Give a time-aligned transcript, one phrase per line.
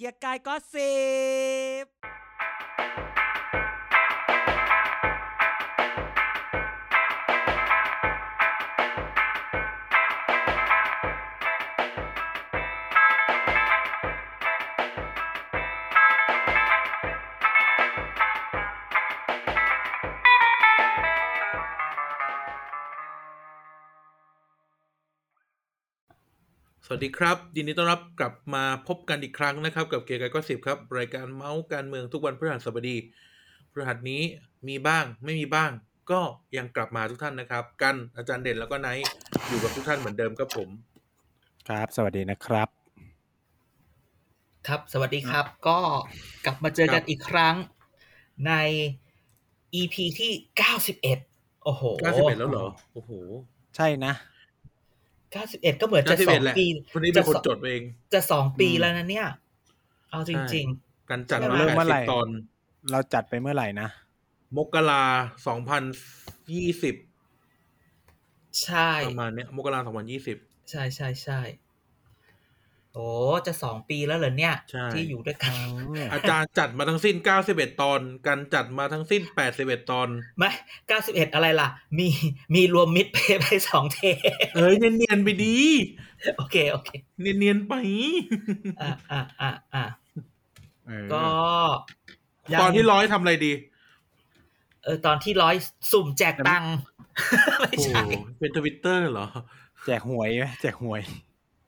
[0.00, 0.94] เกียร์กายก็สิ
[1.82, 1.84] บ
[27.00, 32.96] สวัสดีครับ ยินดีต้อนรับกลับมาพบกันอีกครั้งนะครับ กับเกียร์กายก็สิบครับ รายการเมาส์การเมืองทุกวันพฤหัสบดี
[33.72, 34.22] พฤหัสนี้
[34.68, 35.70] มีบ้างไม่มีบ้าง
[36.10, 36.20] ก็
[36.56, 39.04] ยังกลับมาทุกท่านนะครับ กันอาจารย์เด่นแล้วก็ไนท์
[39.48, 40.68] อยู่กับทุกท่านเหมือนเดิมครับผม
[41.68, 42.68] ครับ สวัสดีนะครับ
[44.66, 45.78] ครับสวัสดีครับ ก็
[46.46, 47.54] กลับมาเจอกันอีกครั้ง
[48.46, 48.52] ใน
[49.80, 50.32] EP ที่
[50.98, 51.82] 91 โอ้โห
[52.12, 53.10] 91 แล้วเหรอโอ้โห
[53.78, 54.14] ใช่นะ
[55.32, 57.82] 91ก็เหมือนจะสอง91แหละปีวันนี้เป็นคนจะสองจดเอง
[58.14, 59.26] จะสองปีอืมแล้วนะเนี่ย
[60.10, 60.66] เอาจริง
[61.10, 62.28] การจัดใช่มาไหมเริ่มเมื่อไหร่แปดสิบตอน
[62.90, 63.88] เราจัดไปเมื่อไหร่นะ
[64.56, 65.02] มกรา
[65.46, 65.82] สองพัน
[66.54, 70.36] ยี่สิบๆใช่ ประมาณเนี้ย มกราสองพันยี่สิบ
[70.70, 71.40] ใช่ใช่ใช่
[72.94, 73.08] โอ้
[73.46, 75.54] จะสองปีแล้วเหรอเนี่ยใช่ที่อยู่ด้วยกัน
[76.12, 77.16] อาจารย์จัดมาทั้งสิ้น
[77.48, 79.22] 91ตอน กันจัดมาทั้งสิ้น
[79.56, 80.50] 81ตอน ไม่
[80.92, 82.08] 91อะไรล่ะ มี
[82.54, 84.16] มีรวมมิดเพย์ไปสองเทป
[84.56, 85.56] เอ้ยเนียนๆไปดี
[86.36, 87.74] โอเค โอเค เนียนๆไป
[88.80, 89.84] อะอะอะอะ
[90.86, 91.24] เออก็
[92.60, 93.52] ตอนที่ร้อยทำอะไรดี
[94.84, 95.54] เออ ตอนที่ร้อย
[95.92, 96.74] สุ่มแจกตังค์
[97.58, 98.02] ไม่โอ้โหใช่
[98.38, 99.26] เป็นทวิตเตอร์เหรอ
[99.86, 101.00] แจกหวยไหมแจกหวย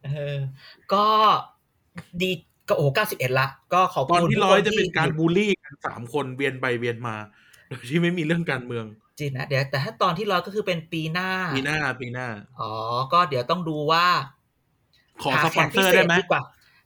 [0.04, 0.36] เออ
[0.92, 1.04] ก็
[2.20, 2.30] ดี
[2.68, 7.16] ก็โอ้เก้าสิบเอ็ดละก็ขอบตอนคุณที่ทุกร้อยคจะเป็นการบูลลี่กันสามคนเวียนไปเวียนมา
[7.68, 8.84] โดยที่ไม่มีเรื่องการเมือง
[9.18, 12.28] จริงนะเดี๋ยวแต่ถ้าตอนที่ร้อยก็คือเป็นปีหน้า ปีหน้าปีหน้า
[12.60, 12.72] อ๋อ
[13.12, 14.06] ก็เดี๋ยวต้องดูว่า
[15.22, 16.42] ขอหาสปอนเซอร์ได้ไหมแขกพิเศษดีกว่า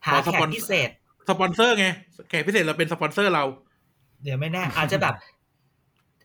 [0.06, 0.90] หาขอสแขปอกนพิเศษ
[1.28, 1.86] สปอนเซอร์ไง
[2.28, 3.44] แขกพิเศษเราเป็นสปอนเซอร์เรา
[4.22, 5.14] เดี๋ยวไม่แน่ อาจจะแบบ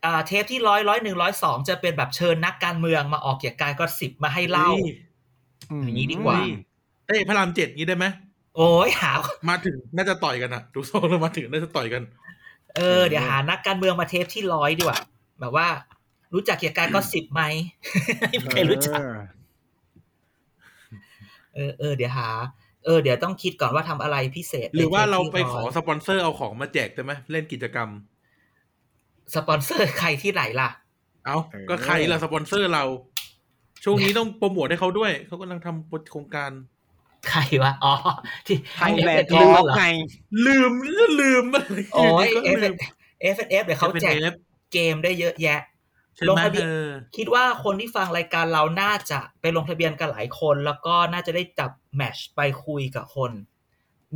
[0.04, 4.70] อ่าเทปที่ร้อยร้อยหนึ่งร้อยสองจะเป็นแบบเชิญนักการเมืองมาออกเกี่ยวกับการก็สิบมาให้เล่า
[5.82, 8.06] อย่างนี้ดีกว่าเอ้ยพระรามเจ็ดงี้ได้ไหม
[8.56, 9.12] โอ้ยหา
[9.50, 12.02] มาถึงน่าจะต่อยกันอะดูโซ่แล้วมาถึงน่าจะต่อยกัน
[12.76, 14.98] เออเดี๋ยวหานักการเมืองมาเทปที่ร้อยดีกว่า
[15.40, 15.66] แบบว่า
[16.34, 17.42] รู้จักเกี่ยวกับการก็สิบไหม
[18.30, 19.00] ไม่มีใครรู้จัก
[21.54, 22.28] เออเออเออเดี๋ยวหา
[22.84, 27.88] เออเดี๋ยวต้องคิดก่อนว่าทำอะไรพิเศษ หรือว่าเราไปในทปที่ขอสปอนเซอร์เอาของมาแจกได้ไหมเล่นกิจกรรม
[29.34, 30.70] สปอนเซอร์ใครที่ไหนล่ะ
[31.26, 31.36] เอา
[31.68, 32.84] ก็ใครล่ะสปอนเซอร์เรา
[33.84, 36.50] ช่วงนี้ต้องโปรโมทให้เขาด้วย เขากำลังทำโครงการ
[37.30, 37.94] ใครวะ อ๋อ
[38.46, 39.84] ที่ไทยแลนด์เอทอฟล์กเหรอไง
[40.46, 40.72] ลืม
[41.20, 42.74] ลืมอะไรโอ้ยก็เอฟลืม
[43.22, 44.34] เอฟเอฟเดี๋ยวเขาแจก FNF
[44.72, 45.60] เกมได้เยอะแยะ
[46.14, 53.32] ใช่ลงไหมทะเบียนเออคิดว่าคนที่ฟังรายการเราน่าจะไปลงทะเบียนกันหลายคน แล้วก็น่าจะได้จับแมทชไปคุยกับคน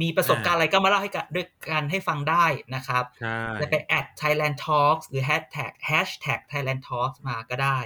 [0.00, 7.78] มีประสบการณ์อะไรก็มาเล่าให้กันด้วยกันให้ฟังได้นะครับใช่จะไปแอด Thailand Talks หรือ hashtag hashtag Thailand Talks มาก็ได้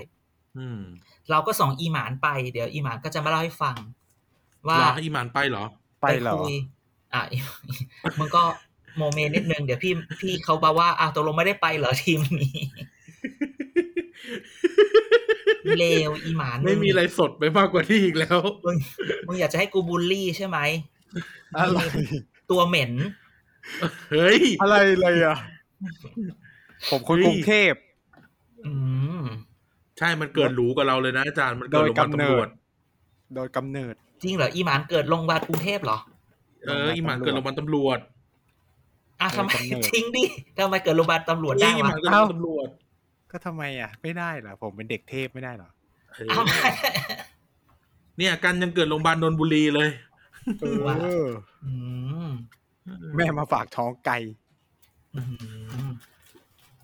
[0.58, 0.80] อืม
[1.30, 3.76] เราก็ส่งอีหมานไปเดี๋ยวอีหมานก็จะมาเล่าให้ฟัง
[4.68, 5.64] ว่าเหรออีหมานไปเหรอ
[6.02, 6.54] ไปเหรอคุย
[7.14, 7.22] อะ
[8.18, 8.42] มึงก็
[8.98, 12.58] โมเมนต์นิดนึงเดี๋ยวพี่พี่เขาบอกว่าอะตกลงไม่ได้ไปเหรอทีมนี้
[15.78, 18.76] เลวอีหมานไม่มีอะไรสดไปมากกว่าที่อีกแล้วมึง
[19.26, 20.58] มึงอยากจะให้กูบูลลี่ใช่ไหม
[21.58, 21.78] อะไร
[22.50, 22.92] ตัวเหม็น
[24.12, 25.36] เฮ้ย อะไรเลยอะ
[26.90, 27.74] ผมคนเฮ้ยกรุงเทพ
[28.66, 28.72] อื
[29.20, 29.22] ม
[29.98, 32.48] ใช่มันเกิดหรูกับเราเลยนะอาจารย์มันเกิดโดยโรงพยาบาลกำเนิตำรดวจ
[33.34, 35.98] โดยกำเนิด จริงเหรออีหมานเกิดโรงพยาบาลกรุงเทพเหรอ
[36.66, 37.98] เอออีหมานเกิดโรงพยาบาลตำรวจ
[39.20, 40.24] อะทำไมโดยกำเนิดทิ้งดิ
[40.58, 42.68] ทำไมเกิดโรงพยาบาลตำรวจเฮ้ได้ยอีหวะมานเกิดโรงพยาบาลตำรวจ
[43.30, 45.70] ก็ทำไมอะ ไม่ได้เหรอผมเป็นเด็กเทพไม่ได้เหรอ
[46.14, 46.70] เออเอาไม่
[48.18, 49.88] เนี่ยกันยังเกิดโรงพยาบาลนนทบุรีเลย
[50.60, 51.06] เอว่าอ
[51.64, 51.72] อื
[52.26, 52.28] ม
[53.16, 54.18] แม่มาฝากท้องไก่
[55.16, 55.22] อื
[55.88, 55.90] ม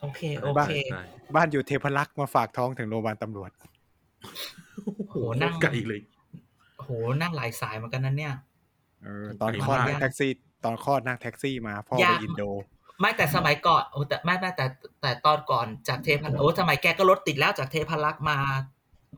[0.00, 1.02] โอเคโอเคใช่
[1.34, 3.50] บ้านอยู่เทพรักษ์มาฝากท้องถึงโรงพยาบาลตำรวจ
[4.82, 6.00] โอ้โหโหนั่งไกลเลย
[6.86, 6.92] โห
[7.22, 8.34] นั่งหลายสายเหมือนกันนั้นเนี่ย
[9.02, 10.30] เออตอนไกลคลอดมากนั่งแท็กซี่
[10.64, 12.42] ตอนคลอดนั่งแท็กซี่มาพ่อไปยากอินโด
[13.00, 14.66] ไม่แต่สมัยก่อนโอ้แต่ไม่ไม่แต่
[15.02, 18.38] แต่ตอนก่อนจากเทพันโอ้สมัยแกก็รถติดแล้วจากเทพารักษ์มา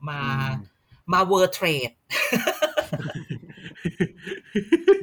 [0.09, 0.79] มาอืม
[1.12, 1.91] มาเวอร์เทรด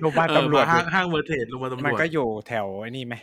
[0.01, 3.15] โรงพยาบาลเออตำรวจมาห้างห้างเวอร์เทสโรงพยาบาลตำรมันวจก็อยู่แถวไอ้นี่ไหม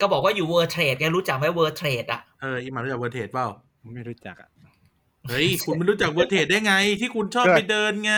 [0.00, 3.46] ก็บอกว่าอยู่เวอร์เทรดแกรู้จักไหมเวอร์เทรดอะเอออีหมานรู้จักเวอร์เทสเปล่า
[3.94, 4.48] ไม่รู้จักอะ
[5.28, 8.14] เฮ้ย คุณไม่รู้จักเวอร์เทสได้ไง ที่คุณชอบเกิดไปเดินไง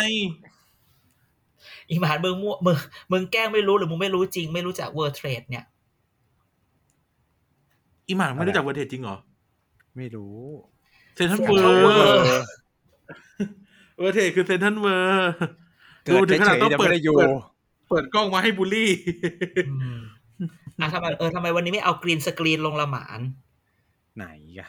[1.89, 2.77] อีหมานมึงมั่วมึง
[3.13, 5.65] มึงแกล้งไม่รู้หรือมึงไม่รู้จริง ไม่รู้จักเวอร์เทรดเนี่ย
[8.09, 9.17] อีหมานไม่รู้จักเวอร์เทสจริงเหรอ
[9.97, 10.39] ไม่รู้
[11.15, 12.21] เซนทันเซ็เวนทรัลอเวิร์ลด์
[13.99, 15.33] เวอร์เทสคือเซนทันเวอร์
[16.05, 17.31] เกิดถึงขนาดเฉยต้องๆจะเปิไม่ดได้อยู่เปิด
[17.89, 18.91] เปิดกล้องมาให้บูลลี่
[19.65, 19.99] อืม
[20.81, 23.21] อะทำไมเออทำไมวันนี้ไม่เอากรีนสกรีนลงละหมาน
[24.17, 24.27] ไหน
[24.59, 24.69] อะ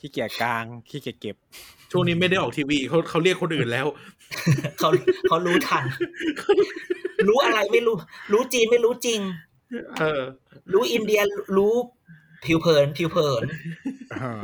[0.00, 1.36] ขี้เกียจกลางขี้เกียจเก็บ
[1.90, 3.86] ช่วงนี้ไม่ได้ออกทีวีเขาเขาเรียกคนอื่นแล้ว
[4.78, 4.88] เขา
[5.28, 5.84] เขารู้ทัน
[7.28, 7.94] รู้อะไรไม่รู้
[8.32, 9.20] รู้จีนไม่รู้จริง
[9.98, 10.22] เออ
[10.72, 11.20] รู้อินเดีย
[11.56, 11.74] รู้
[12.44, 13.44] ผิวเผินผิวเผิน
[14.20, 14.42] เออ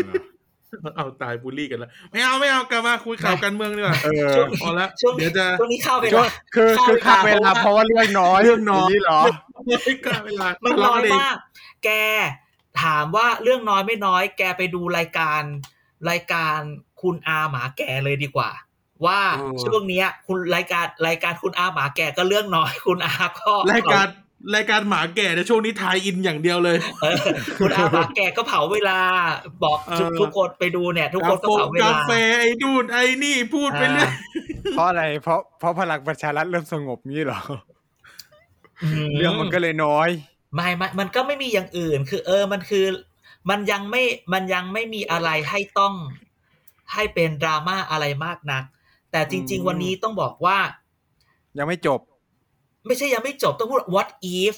[0.96, 9.20] เอาตายบูลลี่กันแล้วไม่เอาไม่เอากลับมาคุยข่าวการเมืองดีกว่าเออช่วงพอละช่วงเดี๋ยวจะช่วงนี้เข้าไปช่วงละคือคือเข้าค่าเวเวลาลาเพราะว่าเรื่องน้อยเรื่องน้อยนี่เหรอ
[9.66, 11.36] ไม่กล้าเวลามันทะน้เลาะอยกันเงมาก
[11.84, 11.90] แก
[12.82, 15.42] ถามว่าเรื่องน้อยไม่น้อย แกไปดูรายการ
[16.10, 16.58] รายการ
[17.02, 18.50] คุณอาหมาแก่เลยดีกว่า
[19.06, 19.20] ว่า
[19.64, 24.06] ช่วงเนี้ย คุณรายการรายการคุณอาหมาแก่ก็เรื่องน้อย คุณอาก็รายการ
[24.54, 27.16] รายการหมาแก่ในช่วงนี้ทายอินอย่างเดียวเลยเออ
[27.58, 28.98] คุณอาหมาแก่ก็เผาเวลา
[29.64, 34.12] บอกทุกเออทุกคนไปดูเนี่ย ทุกคนก็เผาเวกาลาแฟไอ้ดูนไอ้นี่พูดไปเรื่อย
[34.72, 37.40] เพราะอะไรเพราะเพราะพลังประชารัฐเริ่มสงบนี้เหรอ
[39.06, 40.08] มเรื่องมันก็เลยน้อย
[40.54, 42.84] ไม่ไม่มันก็ไม่มีอย่างอื่น คือ เออ มันคือ
[43.50, 44.02] มันยังไม่
[44.32, 45.94] มันยังไม่มีอะไรให้ต้อง
[46.92, 48.64] ให้เป็นดราม่าอะไรมากนัก
[49.10, 50.58] แต่จริงอืมๆวันนี้ต้องบอกว่า
[51.58, 52.00] ยังไม่จบ
[52.86, 54.08] ไม่ใช่ยังไม่จบต้องพูด what
[54.38, 54.54] if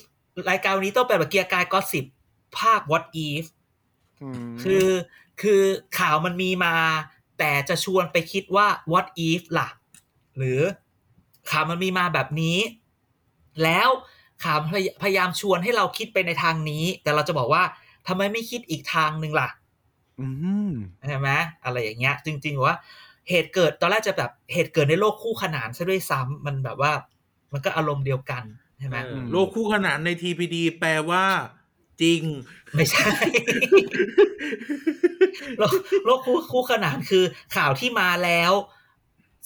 [0.51, 2.05] รายการวันนี้ต้องเป็นแบบเกียร์กายก็สิบ
[2.59, 3.45] ภาค what if
[4.49, 4.87] มคือ
[5.43, 5.63] คือ
[5.99, 6.75] ข่าวมันมีมา
[7.39, 9.69] แต่จะชวนไปคิดว่า what if ล่ะ
[10.37, 10.61] หรือ
[11.51, 12.59] ข่าวมันมีมาแบบนี้
[13.63, 13.89] แล้ว
[14.45, 17.63] ข่าวพยพยายามชวนให้เราคิดไปในทางนี้ แต่เราจะบอกว่า
[18.09, 19.49] ทำไมไม่คิดอีกทางหนึ่งล่ะ
[20.21, 20.29] อื
[20.69, 20.71] ม
[21.09, 21.29] ใช่ไหม
[21.65, 22.77] อะไรอย่างเงี้ย จริง ๆ ว่า
[23.29, 26.93] เหตุเกิดตอนแรกจะแบบเหตุเกิดในโลกคู่ขนานซะด้วยซ้ำมันแบบว่า
[27.53, 28.43] มันก็อารมณ์เดียวกัน
[28.79, 31.25] ใช่ไหมเออโลกคู่ขนานใน TPD แปลว่า
[32.03, 32.23] จริง
[32.75, 33.13] ไม่ใช่
[35.59, 35.75] โลก
[36.05, 37.25] โลกคู่คู่ขนานคือ
[37.57, 38.53] ข่าวที่มาแล้ว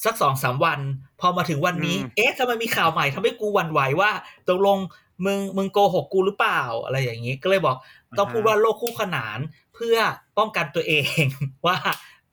[0.05, 0.81] สักสองสามวัน
[1.21, 4.11] พอมาถึงวันนี้อืมเอ๊ะทำไมมีข่าวใหม่ทำให้กูหวั่นไหวว่า
[4.49, 4.79] ตกลง
[5.25, 7.77] มึงมึงโกหกกูหรือเปล่าอะไรอย่างนี้ ก็เลยบอก
[8.19, 9.39] ต้องพูดว่าโลกคู่ขนาน
[9.75, 9.97] เพื่อ
[10.39, 11.25] ป้องกันตัวเอง
[11.67, 11.77] ว่า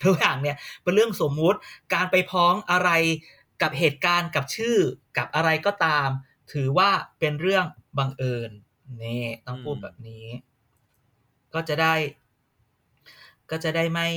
[0.03, 1.59] ทุกอย่างเนี่ยเป็นเรื่องสมมุติ
[1.93, 2.89] การไปพ้องอะไร
[3.61, 4.77] กับเหตุการณ์กับชื่อ
[5.17, 6.09] กับอะไรก็ตาม
[6.53, 6.89] ถือว่า
[7.19, 7.65] เป็นเรื่อง
[7.97, 8.51] บังเอิญ
[9.03, 10.25] นี่ต้องพูดอืมแบบนี้
[11.53, 11.95] ก็จะได้
[13.51, 14.09] ก็จะได้ไม่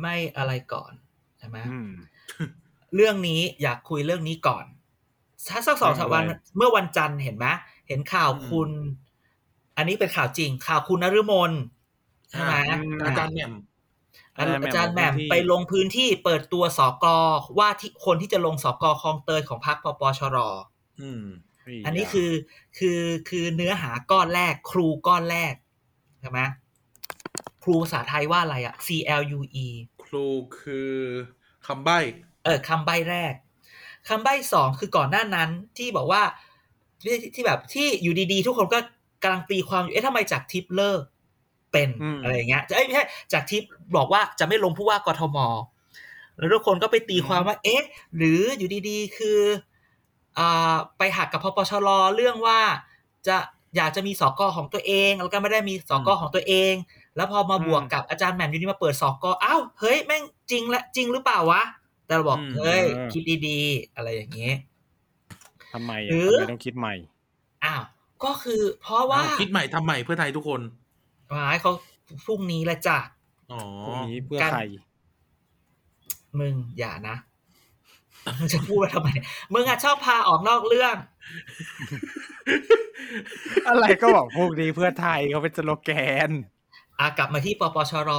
[0.00, 0.92] ไม่อะไรก่อน
[1.38, 1.90] ใช่ไหมอืม
[2.94, 4.64] เรื่องนี้อยากคุยเรื่องนี้ก่อน
[5.48, 7.46] ถ้าสักสองสามวันเรื่องอะไรเมื่อวันจันทร์เห็นไหม
[7.88, 8.70] เห็นข่าวอืมคุณ
[9.76, 11.52] อันนี้เป็นข่าวจริง ข่าวคุณนฤมล
[12.30, 12.54] ใช่ไหม
[13.06, 13.52] อาจารย์แหม่ม
[14.36, 17.06] อาอาจารย์อาจารย์แหม่มลงพื้นที่ไปลงพื้นที่เปิดตัวสก
[17.58, 20.36] ว่าที่คนที่จะลงสกคลองเตยของพรรคปปชร
[21.02, 21.24] อืม
[21.86, 22.30] อันนี้คือ
[22.78, 25.54] คือคือเนื้อหาก้อนแรก ครูก้อนแรก
[26.20, 26.40] ใช่ไหม
[27.62, 28.88] ครูภาษาไทยว่าอะไรอะ C
[29.20, 29.66] L U E
[30.04, 30.26] ครู
[30.60, 30.94] คือ
[31.66, 31.98] คำใบ้
[32.37, 33.34] เออคำใบ้แรก
[34.08, 36.22] คำใบ้สองคือก่อนหน้านั้นที่บอกว่า
[37.02, 38.78] ที่ที่แบบที่อยู่ดีๆ ทุกคนก็
[39.22, 41.02] กำลังตีความอยู่เอ๊ะทำไมจากทิปเลิก
[41.72, 43.62] เป็นอืมอะไรอย่างเงี้ยเอ้ยไม่ใช่จากทิป
[43.96, 45.38] บอกว่าจะไม่ลงผู้ว่ากทม
[46.36, 47.82] แล้วทุกคนก็ไปตีความว่า เอ๊ะ
[48.16, 49.40] หรืออยู่ดีๆ คือ
[50.38, 52.60] อ่าไปหักกับพปชรเรื่องว่า
[53.26, 53.36] จะ
[53.76, 56.74] อยากจะมีสกของตัวเอง แล้วก็ไม่ได้มีสกของตัวเอง
[57.16, 61.62] แล้วพอมาบวกกับอาจารย์แหม่มอยู่นี่มาเปิดสกอ้าวเฮ้ยแม่งจริงและจริงหรือเปล่าวะ
[62.08, 64.54] แต่เราบอกอืมเฮ้ยเออคิดดีๆ อะไรอย่างเงี้ย
[65.72, 66.94] ทำไมหรือะอทำไมต้องคิดใหม่
[67.64, 67.82] อ้าว
[68.24, 70.60] ก็คือเพราะว่าคิดใหม่ทำใหม่เพื่อไทยทุกคน
[71.30, 71.72] หมายเขา
[72.24, 72.98] พรุ่งนี้แหละจ้ะ
[73.52, 74.60] อ๋อพวกนี้เพื่อการใคร
[76.40, 77.16] มึงอย่านะ
[78.38, 80.96] มึงจะพูดว่าทำไมเนี่ยมึงอะชอบพาออกนอกเรื่อง
[83.68, 85.90] อะไรก็บอกพวกนี้เพื่อไทยเขาเป็นสโลแก
[86.28, 86.30] น
[86.98, 88.10] อะกลับมาที่ปปชร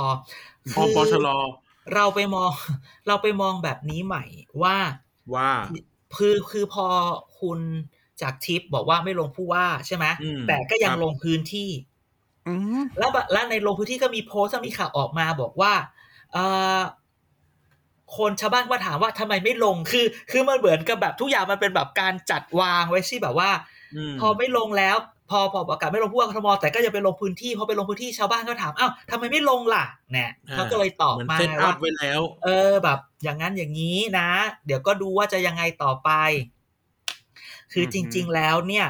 [0.73, 1.27] พอปชร
[1.93, 2.51] เราไปมอง
[3.07, 4.23] เราไปมองแบบนี้ใหม่
[4.63, 4.77] ว่า
[5.35, 5.51] ว่า
[6.17, 6.85] คือคือพอ
[7.39, 7.59] คุณ
[8.21, 11.69] จากทิปบอกว่าไม่ลงผู้ว่าใช่ไหมอืมแต่ก็ยังครับลงพื้นที่
[12.47, 15.73] อืมแล้วบะแล้วในลงพื้นที่ก็มีโพสต์มีข่าวออกมาบอกว่า
[16.33, 16.43] เอ่
[16.77, 16.79] อ
[18.17, 23.51] คนชาวบ้านว่าถามว่าทำไมไม่ลงคือ คือมันเหมือนกับแบบทุกอย่างมันเป็นแบบการจัดวางไว้ที่แบบว่า
[24.13, 24.97] มพอไม่ลงแล้ว
[25.31, 34.29] พอพอประกาศไม่ลงผู้ว่ากทมแต่ก็ยังไปลงพื้นที่พอไปลงพื้นที่ชาวบ้านก็ถามอ้าวทำไมไม่ลงล่ะเนี่ยอ่าเขาก็เลยตอบเหมือนมาเซตอัว่าพไว้แล้ว เออแบบ อย่างนั้นอย่างนี้นะ
[34.65, 36.09] เดี๋ยวก็ดูว่าจะยังไงต่อไป
[37.73, 38.87] คือจริง ๆ แล้วเนี่ย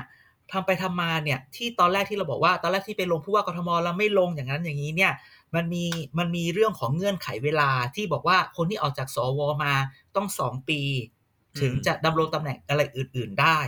[0.52, 5.14] ทำไปทำมาเนี่ย ที่ตอนแรกที่เราบอกว่า ตอนแรกที่ไปลงผู้ว่ากทมแล้วไม่ลงอย่างนั้นอย่างนี้เนี่ย
[5.56, 5.86] มันมี
[6.18, 9.74] มันมีเรื่องของเงื่อนไขเวลาที่บอกว่าคนที่ออกจากสวมา
[10.16, 10.82] ต้องสองปี
[11.60, 13.60] ถึงอืมจะดำรงตำแหน่งอะไรอื่น ๆ ได้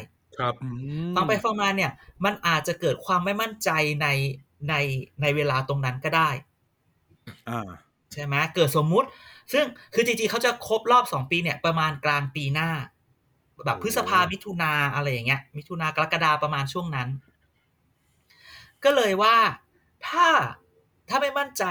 [0.41, 0.67] ครับอื
[1.09, 1.91] มฟังไปฟังมาเนี่ย
[2.25, 3.69] มันอาจจะเกิดความไม่มั่นใจ
[4.01, 4.07] ใน
[4.69, 4.75] ใน
[5.21, 6.29] ในเวลาตรงนั้นก็ได้
[7.49, 7.69] อ่า
[8.13, 9.07] ใช่ไหมเกิดสมมุติ
[9.53, 12.69] ซึ่งคือจริงๆเขาจะครบรอบสองปีเนี่ย ประมาณกลางปีหน้า
[13.65, 17.09] แบบพฤษภามิถุนาอะไรอย่างเงี้ย มิถุนากรกฎาประมาณช่วงนั้น
[18.83, 19.35] ก็เลยว่า
[20.07, 20.27] ถ้า
[21.09, 21.63] ถ้าไม่มั่นใจ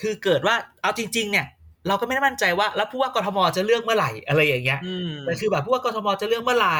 [0.00, 1.46] คือเกิดว่าเอาจริง ๆ เนี่ย
[1.86, 6.78] เราก็ไม่ได้มั่นใจว่า แล้วผู้ว่ากทมจะเลือกเมื่อไหร่อะไรอย่างเงี้ยอืมแต่คือแบบผู้ว่ากทมจะเลือกเมื่อไหร่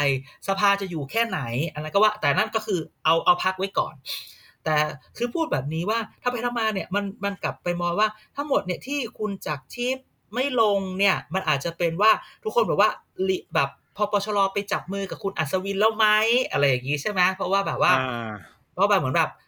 [0.48, 1.40] สภาจะอยู่แค่ไหน
[1.72, 3.94] อันนั้นก็ว่า แต่นั่นก็คือเอาเอาพักไว้ก่อน
[4.64, 4.76] แต่
[5.16, 12.10] คือพูดแบบนี้ว่าถ้าไปทำมาเนี่ยมันมันกลับไปมองว่าทั้งหมดเนี่ยที่คุณจากทิพย์ไม่ลงเนี่ย มันอาจจะเป็นว่า
[12.44, 12.90] ทุกคนแบบว่า
[13.28, 16.06] ลิแบบพอปชรไปจับมือกับคุณอัศวินแล้วไหม
[16.50, 18.32] อะไรอย่างนี้ใช่ไหมเพราะว่าแบบว่าอ่า
[18.74, 19.42] เพราะแบบเหมือนแบบเอ่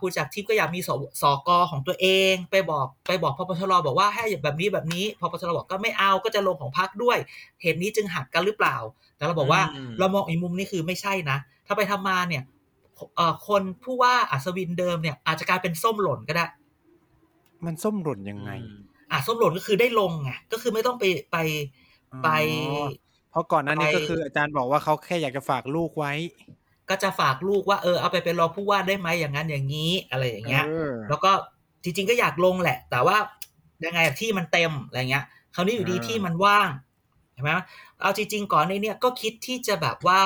[0.00, 0.90] คุณจากทิพย์ก็อยากมีส
[1.22, 7.18] สกของตัวเอง ไปบอกไปบอกพปชรบอกว่าให้แบบนี้แบบนี้พปชรบอกก็ไม่เอาก็จะลงของพักด้วย
[7.62, 8.76] เหตุนี้จึงหักกันหรือเปล่า
[9.16, 12.42] แต่เราบอกว่าอืมเรามองอีกมุมนี่คือไม่ใช่นะ ถ้าไปทำมาเนี่ย
[13.16, 16.46] เอ่อคนผู้ว่าอัศวินเดิมเนี่ย อาจจะกลายเป็นส้มหล่นก็ได้
[17.64, 18.50] มันส้มหล่นยังไง
[19.10, 21.36] อะส้มหล่นก็คือได้ลงไงก็คือไม่ต้องไปไป
[22.24, 22.28] ไป
[22.68, 22.88] อ๋อ
[23.30, 26.12] เพราะก่อนหน้านี้ไปก็คืออาจารย์บอกว่าเขาแค่อยากจะฝากลูกไว้
[26.90, 31.30] ก็จะฝากลูกว่าเออเอาไปเป็นรองผู้ว่าได้ไหมอย่างนั้นอย่างนี้อะไรอย่างเงี้ยเออแล้วก็
[31.82, 33.16] จริงๆก็อยากลงแหละ แต่ว่า
[33.84, 36.68] ยังไงที่มันเต็มอะไรเงี้ย คราวนี้อยู่ดีอ่าที่มันว่าง
[37.32, 37.50] เห็นไหม
[38.00, 40.20] เอาจริง ๆ ก่อนในเนี้ยก็คิดที่จะแบบว่า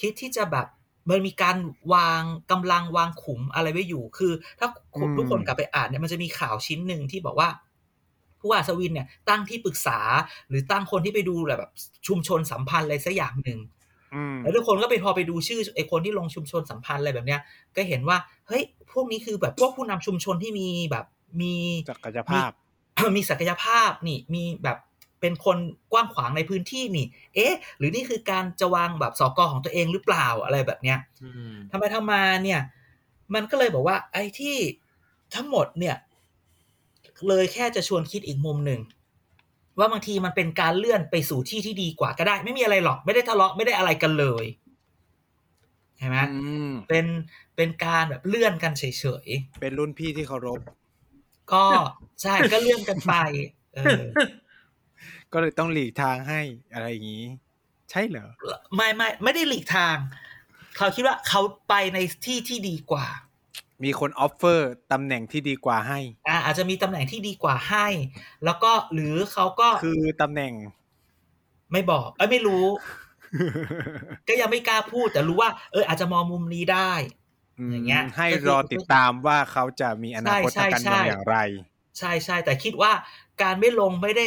[0.00, 0.66] คิดที่จะแบบ
[1.10, 1.56] มันมีการ
[1.94, 7.48] วางกำลังวางขุมอะไรไว้อยู่ คือ ถ้าคุณทุกคนกลับไปอ่านเนี่ยมันจะมีข่าวชิ้นหนึ่งที่บอกว่า
[8.40, 9.98] ผู้ว่าอัศวินเนี่ยตั้งที่ปรึกษา
[10.48, 11.70] หรือตั้งคนที่ไปดูแบบ
[12.06, 13.81] ชุมชนสัมพันธ์อะไรสักอย่างหนึ่งอืม
[14.42, 17.40] แล้วทุกคนก็ไปพอไปดูชื่อไอ้คนที่ลงชุมชนสัมพันธ์อะไรแบบเนี้ย
[17.76, 18.16] ก็เห็นว่า
[18.48, 21.04] เฮ้ยพวกนี้คือแบบพวกผู้นำชุมชนที่มีแบบ
[21.40, 21.54] มี
[21.90, 22.50] ศักยภาพ
[23.00, 24.78] มีมีศักยภาพนี่มีแบบ
[25.20, 25.58] เป็นคน
[25.92, 32.60] กว้างขวางในพื้นที่นี่ เอ๊ะ หรือนี่คือการจะวางแบบสอกอของตัวเองหรือเปล่าอะไรแบบเนี้ยอืมทำไมทำมาเนี่ย
[33.34, 34.56] มันก็เลยบอกว่า ไอ้ที่
[35.34, 35.96] ทั้งหมดเนี่ย
[37.28, 38.80] เลยแค่จะชวนคิดอีกมุมหนึ่ง
[39.78, 44.44] ว่าบางทีมันเป็นการเลื่อนไปสู่ที่ที่ดีกว่าก็ได้ ไม่มีอะไรหรอก ไม่ได้ทะเลาะไม่ได้อะไรกันเลย
[45.98, 46.38] ใช่ไหมอื
[46.68, 47.06] มเป็น
[47.56, 48.84] เป็นการแบบเลื่อนกันเฉ
[49.24, 49.26] ย
[49.60, 51.64] เป็นรุ่นพี่ที่เคารพๆก็
[52.22, 53.14] ใช่ก็เลื่อนกันไป
[53.74, 54.02] เออ
[55.32, 56.40] ก็เลยต้องหลีกทางให้
[56.74, 57.26] อะไรอย่างนี้
[57.90, 58.28] ใช่เหรอ
[58.74, 59.96] ไม่ไม่ไม่ได้หลีกทาง
[60.76, 63.06] เขาคิดว่าเขาไปในที่ที่ดีกว่า
[63.84, 65.98] มีคนออฟเฟอร์ตำแหน่งที่ดีกว่าให้
[66.28, 67.86] อ่าอาจจะมีตำแหน่งที่ดีกว่าให้
[68.44, 70.52] แล้วก็หรือเขาก็คือตำแหน่ง
[71.72, 72.66] ไม่บอกเอ้ยไม่รู้
[74.28, 76.92] ก็ยังไม่กล้าพูด แต่รู้ว่า เอออาจจะมองมุมนี้ได้
[77.70, 81.36] อย่างเงี้ย ให้ก็คือรอติดตามว่าเขาจะมีอนาคตใช่ทางการใช่เมืองอย่างไร
[81.98, 82.92] ใช่ใช่แต่คิดว่า
[83.42, 84.26] การไม่ลงไม่ได้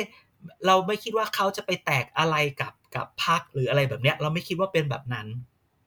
[0.66, 5.28] เราไม่คิดว่าเขาจะไปแตกอะไรกับกับพักหรืออะไรแบบเนี้ย เราไม่คิดว่าเป็นแบบนั้น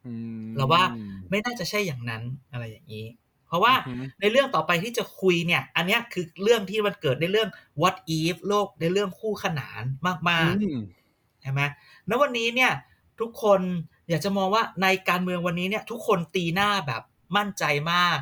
[0.07, 0.83] อืมเราว่า
[1.31, 2.23] ไม่น่าจะใช่อย่างนั้น
[2.53, 3.07] อะไรอย่างนี้
[3.49, 7.49] เพราะว่าอือหือในเรื่องต่อไปที่จะคุยเนี่ย อันเนี้ยคือเรื่องที่มันเกิดในเรื่อง
[7.81, 9.83] what if โลกในเรื่องคู่ขนาน
[10.31, 11.61] มากอืมๆใช่ไหม
[12.09, 12.73] ณวันนี้เนี่ย
[13.21, 13.61] ทุกคน
[14.09, 17.03] อยากจะมองว่าในการเมืองวันนี้เนี่ย ทุกคนตีหน้าแบบ
[17.37, 18.17] มั่นใจมาก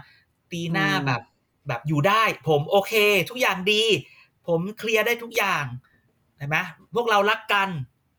[0.52, 1.22] ตีหน้าอืมแบบ
[1.68, 2.92] แบบอยู่ได้ ผมโอเค
[3.30, 3.82] ทุกอย่างดี
[4.46, 5.64] ผมเคลียร์ได้ทุกอย่าง
[6.36, 6.56] เห็นไหม
[6.94, 7.68] พวกเรารักกัน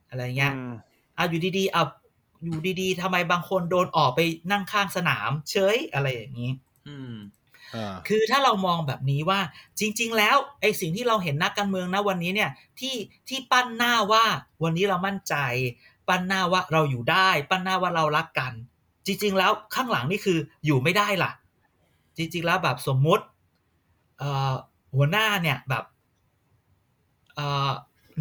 [0.09, 0.71] อะไรเงี้ยอืม
[1.15, 1.83] เอาอยู่ดีๆเอา
[2.43, 4.19] อยู่ดีๆทำไมบางคนโดนออกไป
[4.51, 6.51] นั่งข้างสนาม เฉยอะไรอย่างนี้
[6.87, 7.15] อืม
[7.75, 9.39] อ่าคือถ้าเรามองแบบนี้ว่า
[9.79, 12.95] จริง ๆ แล้วไอ้สิ่งที่เราเห็นนักการเมืองนะวันนี้เนี่ยที่
[13.29, 14.25] ที่ปั้นหน้าว่า
[14.63, 15.35] วันนี้เรามั่นใจ
[16.07, 18.53] ปั้นหน้าว่าเราอยู่ได้ ปั้นหน้าว่าเรารักกัน
[19.05, 21.31] จริง ๆ แล้วข้างหลังนี่คืออยู่ไม่ได้ล่ะ
[22.17, 23.23] จริง ๆ แล้วแบบสมมุติ
[24.19, 24.53] เอ่อ
[24.95, 25.83] หัวหน้าเนี่ยแบบ
[27.35, 27.71] เอ่อ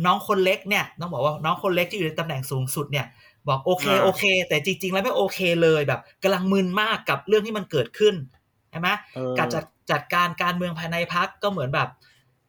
[0.06, 3.06] น้องคนเล็กเนี่ยต้องบอกว่าน้องคนเล็กที่อยู่ในตำแหน่งสูงสุดเนี่ย
[3.48, 11.88] บอกโอเคอ่าโอเค แต่จริง ๆ แล้วไม่โอเคเลยแบบกำลังมึนมากกับเรื่องที่มันเกิดขึ้นใช่ไหมเออการจัดจัดการการเมืองภายในพรรคก็เหมือนแบบ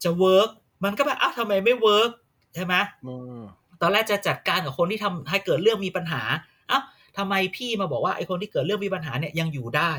[0.03, 0.50] จะ work
[0.84, 2.12] มันก็แบบอ้าวทำไมไม่ work
[2.55, 3.39] ใช่ไหมเออ
[3.81, 6.22] ตอนแรกจะจัดการกับคนที่ทำให้เกิดเรื่องมีปัญหา
[6.72, 6.84] อ้าว
[7.17, 9.91] ทำไมพี่มาบอกว่าไอ้คนที่เกิดเรื่องมีปัญหาเนี่ยยังอยู่ได้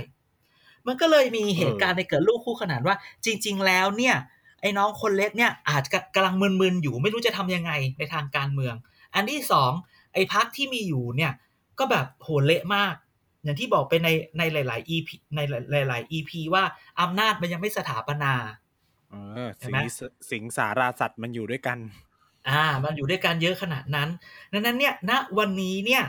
[0.87, 4.16] มันก็เลยมีเหตุการณ์ในเกิดลูกคู่ขนานว่า จริง ๆ แล้วเนี่ย
[4.61, 8.75] ไอ้น้องคนเล็กเนี่ยอาจจะกำลังมึนๆอยู่ไม่รู้จะทำยังไงในทางการเมือง
[9.14, 9.73] อันที่สอง
[10.14, 11.32] ไอ้พักที่มีอยู่เนี่ย
[11.78, 12.94] ก็แบบโหเละมาก
[13.45, 15.40] อย่างที่บอกไปในในหลาย ๆ EP ใน
[15.88, 16.64] หลาย ๆ EP ว่า
[17.00, 18.33] อำนาจมันยังไม่สถาปนา
[19.11, 19.14] เอ
[19.47, 21.78] อเห็นสิไหมงสสิงสาราสัตว์มันอยู่ด้วยกัน
[22.49, 24.09] อ่า มันอยู่ด้วยกันเยอะขนาดนั้น
[24.52, 26.04] ดังนั้นเนี่ยณวันนี้เนี่ย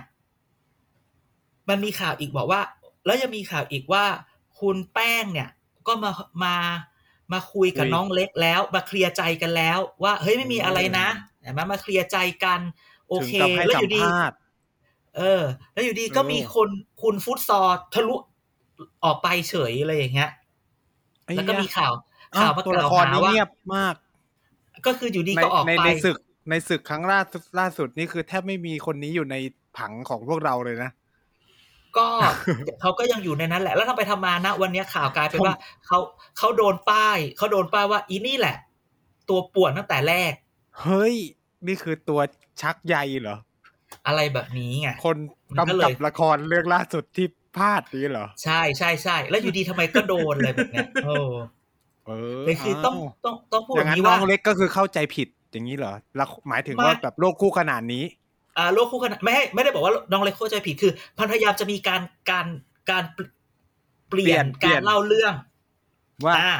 [1.69, 2.61] มันมีข่าวอีกบอกว่า
[3.05, 4.05] แล้วยังมีข่าวอีกว่า
[4.59, 5.49] คุณแป้งเนี่ย
[5.87, 6.11] ก็มา
[6.43, 6.55] มา
[7.33, 11.07] มาคุยกับคุยน้องเล็กแล้ว มาเคลียร์ใจกันแล้ว ว่าเฮ้ยไม่มีอะไรนะ
[11.41, 12.59] เห็นไหมมาเคลียร์ใจกัน
[13.07, 14.37] โอถึงเคกับให้แล้วสัอมยู่ดีภาษณ์
[15.17, 16.69] เออ แล้วอยู่ดีก็เออมีคน
[17.01, 18.15] คุณฟุตซอลทะลุ
[19.03, 20.31] ออกไปเฉยอะไรอย่างเงี้ย
[21.35, 21.93] แล้วก็มีข่าว
[22.37, 23.95] ข่าวมาตัวกละล่าวครหานี้ว่าเงียบมาก
[24.85, 26.17] ก็คืออยู่ดีในก็ออกในไปในศึก
[26.49, 29.35] ในศึกครั้งล่าสุดล่าสุดนี่คือแทบไม่มีคนนี้อยู่ใน
[29.77, 30.91] ผังของพวกเราเลยนะ
[31.97, 32.07] ก็
[32.81, 35.99] เขาก็ยังอยู่ในนั้นแหละ แล้วทำไปทำมานะ วันนี้ข่าวกลายเป็นว่าเขา
[36.37, 38.57] เขาโดนป้ายเขาโดนป้ายว่าอีนี่แหละ
[39.29, 40.31] ตัวป่วนตั้งแต่แรก
[40.81, 41.15] เฮ้ย
[41.67, 42.19] นี่คือตัว
[42.61, 43.37] ชักใยเหรอ
[44.07, 45.17] อะไรแบบนี้ไงคน
[45.49, 47.27] มันก็กำเลยกับละครเรื่องล่าสุดที่
[47.57, 51.15] พลาดนี้เหรอ ใช่ใช่ใช่แล้วอยู่ดีทำไมก็โดนอะไรแบบเนี้ยโอ้
[52.07, 58.03] เออเลยคือต้องาวต้องต้องพูดออย่าย่างงนั้นนี้น้ว่าองเล็กก็คือเข้าใจผิดอย่างนี้เหรอแล้วหมายถึงไม่ว่าแบบโลกคู่ขนาดนี้
[58.57, 62.47] อ่าโลกคู่ขนานไม่ให้ไม่ได้บอกว่าน้องเล็กเข้าใจผิดคือมันพยายามจะมีการการ
[62.89, 63.03] การ
[64.09, 65.33] เปลี่ยนเปลี่ยนการเล่าเรื่อง
[66.25, 66.53] ว่าอ่า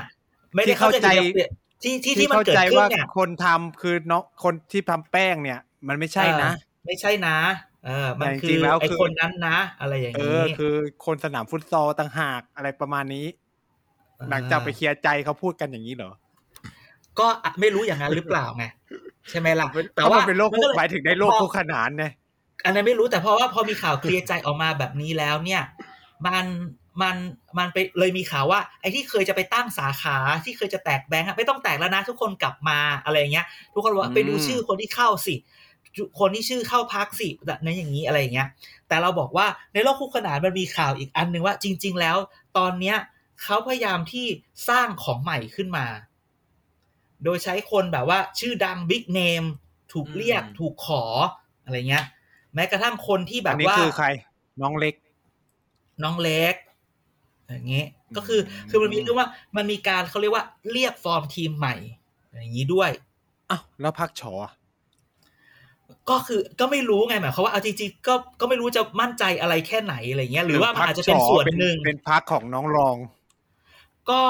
[0.56, 1.50] ไม่ได้เข้าใจที่เข้าใจผิด
[1.84, 7.38] ที่ที่ที่ที่มันเข้าเกิดใจขึ้นว่าเนี่ยคนทำคือน้องคนที่ทำแป้งเนี่ย มันไม่ใช่นะเออ ไม่ใช่นะ
[7.86, 13.26] เออมันแต่จคืริองๆแล้วไอคือคนนั้นนะ อะไรอย่างเอนี้อคือคนสนามฟุตซอลต่างหากอะไรประมาณนี้
[14.30, 16.12] หลังจากไปเคลียร์ใจเขาพูดกันอย่างนี้เหรอ
[17.20, 18.66] ก็อะไม่รู้อย่างนั้นหรือเปล่าไง
[19.30, 22.06] ใช่ไหมล่ะแต่ว่าเป็นโลกมันก็เลยหมายถึงในโลกพอคู่ขนานไง
[22.66, 25.64] อันนั้นไม่รู้แต่เพราะว่าพอมีข่าวเคลียร์ใจออกมาแบบนี้แล้วเนี่ย
[26.26, 26.46] มัน
[27.02, 27.16] มัน
[27.58, 35.36] มันไปเลยมีข่าวว่า ไอ้ที่เคยจะไปตั้งสาขาที่เคยจะแตกแบงค์อะไม่ต้องแตกแล้วนะ ทุกคนกลับมาอะไรอย่างเงี้ย ทุกคนบอกว่าไปดูชื่อคนที่เข้าสิ
[36.20, 38.48] คนที่ชื่อเข้าพักสิแบบนั้นอย่างนี้อะไรอย่างเงี้ย
[38.88, 42.18] แต่เราบอกว่าในโลกคู่ขนานมันมีข่าวอีกอันหนึ่งว่าจริง ๆ แล้ว
[42.58, 42.98] ตอนเนี้ย
[43.44, 44.26] เขาพยายามที่
[44.70, 45.86] สร้างของใหม่ขึ้นมา
[47.24, 49.44] โดยใช้คนแบบว่า ชื่อดังบิ๊กเนม
[49.94, 51.04] ถูกเรียกอืมถูกขอ
[51.64, 52.06] อะไรเงี้ย
[52.56, 54.08] แม้กระทั่งคนที่แบอับนนี้ว่าคือใคร
[54.62, 54.96] น้องเล็ก
[56.04, 56.56] น้องเล็ก
[57.48, 61.76] อย่างเงี้ยอืมก็คือคือมันมีเรื่องว่ามันมีการเขาเรียกว่าเรียกฟอร์มทีมใหม่
[62.32, 62.90] อย่างนี้ด้วย
[63.50, 64.52] อ้าวแล้วพักชออะ
[66.10, 72.98] ก็คือก็ไม่รู้ไงหมายความว่าเอาจริงๆก็ก็ไม่รู้จะมั่นใจอะไรแค่ไหนอะไรเงี้ย หรือว่ามันอาจจะเป็นส่วนหนึ่งเป็นพักของน้องรอง
[74.10, 74.22] ก็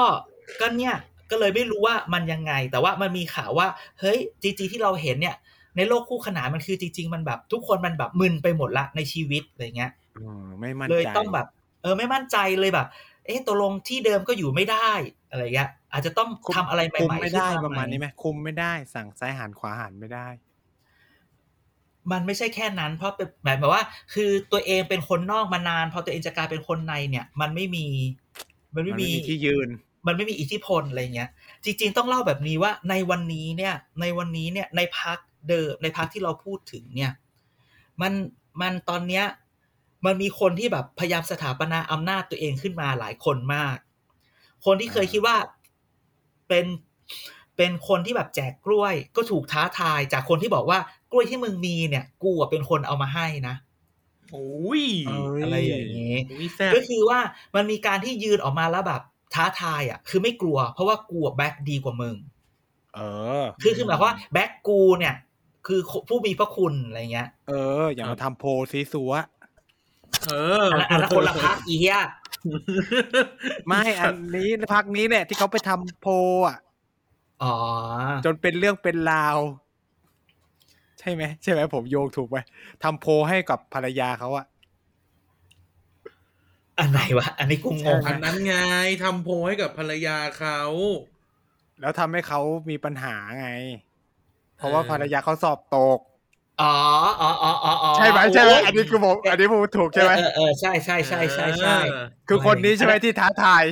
[0.60, 0.94] ก็เนี่ย
[1.30, 3.68] ก็เลยไม่รู้ว่ามันยังไง แต่ว่ามันมีข่าวว่า
[4.00, 5.36] เฮ้ยจริงๆที่เราเห็นเนี่ย
[5.76, 11.46] ในโลกคู่ขนานมันคือจริง ๆ มันแบบ ทุกคนมันแบบมึนไปหมดละในชีวิตอะไรเงี้ยอืมไม่มั่นเลยใจต้องแบบ
[11.82, 12.86] เออไม่มั่นใจเลยแบบ
[13.26, 14.90] เอ๊ะตกลงที่เดิมก็อยู่ไม่ได้
[15.30, 20.28] อะไรเงี้ยอาจจะต้องคุมทำอะไรใหม่คุมๆไม่ได้ขึ้ประมาณนี้ไหไหมคุมไม่ได้สั่งซ้ายหันขวาหันไม่ได้
[22.12, 23.82] มันไม่ใช่แค่นั้น เพราะเป็นหมายความว่า
[24.14, 27.86] คือตัวเองเป็นคนนอกมานาน พอตัวเองจะกลายเป็นคนในเนี่ย มันไม่มี
[28.74, 29.68] มันมันไม่ไม่มีมีที่ยืน
[30.06, 31.30] มันไม่มีอิทธิพลอะไรเงี้ย
[31.64, 37.12] จริง ๆ ต้องเล่าแบบนี้ว่าในวันนี้เนี่ย ในวันนี้เนี่ย ในพักเดิมในพักที่เราพูดถึงเนี่ย
[38.00, 38.12] มัน
[38.60, 39.24] มันตอนเนี้ย
[40.06, 43.76] มันมีคนที่แบบพยายามสถาปนาอำนาจตัวเองขึ้นมาหลายคนมาก
[44.64, 45.36] คนที่เคยคิดว่า
[46.48, 46.66] เป็น
[47.56, 50.78] เป็นคนที่แบบแจกกล้วยก็ถูกท้าทายจากคนที่บอกว่า
[51.12, 53.54] กล้วยที่มึงมีเนี่ย กูอะเป็นคนเอามาให้นะ
[54.32, 57.20] โอ้ยเอ้ยอะไรอย่างนี้อุ้ยแซ่บก็คือว่า
[57.54, 59.02] มันมีการที่ยืนออกมาแล้วแบบ
[59.34, 62.14] ท้าทายอะ คือไม่กลัว เพราะว่ากลัวแบ็คดีกว่ามึง
[62.94, 63.00] เอ
[63.42, 65.14] อ คือคือหมายความว่าแบ็คกูเนี่ย
[65.66, 69.12] คือผู้มีพระคุณอะไรเงี้ย เออ อย่ามาทำโพลซีซัว
[70.26, 71.98] เอออันนั้นอันนั้นคนละพักอีเหี้ย
[73.68, 76.12] ไม่อันนี้พักนี้เนี่ย ที่เขาไปทำโพล
[76.48, 76.58] อะ
[77.42, 77.56] อ๋อ
[78.24, 79.38] จนเป็นเรื่องเป็นราว
[81.00, 82.38] ใช่ไหมใช่ไหมผมโยงถูกไหม
[82.82, 84.46] ทำโพลให้กับภรรยาเขาอะ
[86.78, 88.54] อันไหนวะอันนี้กูงงอันนะนั้นไง
[89.02, 90.60] ทำโพลให้กับภรรยาเขา
[91.80, 93.48] แล้วทำให้เขามีปัญหาไง
[94.56, 95.98] เพราะว่าภรรยาเขาสอบตก
[96.60, 96.72] อ๋อ
[97.20, 103.64] อ๋ออ๋ออ๋ออ๋อใช่ไหมใช่ไหมโยอันนี้คือผมอันนี้ผมถูกใช่ไหมเออเออใช่ใช่ใช่ใช่ใช่เออคือคนนี้ใช่ไหมที่ท้าทาย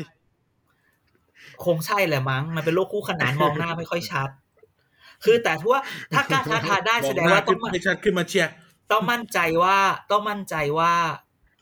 [1.64, 4.28] คงใช่แหละมั้ง มันเป็นโลกคู่ขนานมองหน้าไม่ค่อยชัด
[5.24, 5.81] คือแต่ถ้าว่า
[6.14, 8.52] ถ้ากล้าท้าทายได้แสดงว่าต้องมองหน้ขึ้นให้ชัดขึ้นมาเชียร์
[8.92, 9.78] ต้องมั่นใจว่า
[10.11, 10.92] ต้องมั่นใจว่า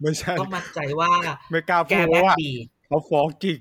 [0.02, 1.10] ไม่ใช่ต้องมั่นใจว่า
[1.50, 2.52] ไม่กล้าแกพูดแบ็คว่าดี
[2.86, 3.60] เขาฟ้องจริง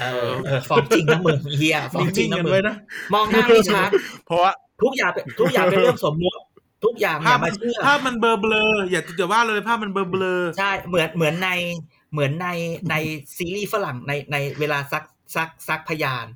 [0.00, 2.76] เออเออฟ้องจริงนะมึงเฮียฟ้องจรินิ่งงๆนะกันมึงไว้นะ
[3.14, 3.90] มองหน้าไม่ชัด
[4.26, 6.40] เพราะว่าทุกอย่างเป็นทุกอย่างเป็นเรื่องสมมุติ
[6.84, 11.50] ทุกอย่างอภาพย่ามัมานเชื่อภาพมันเบลอเบลอๆอย่าจะว่าเลยภาพมันเบลอเบลอใช่เหมือนเหมือนใน
[12.12, 12.48] เหมือนใน
[12.90, 12.94] ใน
[13.36, 15.04] ซีรีส์ฝรั่งในในเวลาซัก
[15.36, 16.26] ซักซักพยาน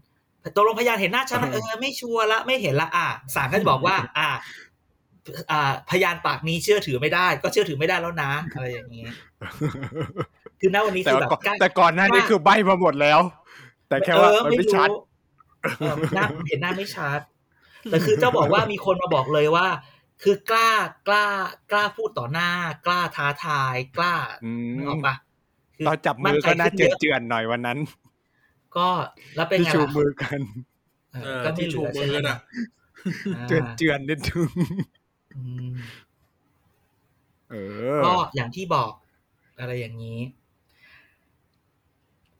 [0.55, 4.29] ตัวลงพยานเห็นหน้าฉันนะเออไม่ชัวร์ละไม่เห็นละอะศาลก็จะบอกว่าอะ
[5.51, 9.05] อ่าพยานปากนี้เชื่อถือไม่ได้ ก็เชื่อถือไม่ได้แล้วนะอะไรอย่างนี้
[10.61, 13.21] คือณวันนี้แต่คือว่าแบบก่อนใกล้แต่ก่อนหน้านี้คือใบมาหมดแล้ว
[13.89, 14.99] แต่แค่ว่าเออมันไม่ชัดรู้
[15.79, 17.21] เออหน้าเห็นหน้าไม่ชัด
[17.91, 19.67] แต่คือเจ้าบอกว่ามีคนมาบอกเลยว่า
[20.23, 20.71] คือกล้า
[21.09, 21.27] กล้า
[21.71, 22.51] กล้าพูดต่อหน้า
[22.87, 25.15] กล้าท้าทาย กล้าอืมนึกออกปะ
[25.77, 27.79] คืตอนจับมือก็น่าเจือนเจือนๆหน่อยวันนั้น
[28.77, 28.89] ก็
[29.35, 30.41] แล้วเป็นที่ไงชูล่ะมือกัน
[31.13, 32.39] เอเอออก็ไม่ที่เหชูลือมืใช่อไหมกันอะ
[33.47, 34.49] เจือนเจือนๆนิดนึง
[35.35, 35.43] อื
[35.75, 35.77] ม
[37.51, 37.57] เออ
[38.05, 38.93] ก็อย่างที่บอก
[39.59, 40.19] อะไรอย่างนี้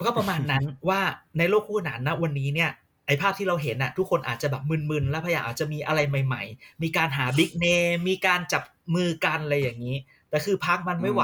[0.07, 1.01] ก็ประมาณนั้นว่า
[1.39, 2.71] ในโลกคู่ขนานนะวันนี้เนี่ย
[3.07, 8.63] ไอภาพที่เราเห็นน่ะทุกคนอาจจะแบบมึนๆ แล้วพยายามอาจจะมีอะไรใหม่ ๆ มีการหาบิ๊กเนมมีการจับ
[8.95, 9.97] มือกันอะไรอย่างนี้
[10.37, 11.23] แต่คือพักมันไม่ไหว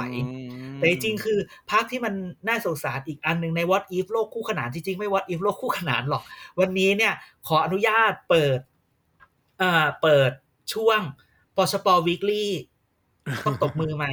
[0.77, 1.39] แต่จริงๆคือ
[1.71, 2.15] ภาคที่มัน
[2.49, 6.23] น่าสงสารอีกอันหนึ่งใน What If โลกคู่ขนานจริงๆ ไม่ What If โลกคู่ขนานหรอก
[6.61, 7.13] วันนี้เนี่ย
[7.47, 8.59] ขออนุญาตเปิด
[9.63, 10.31] อ่าเปิด
[10.75, 11.01] ช่วง
[11.57, 12.51] ปชปวีคลี่
[13.45, 14.07] ต้องตบมือไหม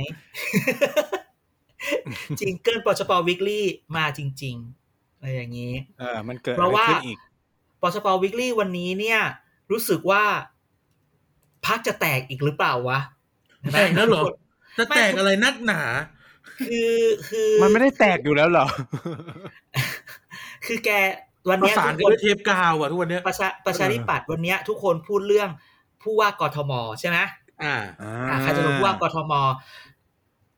[2.40, 3.66] จริงเกินปชปวีคลี่
[3.98, 7.18] มาจริงๆอะไรอย่างนี้เออมันเกิดเพอะราะไรว่าขึ้นอีก
[7.82, 9.20] ปชปวีคลี่วันนี้เนี่ย
[9.72, 10.24] รู้สึกว่า
[11.66, 13.00] พักจะแตกอีกหรือเปล่าวะ
[13.60, 14.24] เห็นไหมแตกแล้วเหรอ
[14.80, 15.82] จะแตกอะไรนักหนา
[16.68, 16.96] คือ
[17.30, 18.68] คือมันไม่ได้แตกอยู่แล้วเหรอ
[20.66, 20.90] คือแก
[21.50, 25.50] วันประเนี้ยสานทุกักนคนด้วยเทปกาวอะทุกวันเนี้ยประชาประชาธิปัตย์วันเนี้ย ทุกคนพูดเรื่อง
[26.02, 27.18] ผู้ว่ากทมใช่ไหม
[27.64, 27.76] อ่า
[28.30, 29.34] อะใครจะลงผู้ว่ากทม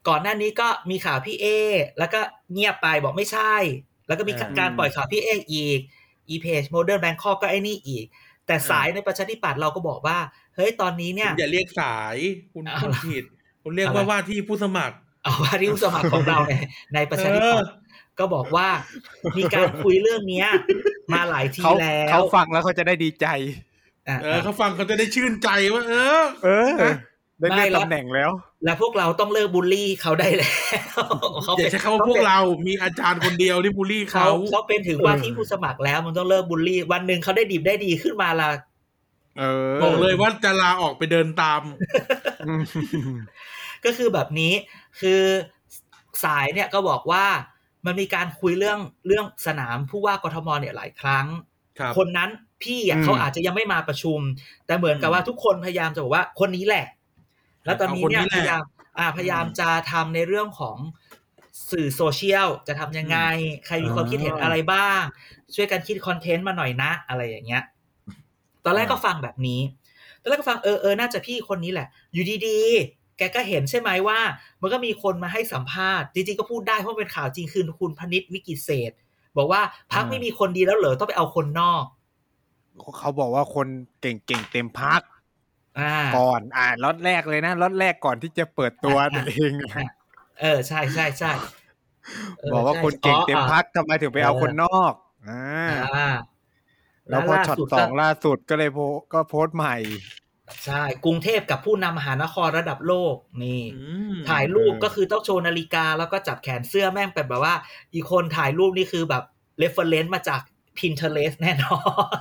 [0.08, 1.46] ก่อนหน้านี้ก็มีข่าวพี่เอ
[2.00, 2.20] แล้วก็
[2.54, 3.54] เงียบไปบอกไม่ใช่
[4.08, 5.80] แล้วก็มีอ่าการปล่อยข่าวพี่เออีก
[6.30, 8.06] อีเพจโมเดิร์นแบงคอกก็ไอ้นี่อีก
[8.48, 10.18] แต่สายในประชาธิปัตย์เราก็บอกว่า
[10.56, 12.18] เฮ้ยตอนนี้เนี่ยคุณอย่าเรียกสาย
[12.54, 13.26] คุณเอาพูดล่ะผิด
[13.64, 16.54] คุณเรียกเอาว่าล่ะว่าที่ผู้สมัครเอาว่าที่ผู้สมัครของเราใน
[16.94, 17.82] ในประชาธิปัตย์เออ
[18.20, 18.68] ก็บอกว่า
[19.38, 20.48] มีการคุยเรื่องเนี้ย
[21.14, 23.28] มาหลายทีเขาแล้วเขาฟังแล้วเขาจะได้ดีใจ
[24.10, 26.70] อะเออเขาฟังเขาจะได้ชื่นใจว่า เออ เออ
[27.40, 28.32] ได้ไม่เลื่อนแล้วตำแหน่งแล้ว
[28.66, 30.54] แล้วพวกเราต้องเลิกบูลลี่เขาได้แล้ว
[30.92, 38.58] เขาอย่าเป็นใช้คำว่าพวกเรามีอาจารย์คนเดียวที่บูลลี่เขาเขาเขาเป็นถึงว่าที่ผู้สมัครแล้วมันต้องเลิกบูลลี่ วันหนึ่งเขาได้ดีได้ดีขึ้นมาละเออ
[39.84, 41.62] บอกเลยว่าจะลาออกไปเดินตาม
[43.86, 44.54] ก็คือแบบนี้
[45.00, 45.22] คือ
[46.24, 47.26] สายเนี่ยก็บอกว่า
[47.86, 51.28] มันมีการคุยเรื่องเรื่องสนามผู้ว่ากทมเนี่ยหลายครั้ง
[51.80, 52.30] ครับคนนั้น
[52.64, 54.20] พี่อะอืมเขาอาจจะยังไม่มาประชุม
[54.66, 56.86] แต่เหมือนกับว่าทุกคนพยายามจะบอกว่าคนนี้แหละ
[57.66, 58.64] แล้วตอนนี้เนี่ยเอาคนนี้พแหละยายาม
[59.00, 60.78] อ่าพยายามจะทำในเรื่องของ
[61.72, 63.18] สื่อโซเชียลจะทำยังไง
[63.66, 65.02] ใครมีความคิดเห็นอะไรบ้าง
[65.56, 67.64] ช่วยกันคิดคอนเทนต์มาหน่อยนะ อะไรอย่างเงี้ย
[68.66, 69.62] ตอนแรกก็ฟังแบบนี้
[70.22, 74.20] ตอนแรกก็ฟังเออเออน่าจะพี่คนนี้แหละ อยู่ดีๆ แกก็เห็นใช่ไหมว่า
[74.62, 78.92] มันก็มีคนมาให้สัมภาษณ์ จริงๆ ก็พูดได้เพราะเป็นข่าวจริงคือคุณพนิษฐ์วิกิตเศษ
[79.38, 79.62] บอกว่า
[79.94, 81.84] พักอ่าไม่มีคนดีแล้วเหรอต้องไปเอาคนนอก
[83.00, 83.68] เขาบอกว่าคน
[84.02, 85.02] เก่งๆเต็มพัก
[85.80, 89.90] อ่าก่อน อ่าล็อตแรกเลยนะล็อตแรกก่อนที่จะเปิดตัวอะตัวเองนะ
[90.42, 91.32] เออใช่ใช่ใช่
[92.40, 94.94] เบอกว่าใช่คนเก่งเต็มอ๋อพักทำไมถึงไปเอาคนนอก
[95.30, 95.44] อ่า
[95.96, 96.10] อ่า
[97.12, 98.80] แล้วพอช็อตสุดสองล่าสุดก็เลยโพ
[99.14, 99.76] ก็โพสต์ใหม่
[100.66, 107.56] ใช่ กรุงเทพกับผู้นำมหานครระดับโลกนี่อืมถ่ายรูปเออก็คือต้องโชว์นาฬิกา แล้วก็จับแขนเสื้อแม่งเป็นแบบว่า
[107.94, 109.24] อีกคนถ่ายรูปนี่คือแบบ
[109.58, 110.42] เรฟเฟรนซ์มาจาก
[110.80, 111.80] Pinterest แน่นอ
[112.18, 112.20] น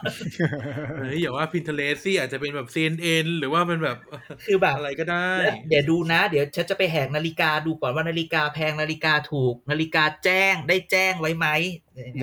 [0.99, 3.99] เฮ้ยอย่าว่า Pinterest สิอาจจะเป็นแบบ CNN หรือว่าเป็นแบบ
[4.47, 11.47] คือแบบอะไรก็ได้แล้วเดี๋ยวดูนะ เดี๋ยวฉันจะไปแหกนาฬิกาดูก่อนว่านาฬิกาแพงนาฬิกาถูก นาฬิกาแจ้งได้แจ้งไว้ไหม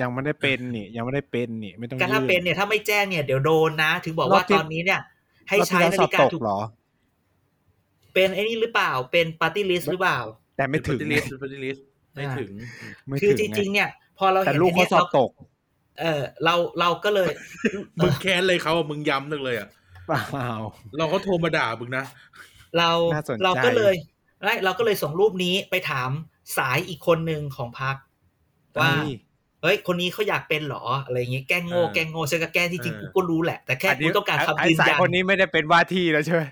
[0.00, 5.00] ยังไม่ได้เป็นนี่ ยังไม่ได้เป็นนี่ ไม่ต้องก็ถ้ายื่เป็นเนี่ยถ้าไม่แจ้งเนี่ยเดี๋ยวโดนนะ ถึงบอกว่ารอบที่ตอนนี้เนี่ย
[5.48, 6.58] ให้รอบใช้ที่แล้วนาสอฬิบกาตกถูกเหรอ
[8.14, 10.18] เป็นไอ้นี่หรือเปล่าเป็นปาร์ตี้ลิสต์หรือเปล่า
[10.56, 11.76] แต่ไม่ถึงปฏิลิสปฏิลิส
[12.14, 12.50] ไม่ถึง
[13.06, 13.88] ไม่คือจถึงริงๆไงเนี่ย
[14.18, 15.30] พอเราแต่เห็นลูกไอ้เขาเนี่ยสอบตก
[16.00, 17.30] เออเราเราก็เลย
[17.98, 19.68] มึงแค้นเลยเขาอะมึงย้ำนึงเลยอะ
[20.08, 20.52] เปล่า
[20.96, 22.04] เราเขาโทรมาด่ามึงนะ
[22.78, 23.94] เราน่าสนใจเราก็เลย
[24.44, 26.10] ไม่เราก็เลยส่งรูปนี้ไปถาม
[26.58, 27.96] สายอีกคนหนึ่งของพัก
[28.80, 29.12] ว่าเฮ้ย
[29.62, 36.42] เฮ้ยคนนี้เขาอยากเป็นเหรอ อะไรอย่างงี้แกล้งโง่เออแกล้งโง่ฉันก็แกล้งที่จริงเออกูก็รู้แหละ แต่แค่กูต้องการคำไอ้ยืนสายยันคนนี้ไม่ได้เป็นว่าที่แล้วใช่ไหม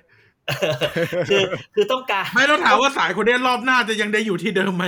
[1.30, 1.42] คือ
[1.74, 4.85] คือต้องการไม่ต้องถามว่าสายคนนี้รอบหน้าจะยังได้อยู่ที่เดิมไหม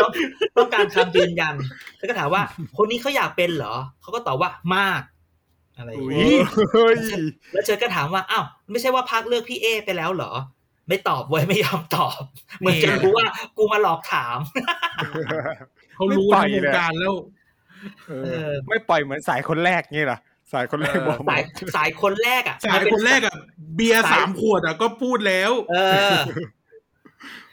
[0.00, 0.10] ต้อง
[0.56, 1.54] ต้องการคำยืนยัน
[1.96, 2.42] แล้วก็ถามว่า
[2.76, 5.02] คนนี้เขาอยากเป็นเหรอเขาก็ตอบว่ามาก
[5.78, 6.40] อะไรอย่างอุ๊งี้ย
[6.72, 6.96] เฮ้ย
[7.52, 10.32] แล้วเจอก็ถามว่าอ้าวไม่ใช่ว่าพักเลือกพี่เอไปแล้วเหรอ
[10.88, 12.20] ไม่ตอบเว้ยไม่ยอมตอบ
[12.58, 14.38] เหมือนจะรู้ว่ากูมาหลอกถาม
[15.94, 17.14] เขารู้ไม่ปล่ทั้อยงวเลงยการแล้ว
[18.08, 20.18] เอเอออไม่ปล่อยเหมือนสายคนแรกงี้เหรอ
[20.52, 21.44] สายคนแรกเออบอกหมสายด
[21.76, 23.34] สายคนแรกอะ สายคนแรกอะ
[23.76, 25.76] เบียร์สายสามขวดอะก็พูดแล้ว เอ
[26.14, 26.16] อ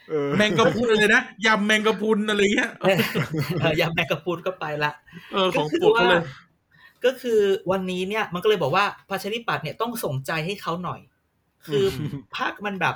[0.09, 2.85] เออแมงกะพรุนเลยนะยำแมงกะพรุนอะไรเงี้ยเอ
[3.69, 4.91] อยำแมกกาพูดก็ไปละ
[5.33, 6.23] เออของโปรดเขาเลย
[7.05, 7.39] ก็คือ
[7.71, 10.99] วันนี้เนี่ย มันก็เลยบอกว่าประชาธิปัตย์เนี่ยต้องส่งใจให้เขาหน่อย
[11.65, 11.85] คือ
[12.35, 12.95] ภาคมันแบบ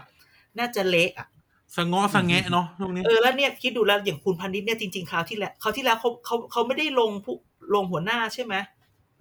[0.60, 1.28] น่าจะเละอะ
[1.76, 7.36] สะง้อสะแงะเนาะตรงนี้เออแล้วเนี่ยคิดดูแล้วอย่างคุณพันนิดเนี่ยจริงๆคราวที่แล้วคราวที่แล้วเขาเขาเขาไม่ได้ลงผู้
[7.76, 8.56] ลงหัวหน้าใช่ไหม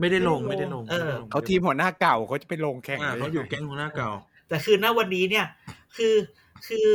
[0.00, 4.10] ไม่ได้ลงไม่ไม่ได้ได้ลลงงเออเขาทีมหัวหน้าเก่าเขาจะไปลงแข่งอ่าได้เขาอยู่แก๊งหัวหน้าเก่า
[4.48, 5.46] แต่คือณวันนี้เนี่ย
[5.96, 6.14] คือ
[6.66, 6.90] คือ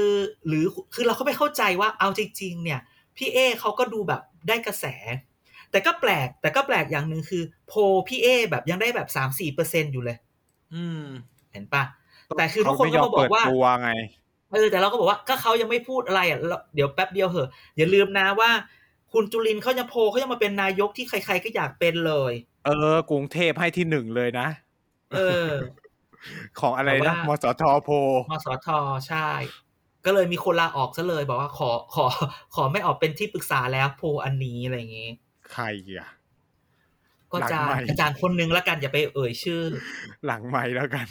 [0.48, 2.80] หรือคือเราก็ไม่เข้าใจว่าเอาจริงๆเนี่ย
[3.18, 4.86] พี่เอเขาก็ดูแบบได้กระแส
[5.72, 10.18] แต่ก็แปลก แต่ก็แปลกอย่างหนึ่งคือ โพลพี่เอแบบยังได้แบบสามสี่เปอร์เซ็นอยู่เลย
[10.74, 11.06] อืม
[11.52, 11.84] เห็นปะ
[12.38, 13.90] แต่คือทุกคนก็เขมาบอกว่าไยมเปิดตัวไง
[14.54, 18.50] เออแต่เราก็บอกว่าก็เขายังไม่พูดอะไรอะแล้วเดี๋ยวแป๊บเดียวเหอะอย่าลืมนะว่า
[19.14, 22.34] คุณจุลินทร์เขายังโพลเขายังมาเป็นนายกที่ใคร ๆก็อยากเป็นเลย
[22.66, 24.48] เออกรุงเทพให้ที่หนึ่งเลยนะ
[25.16, 25.50] เออ
[26.60, 27.90] ของอะไรแต่นะว่ามสทโพ
[28.32, 28.68] มสท
[29.08, 29.28] ใช่
[30.06, 32.06] ก็เลยมีคนลาออกซะเลย บอกว่าขอขอ
[32.56, 35.10] ขอไม่ออกเป็นที่ปรึกษาแล้วโพลอันนี้อะไรอย่างงี้
[35.52, 35.66] ใคร
[35.98, 36.10] อะ
[37.32, 39.62] ก็อาจารหลังย์ไมค์อาจารย์คนนึงแล้วกันอย่าไปเอ่ยชื่อ
[40.26, 41.08] หลังไม้แล้วกัน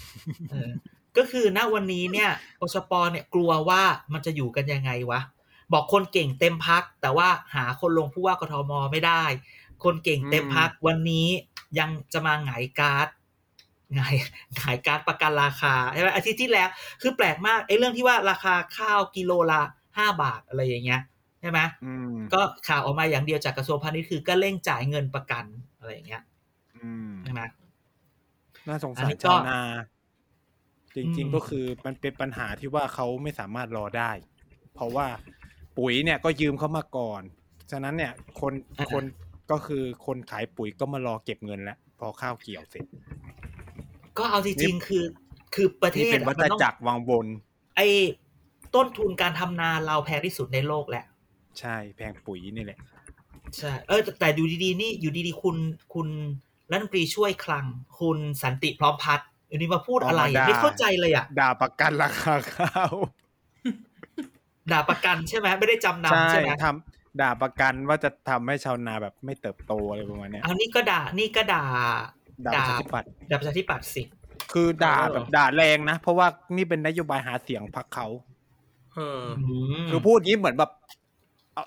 [0.50, 0.70] เออ
[1.16, 5.20] ก็คือณวันนี้เนี่ยปชปเนี่ยกลัวว่ามันจะอยู่กันยังไงวะ
[5.72, 9.24] บอกคนเก่งเต็มพัก แต่ว่าหาคนลงผู้ว่ากทมไม่ได้
[9.85, 11.27] คนเก่งเต็มพักวันนี้
[11.79, 13.09] ยังจะมาหงายการ์ด
[13.95, 14.14] หงาย
[14.57, 16.68] หงายการ์ดประกันราคาใช่ไหมอาทิตย์ที่แล้ว
[17.03, 19.62] คือแปลกมากไอ้เรื่องที่ว่าราคาข้าวกิโลละ
[19.99, 21.01] ห้าบาทอะไรอย่างเงี้ย
[21.40, 25.45] ใช่ไหมอืมก็ข่าวออกมาอย่างเดียวจากกระทรวงพาณิชย์คือก็เร่งจ่ายเงินประกัน
[25.79, 26.23] อะไรอย่างเงี้ย
[26.77, 27.42] อืมใช่ไหม
[28.68, 29.61] น่าสงอัสานรนี้ก็ชาวนา
[30.95, 34.11] จอืริงมๆก็คือมันเป็นปัญหาที่ว่าเขาไม่สามารถรอได้
[34.75, 35.07] เพราะว่า
[35.79, 37.23] ปุ๋ยเนี่ยก็ยืมเขามาก่อน
[37.71, 38.53] ฉะนั้นเนี่ยคน
[38.92, 39.05] คน
[39.52, 42.84] ก็คือคนขายปุ๋ยก็มารอเก็บเงินแล้วพอข้าวเกี่ยวเสร็จ
[44.18, 45.04] ก็เอาจริงๆคือ
[45.54, 47.26] คือประเทนี่ศเป็นอะวัมัฏนต้องจักรวังบน
[47.76, 47.86] ไอ้
[48.74, 51.04] ต้นทุนการทำนาเราแพงที่สุดในโลกแหละ
[51.58, 52.78] ใช่แพงปุ๋ยนี่แหละ
[53.58, 55.56] ใช่เออแต่แต่อยู่ดีๆนี่อยู่ดีๆคุณ
[55.94, 56.08] คุณ
[56.70, 57.66] รัฐมนตรีช่วยคลัง
[58.00, 62.92] คุณสันติพร้อมพัฒน์อยู่ดีมาพูดอะไรออกมาด่าไม่เข้าใจเลยอะด่าประกันราคาข้าว
[64.72, 71.64] ด่าประกันใช่ไหมไม่ได้จำใช่นำใช่ไหมทำ ด่าประกันว่าจะทำให้ชาวนาแบบไม่เติบโตอะไรประมาณเนี้ยเอานี่ก็ด่านี่ก็ด่า
[72.46, 74.03] ด่าประชาธิปัตย์ด่าประชาธิปัตย์สิ
[74.53, 78.07] คือด่าเออแบบด่าแรงนะ เพราะว่านี่เป็นนโยบายหาเสียงพรรคเขา
[78.94, 79.22] เออ
[79.83, 80.70] มคือพูดงี้เหมือนแบบ
[81.55, 81.64] เอา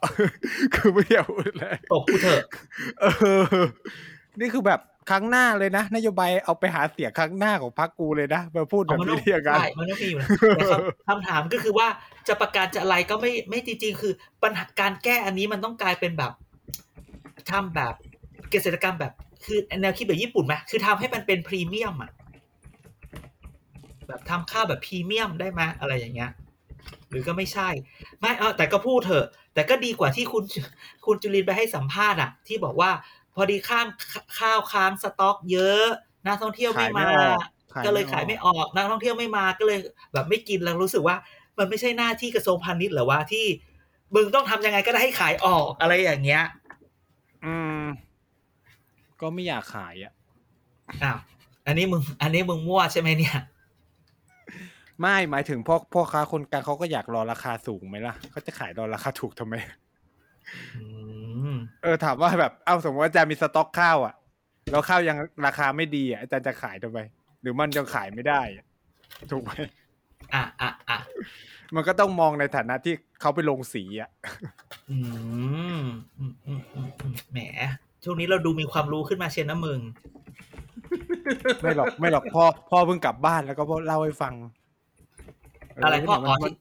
[0.75, 2.43] คือไม่อยากพูดเลยตบกูเถอะ
[3.01, 3.05] เอ
[3.41, 3.43] อ
[4.39, 11.87] นี่คือแบบ ครั้งหน้าเลยนะ นโยบายเอาไปหาเสียงครั้งหน้าของพรรคกูเลยนะมาพูดแบเอาบมันต้นี้องเรียกกันใช่มันต้องมีอยู่นะแต่คำคำถามก็คือว่า
[12.27, 14.13] จะประกันจะอะไรก็ไม่ไม่จริงๆ คือ
[14.43, 16.33] ปัญหาการแก้อันนี้มันต้องกลายเป็นแบบ
[17.51, 17.93] ทำแบบ
[18.51, 19.13] เกษตรกรรมแบบ
[19.45, 22.11] คือแนวคิดแบบญี่ปุ่นไหมคือทำให้มันเป็นพรีเมียมอะ
[24.07, 26.31] แบบทำข้าวแบบพรีเมียมได้ไหมอะไรอย่างเงี้ย
[27.09, 27.69] หรือก็ไม่ใช่
[28.19, 30.43] ไม่เออแต่ก็พูดเถอะ แต่ก็ดีกว่าที่คุณ
[31.05, 32.91] คุณจุลินไปให้สัมภาษณ์อะที่บอกว่า
[33.35, 33.87] พอดีข้าง
[34.39, 35.85] ข้าวค้างสต็อกเยอะ
[36.27, 37.43] นักท่องเที่ยวไม่มาขายไม่ออก
[37.85, 39.79] ก็เลยขายไม่ออกนักท่องเที่ยวไม่มาก็เลย
[40.13, 41.15] แบบไม่กินแล้วรู้สึกว่า
[41.57, 43.45] มันไม่ใช่หน้าที่กระทรวงพาณิชย์เหรอว่าที่
[44.15, 46.43] มึงต้องทำยังไงก็ได้ให้ขายออกอะไรอย่างเงี้ย
[47.45, 47.81] อืม
[49.21, 50.13] ก็ไม่อยากขายอะ
[51.03, 51.19] อ้าว
[51.67, 53.37] อันนี้มึง อันนี้มึงมั่วใช่ไหมเนี่ย
[55.01, 59.55] ไม่หมายถึงพ่อพ่อค้าคนกลางเขาก็อยากรอราคาสูงไหมล่ะเขาจะขายรอราคาถูกทำไม
[60.75, 60.83] อื
[61.23, 61.24] ม
[61.83, 64.15] เออถามว่าแบบเอ้าสมมติว่าอาจารย์มีสต็อกข้าวอะ
[64.71, 66.99] แล้วข้าวยังราคาไม่ดีอะอาจารย์จะขายทำไม
[67.41, 68.65] หรือมันยังขายไม่ได้อะ
[69.31, 69.51] ถูกไหม
[70.33, 70.99] อะอะอะ
[71.75, 74.09] มันก็ต้องมองในฐานะที่เขาไปลงสีอะ
[74.91, 74.97] อื
[75.77, 75.79] ม
[76.17, 77.39] อืมอืมอืมอืมแหม
[78.03, 79.79] ช่วงนี้เราดูมีความรู้ขึ้นมาเชียนนะมึง
[81.61, 84.33] ไม่หรอกไม่หรอกพ่อพ่อเพิ่งกลับบ้านแล้วก็เล่าให้ฟัง
[85.73, 86.53] เอะไรพ่ออ๋อมันที่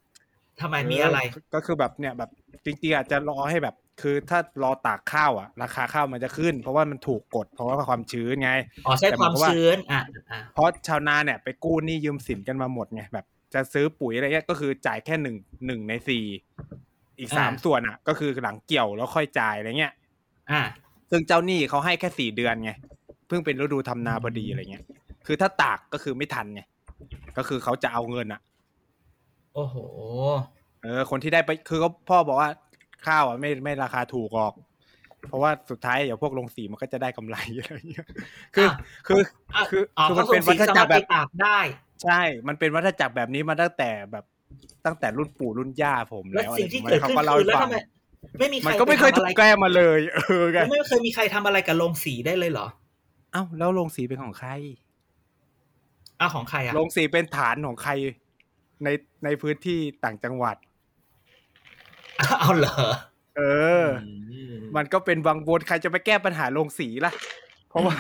[0.61, 2.31] ทำไมมีอะไรเก็คือแบบเนี่ยแบบ
[2.65, 8.51] จริงๆอาจจะรอให้แบบ คือถ้ารอตากข้าวอะ ราคาข้าวมันจะขึ้น เพราะว่ามันถูกกด เพราะว่าความชื้นไง
[8.87, 16.25] อ๋อใช่แต่หคมายความว่าวามชื้นอะอะเพราะชาวนาเนี่ยไปกู้หนี้ยืมสินกันมาหมดไงแบบ จะซื้อปุ๋ยอะไรเงี้ยก็คือจ่ายแค่หนึ่งหนึ่งในสี่
[17.19, 19.93] อีกสามส่วนอะ ก็คือหลังเกี่ยวแล้วค่อยจ่ายอะไรเงี้ย
[20.53, 20.63] อะ
[21.11, 22.71] ซึ่งเจ้าหนี้เขาให้แค่สี่เดือนไง
[23.29, 24.85] เพิ่งเป็นฤดูทำนาพอดีอะไรเงี้ย
[25.27, 26.63] คือถ้าตากก็คือไม่ทันไง
[27.37, 28.41] ก็คือเขาจะเอาเงินอะ
[29.55, 29.77] โอ้โห
[30.83, 32.51] เออคนที่ได้ไปคือเขาพ่อบอกว่า
[33.09, 34.55] ข้าวอะไม่ไม่ราคาถูกหรอก
[35.29, 38.07] เพราะว่าสุดท้ายเดี๋ยวพวกโรงสีมันก็จะได้กำไรอะไรเงี้ย
[38.55, 38.75] คืออะ
[39.07, 39.21] คือ
[39.55, 41.59] อะคืออ๋อคือเขามันส่เป็งนสีวัฏสาจัมากรถรแบไปบตากได้
[42.05, 44.25] ใช่ มันเป็นวัฏจักรแบบนี้มาตั้งแต่แบบ
[44.87, 47.77] ตั้งแต่รุ่นปู่รุ่นย่าผมแล้วแล้วสิ่งที่อะไรเกิดเขาขึ้นก็เล่าคือให้แล้วฟัทำงไม
[48.39, 52.67] ไม่มีใครมันก็ไม่เคยปถูทำกอะรแก้มาเลย เออไงไม่เคยมีใครทำอะไรกับโรงสีได้เลยเหรอ
[53.33, 54.51] เอ้าแล้วโรงสีเป็นของใคร
[56.21, 57.93] อ้าวของใครอะโรงสีเป็นฐานของใคร
[58.85, 58.89] ใน
[59.25, 60.57] ในพื้นที่ต่างจังหวัด
[62.41, 62.75] เอาเหรอ
[63.37, 63.43] เอ
[63.85, 63.87] อ
[64.77, 67.13] มันก็เป็นวังวนใครจะไปแก้ปัญหาโรงสีล่ะ
[67.69, 67.97] เพราะว่า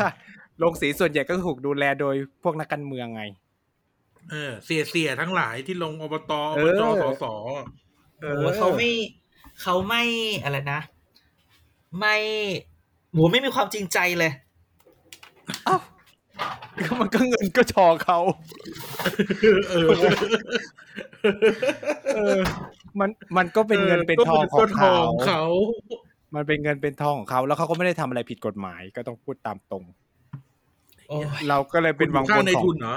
[0.58, 3.22] โรงสีส่วนใหญ่ก็ถูกดูแลโดยพวกนักการเมืองไง
[4.30, 7.24] เออ เสียเสียทั้งหลายที่ลงอบตอเอบอจสส
[8.20, 8.90] เอโอ้อเขาไม่
[9.62, 10.02] เขาไม่
[10.44, 10.80] อะไรนะ
[11.98, 12.16] ไม่
[13.12, 14.32] หมูไม่มีความจริงใจเลย
[15.64, 15.76] เอ้า
[17.00, 18.18] มันก็เงินก็ชอเขา
[19.70, 19.88] เออ
[22.14, 22.40] เออ
[23.00, 25.42] มันมันก็เป็นเงินเป็นทองขก็องทอเขางเขา
[26.34, 29.84] มันเป็นเงินเป็นทองของเขา แล้วเขาก็ไม่ได้ทำอะไรผิดกฎหมายก็ต้องพูดตามตรง
[31.08, 32.96] โอ้ยเราก็เลยเป็นวังข้าวนในขอทุงนเหรอ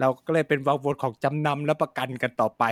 [0.00, 2.64] เราก็เลยเป็นวังวนของจำนำและประกันกันต่อไป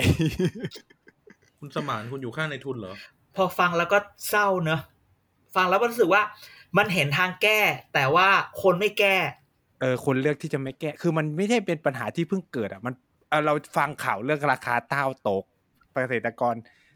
[1.59, 2.94] คุณสมานคุณอยู่ข้างในทุนเหรอ
[3.37, 3.98] พอฟังแล้วก็
[4.29, 4.81] เศร้าเนอะ
[5.57, 6.22] ฟังแล้วก็รู้สึกว่า
[6.77, 7.61] มันเห็นทางแก้
[7.94, 8.29] แต่ว่า
[8.62, 9.16] คนไม่แก้
[9.81, 12.94] เออ คนเลือกที่จะไม่แก้ คือมันไม่ได้เป็นปัญหาที่เพิ่งเกิดอะ มัน
[13.29, 15.44] เอ่อเราฟังข่าวเรื่องราคาข้าวตก
[16.02, 16.54] เกษตรกร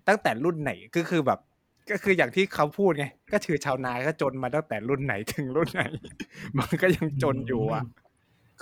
[0.09, 1.39] ตั้งแต่รุ่นไหนก็คือแบบ
[1.91, 5.83] ก็คืออย่างที่เขาพูดไง ก็คือชาวนาก็จนมาตั้งแต่รุ่นไหนถึงรุ่นไหน
[6.59, 7.85] มันก็ยังจนอยู่อะ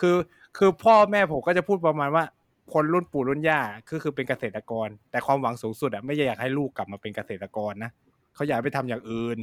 [0.01, 0.16] คือ
[0.59, 2.25] คือพ่อแม่ผมก็จะพูดประมาณว่า
[2.72, 7.90] คนรุ่นปู่รุ่นย่าก็คือเป็นเกษตรกร แต่ความหวังสูงสุดอะไม่อยากให้ลูกกลับมาเป็นเกษตรกรนะ
[8.35, 9.38] เขาอยากไปทำอย่างอื่น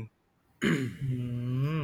[0.64, 1.20] อื
[1.80, 1.82] ม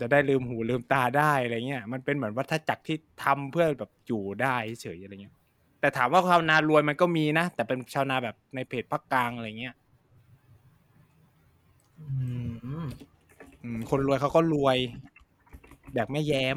[0.00, 5.34] จะได้ลืมหูลืมตาได้อะไรเงี้ย มันเป็นเหมือนวัฏจักรที่ทำเพื่อแบบอยู่ได้เฉยอะไรเงี้ย
[5.80, 9.74] แต่ถามว่าชาวนารวยมันก็มีนะ แต่เป็นชาวนาแบบในเพจภาคกลางอะไรเงี้ย
[12.00, 12.06] อื
[12.82, 12.84] ม
[13.62, 14.76] อืมคนรวยเขาก็รวย
[15.94, 16.56] แบบแม่แย้ม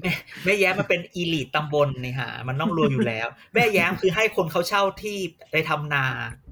[0.00, 0.10] แม่
[0.44, 5.16] แม่แย้มมันเป็นอีลิตตำบลนี่ฮะมันต้องรวยอยู่แล้ว แม่แย้มคือให้คนเขาเช่าที่
[5.50, 6.04] ไปทำนา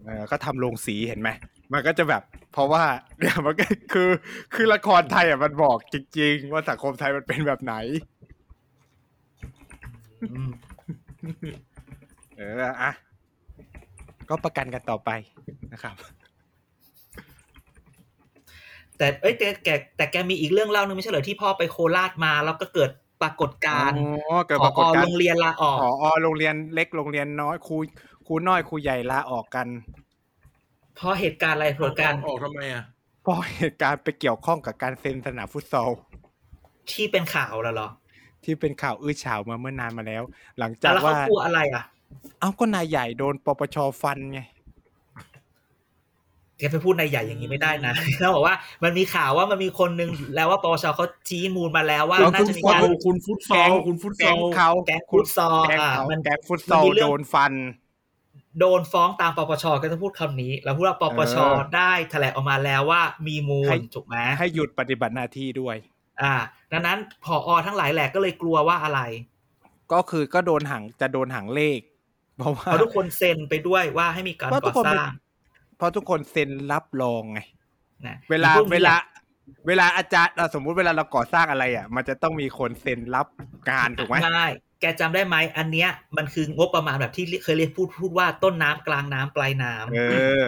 [0.04, 1.30] เออก็ทำโรงสีเห็นไหม
[1.72, 2.22] มันก็จะแบบ
[2.52, 2.84] เพราะว่า
[3.18, 4.08] เนี่ยมันก็คือ
[4.54, 8.11] คือละครไทยอะมันบอกจริง ๆ ว่าสังคมไทยมันเป็นแบบไหนอืม
[12.36, 12.90] เอออะ
[14.28, 15.10] ก็ประกันกันต่อไป
[15.72, 15.96] นะครับ
[18.98, 22.90] แต่เอ้ยแต่แกแต่แกมีอีกเรื่องเล่านึงไม่ใช่เหรอที่พ่อไปโคราชมาแล้วก็เกิด
[23.22, 27.76] ปรากฏการณ์อ๋อเกิดผปรากฏอการโรณ์งเรียนลาออกผอโรงเรียนเล็กโรงเรียนน้อยครู
[28.26, 29.66] ครูน้อยครูใหญ่ลาออกกัน
[30.96, 32.84] เพราะเหตุการณ์อะไรผลการณ์ออกทำไมอะ
[33.22, 35.90] เพราะเหตุการณ์ไปเกี่ยวข้องกับการเซ็นสนามฟุตซอล
[36.92, 37.88] ที่เป็นข่าวแล้วเหรอ
[38.44, 40.22] ที่เป็นข่าวอื้อฉาวมาเมื่อนานมาแล้ว
[40.58, 41.84] หลังแต่จากแล้วเขาว่ากลัวอะไรอะ
[42.40, 44.40] เอ้าก็นายใหญ่โดนปปชฟันไง
[46.58, 57.52] แกไปพูดในใหญ่อย่างนี้ไม่ได้นะเขาบอกว่ามันมีข่าวว่ามันมีคนนึงแล้วว่าปปชเขาชี้มูลมาแล้วว่าแล้วน่าจะมีการคุณฟุตซอลคุณฟุตซแก๊องลเขาแก๊งฟุตซอลแก๊งอะเขามันแก๊งฟุตซอลมันมีเรื่องโดนฟัน
[58.60, 65.76] โดนฟ้องตามปปชก็จะพูดคำนี้ แล้วพูดว่าปปชเออได้แถลงออกมาแล้วว่ามีมูให้ลถูกไหมให้หยุดปฏิบัติหน้าที่ด้วย
[66.22, 66.34] อ่า
[66.72, 69.00] ดังนั้นผอทั้งหลายแหละก็เลยกลัวว่าอะไร
[69.92, 71.80] ก็คือก็โดนหังจะโดนหังเลข
[72.38, 75.12] เพราะว่าเพราะทุกคนเซ็นไปด้วยว่าให้มีการเพราะทุก่กอคนสเป็นร้าง
[75.76, 77.40] เพราะทุกคนเซ็นรับรองไง
[78.06, 78.98] นะเวลาพกนี้เวแหลาละ
[79.66, 83.26] เวลาอาจารย์อะสมมุติเวลาเราก่อสร้างอะไรอะ มันจะต้องมีคนเซ็นรับ
[83.70, 84.48] งานถูกไหมไม่
[84.80, 90.44] แกจำได้ไหมอันเนี้ย มันคืองบประมาณแบบที่เคยเรียกพูดพูดว่าต้นน้ำกลางน้ำปลายน้ำเออ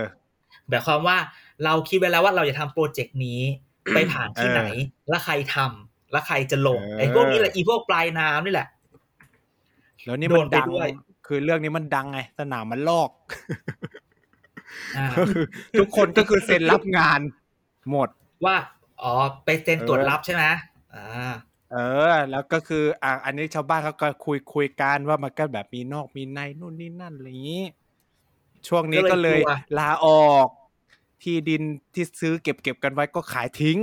[0.69, 1.19] แบบความว่า
[1.65, 3.41] เราคิดไว้แล้วว่าเราจะทำโปรเจกต์นี้
[3.95, 4.63] ไปผ่านที่เออไหน
[5.09, 8.69] แล้วใครทำแล้วใครจะลงเออไอ้พวกนี้แหละอีพวกปลายน้ำนี่แหละ
[10.05, 10.91] แล้วนี่โดมันนไปดังด้วย
[11.27, 13.11] คือเรื่องนี้มันดังไง สนามมันลอก
[14.97, 15.45] อ่าก็คือ
[15.81, 17.21] ทุกคนก็คือเซ็นรับงาน
[17.91, 18.09] หมด
[18.45, 18.57] ว่า
[19.03, 19.13] อ๋อ
[19.45, 20.45] ไปเซ็นตรวจเออรับใช่ไหม
[20.95, 21.33] อ่า
[21.73, 21.77] เอ
[22.13, 27.65] อ แล้วก็คือ อะอันนี้ชาวบ้านเขาก็คุยคุยกันว่ามันก็แบบมีนอกมีในนู่นนี่นั่นอะไรอย่างนี้
[28.69, 29.41] ช่วงนี้ก็เลย
[29.79, 30.49] ลาออก
[31.25, 31.63] ที่ดิน
[31.95, 33.79] ที่ซื้อเก็บเก็บกันไว้ก็ขายทิ้ง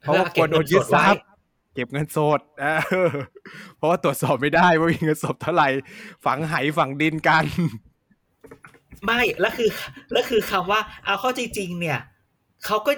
[0.00, 1.24] เพราะว่ากลัวโดนยึดทรัพย์
[1.74, 3.10] เก็บเงินสดเออ
[3.76, 5.68] เพราะว่าตรวจสอบไม่ได้ว่ามีเงินสดเท่าไหร่
[6.24, 7.44] ฝังไหฝังดินกัน
[9.04, 9.68] ไม่ แล้วคือ
[10.12, 11.98] แล้วคือคำว่า เอาเข้าจริงๆเนี่ย
[12.66, 12.92] เขาก็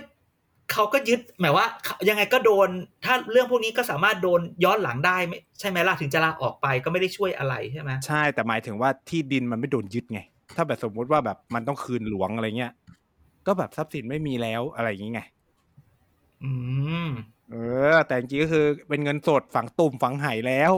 [0.73, 1.67] เขาก็ยึด หมายว่า
[2.09, 2.69] ยังไงก็โดน
[3.05, 10.21] ถ้าเรื่องพวกนี้ก็สามารถโดนย้อนหลังได้ไม่ใช่ไหมล่ะ ถึงจะลาออกไปก็ไม่ได้ช่วยอะไรใช่ไหมใช่ แต่หมายถึงว่าที่ดินมันไม่โดนยึดไง
[10.57, 12.73] ถ้าแบบสมมุติว่าแบบมันต้องคืนหลวงอะไรเงี้ย
[13.47, 15.23] ก็แบบทรัพย์สินไม่มีแล้วอะไรอย่างงี้ไง
[16.45, 16.51] อื
[17.07, 17.09] ม
[17.51, 17.57] เอ
[17.95, 20.73] อ แต่จริงๆก็คือเป็นเงินสดฝังตุ่มฝังไหแล้ว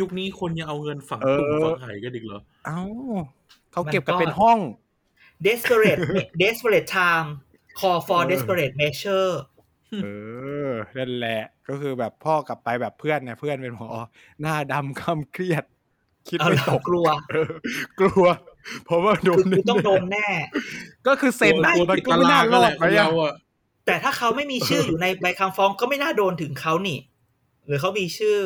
[0.00, 2.80] ยุคนี้คนยังเอาเงินฝังเออตุ่มฝังไหกันอีกเหรอ เอ้า
[3.72, 4.58] เขาเก็บมันก็กันเป็นห้อง
[5.46, 6.00] desperate
[6.42, 7.28] desperate time
[7.78, 9.32] call for เออ desperate measure
[10.02, 10.06] เอ
[10.68, 13.88] อนั่นแหละก็คือแบบพ่อกลับไปแบบเพื่อนเนี่ยเพื่อนเป็นหมอ
[14.40, 15.64] หน้าดำคำเครียด
[16.28, 17.50] คิดเอาไม่เหรตอกกลัวเออ
[18.00, 18.26] กลัว
[18.84, 20.28] เพราะว่าโดคืนอกูต้องโดนแน่
[21.06, 23.34] ก็คือเซ็นนะกลัวมันติดก็ไม่น่ารอดไหมตารางนั่นแหละอะเราอะ
[23.86, 26.98] แต่ถ้าเขาไม่มีชื่ออยู่ในใบคำฟ้องก็ไม่น่าโดนถึงเขานี่
[27.66, 28.38] หรือเขามีชื่อ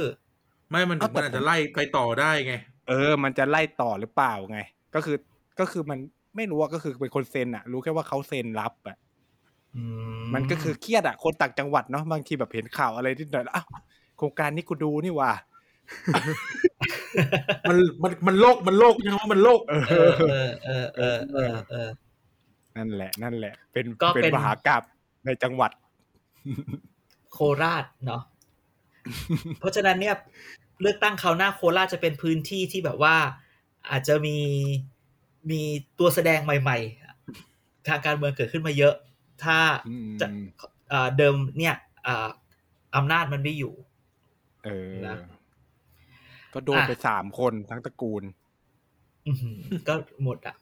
[0.71, 2.55] ไม่มันถึงมันอาจจะไล่ไปต่อได้ไง
[2.89, 4.59] เออ มันจะไล่ต่อหรือเปล่าไง
[4.95, 5.17] ก็คือ
[5.61, 5.99] ก็คือมัน
[6.37, 8.97] ไม่รู้ว่าก็คือเป็นคนเซ็นอะรู้แค่ว่าเขาเซ็นรับอะ
[9.77, 9.83] อื
[10.35, 13.67] มันก็คือเครียดอะคนต่างจังหวัดเนาะบางทีแบบเห็นข่าวอะไรที่หน่อยแล้วอ้าว
[14.19, 15.31] โครงการนี้กูดูนี่ว่า
[17.69, 21.89] มันมันมันโลกมันโลกยังว่ามันโลกเอเอออเออเออเออเออเออ
[22.77, 24.83] นั่นแหละ นั่นแหละเป็นก็เป็นเป็นมหากราบ
[25.27, 25.71] ในจังหวัด
[27.33, 28.23] โคราชเนาะ
[29.59, 30.15] เพราะฉะนั้นเนี่ย
[30.81, 33.17] เลือกตั้งคราวหน้าโคราชจะเป็นพื้นที่ที่แบบว่า
[33.91, 34.39] อาจจะมี
[35.51, 35.61] มี
[35.99, 38.95] ตัวแสดงใหม่ๆ ทางการเมืองเกิดขึ้นมาเยอะ
[39.45, 39.59] ถ้า
[39.89, 40.27] อืมจะ
[40.91, 42.29] เอ่อเดิมเนี่ยเอ่อ
[42.97, 43.75] อำนาจมันไม่อยู่
[44.65, 45.17] เออนะ
[46.55, 48.23] ก็โดนไปอะสามคนทั้งตระกูล
[49.27, 49.95] อื้อหือก็
[50.25, 50.57] หมดอะ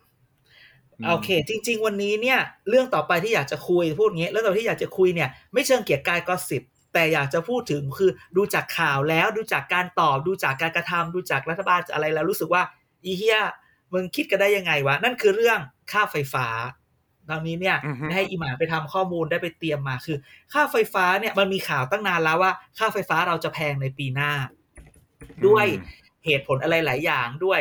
[0.99, 2.39] อืมโอเค จริง ๆ วันนี้เนี่ย
[2.69, 6.63] เรื่องต่อไปที่อยากจะคุยพูดอย่างเงี้ยเรื่องต่อไปที่อยากจะคุยเนี่ย ไม่เชิงเกียรติกายก็สิบ
[6.95, 12.63] แต่อยากจะพูดถึงคือดูจากข่าวแล้วดูจากการตอบดูจากการกระทำดูจากรัฐบาลอะไรแล้วรู้สึกว่า
[13.05, 13.41] อีเฮีย
[13.93, 15.59] มึงคิดกันได้ยังไงวะ นั่นคือเรื่อง
[15.93, 16.47] ค่าไฟฟ้า
[17.31, 20.17] ตอนนี้เนี่ยอือฮึให้อีหมาไปทำข้อมูลได้ไปเตรียมมาคือ
[20.53, 24.33] ค่าไฟฟ้าเนี่ยมันมีข่าวตั้งนานแล้วว่า ค่าไฟฟ้าเราจะแพงในปีหน้า
[25.47, 25.67] ด้วย
[26.27, 27.61] เหตุผลอะไรหลายอย่างด้วย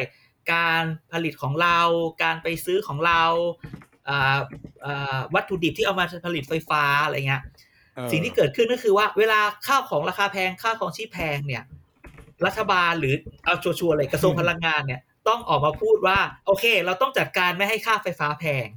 [0.54, 0.84] การ
[1.14, 1.80] ผลิตของเรา
[2.24, 3.24] การไปซื้อของเรา
[4.10, 4.40] อ่า
[4.86, 7.44] อ่าวัตถุดิบที่เอามาผลิตไฟฟ้าอะไรเงี้ย
[7.96, 11.64] เออสิ่งที่เกิดขึ้นก็คือว่าเวลาข้าวของราคาแพงข้าวของชีพแพงเนี่ย
[12.46, 18.68] รัฐบาลหรือเอาชัวร์ๆเลยกระทรวงพลังงานเนี่ยต้องออกมาพูดว่า โอเค เราต้องจัดการไม่ให้ค่าไฟฟ้าแพง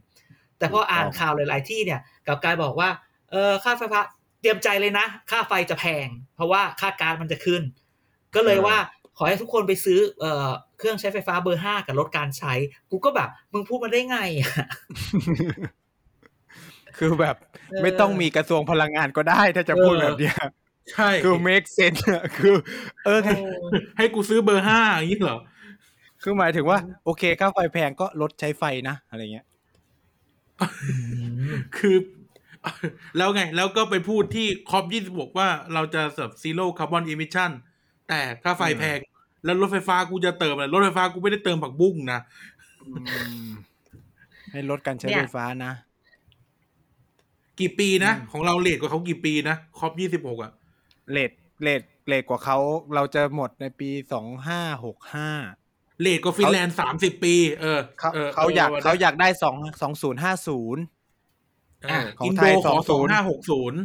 [0.59, 2.89] แต่พออ่านข่าวหลาย ๆ ที่เนี่ยกลับกลายบอกว่า
[3.31, 4.01] เออค่าไฟฟ้า
[4.41, 7.63] เตรียมใจเลยนะ ค่าไฟจะแพง เพราะว่าค่าก๊าซมันจะขึ้น
[8.37, 8.77] ก็เลยว่า
[9.17, 12.53] ขอให้ทุกคนไปซื้อเอ่อเครื่องใช้ไฟฟ้าเบอร์ห้ากับลดการใช้
[12.91, 14.51] กูก็แบบ มึงพูดมาได้ไงอะ
[16.99, 17.37] คือแบบ
[17.71, 20.37] เออไม่ต้องมีกระทรวงพลังงานก็ได้ถ้าจะพูดแบบเนี้ย
[20.93, 22.57] ใช่คือ make sense อะคือ
[23.05, 23.19] เออ
[23.99, 25.39] ให้กูซื้อเบอร์ห้าอย่างนี้เหรอ
[26.23, 29.47] คือหมายถึงว่า โอเคค่าไฟแพงก็ลดใช้ไฟนะอะไรเงี้ย
[31.77, 31.97] คือ
[33.17, 37.51] แล้วไง แล้วก็ไปพูดที่ COP ยี่สิบกว่าเราจะเสิร์ฟ zero carbon emission
[38.09, 38.99] แต่ค่าไฟแพง
[39.45, 42.21] แล้วรถไฟฟ้ากูจะเติมอะไรรถไฟฟ้ากูไม่ได้เติมผักบุ้งนะ
[44.53, 45.73] ให้ลดการใช้เนี่ยไฟฟ้านะ
[47.61, 50.53] กี่ปีนะอืมของเราเลทกว่าเขากี่ปีนะคอปยี่สิบหกอะ
[51.13, 51.31] เลท
[51.63, 52.59] เลทเลทกว่าเขา
[52.95, 55.31] เราจะหมดในปีสองห้าหกห้า
[56.01, 60.83] เลทกว่าฟินแลนด์สามสิบปี เออเขาออเขาอยากประมณนั้นเขาอยากได้สองสองศูนย์ห้าศูนย์
[61.83, 63.81] เออของอินไทโดยขอสอง20ห้าหกศูนย์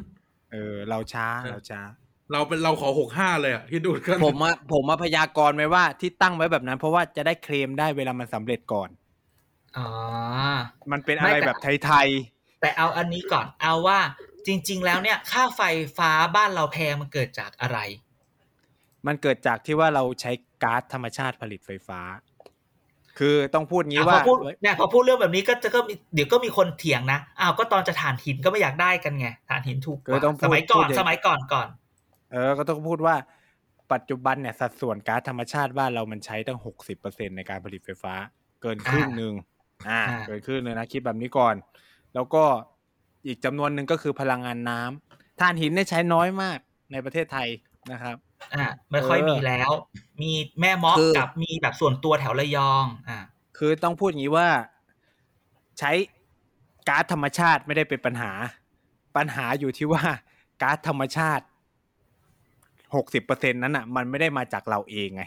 [0.51, 1.81] เออ เราช้าเออเราช้า
[2.31, 8.89] เราเป็นเราขอหกห้าเลยอะที่ดูกันผมอะผมมาพยากรณ์ไว้ว่าที่ตั้งไว้แบบนั้น เพราะว่าจะได้เคลมได้เวลามันสำเร็จก่อน
[9.77, 9.89] อ๋อ
[10.91, 12.07] มันเป็นอะไรไม่แต่แบบไทย
[12.61, 13.99] แต่เอาอันนี้ก่อนเอาว่า
[14.47, 15.61] จริง ๆ แล้วเนี่ย ค่าไฟ
[15.97, 20.31] ฟ้าบ้านเราแพงมันเกิดจากอะไรๆมันเกิดจากที่ว่าเราใช้
[20.63, 21.99] ก๊าซธรรมชาติผลิตไฟฟ้า
[23.17, 31.67] คือต้องพูดงี้อะว่าพอพูดเนี่ยพอพูดเรื่องแบบนี้ก็จะก็มีเดี๋ยวก็มีคนเถียงนะอ้าวก็ตอนจะถ่านหินก็ไม่อยากได้กันไงถ่านหินถูกกก็ว่าต้องพูดสมัยก่อนพูดเด็กสมัยก่อนก่อน
[32.31, 33.15] เออ ก็ต้องพูดว่า
[33.93, 38.13] ปัจจุบันเนี่ยสัดส่วนก๊าซธรรมชาติบ้านเรามันใช้ตั้งหกสิบเปอร์เซ็นในการผลิตไฟฟ้า
[38.61, 39.33] เกินครึ่งหนึ่ง
[39.89, 41.55] อ่า เกินครึ่งหนึ่งนะคิดแบบนี้ก่อน
[42.13, 42.43] แล้วก็
[43.27, 46.57] อีกจำนวนหนึ่งก็คือพลังงานน้ำถ่านหินเนี่ยใช้น้อยมาก
[46.91, 47.47] ในประเทศไทย
[47.91, 48.15] นะครับ
[48.55, 49.71] อ่า ไม่ค่อยเออมีแล้ว
[50.21, 53.19] มีแม่เมาะคือกับมีแบบส่วนตัวแถวระยอง อ่า
[53.57, 54.49] คือต้องพูดอย่างนี้ว่า
[55.79, 55.91] ใช้
[56.89, 58.31] ก๊าซธรรมชาติไม่ได้เป็นปัญหา
[59.15, 60.03] ปัญหาอยู่ที่ว่า
[60.61, 61.43] ก๊าซธรรมชาติ
[62.95, 65.23] หกสิบเปอร์เซ็นนั้นอะ มันไม่ได้มาจากเราเองไง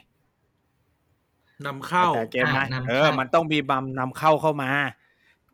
[1.67, 4.71] นำเข้าแต่เกมไหมอะนำเข้าเออ มันต้องมีบัมนำเข้าเข้ามา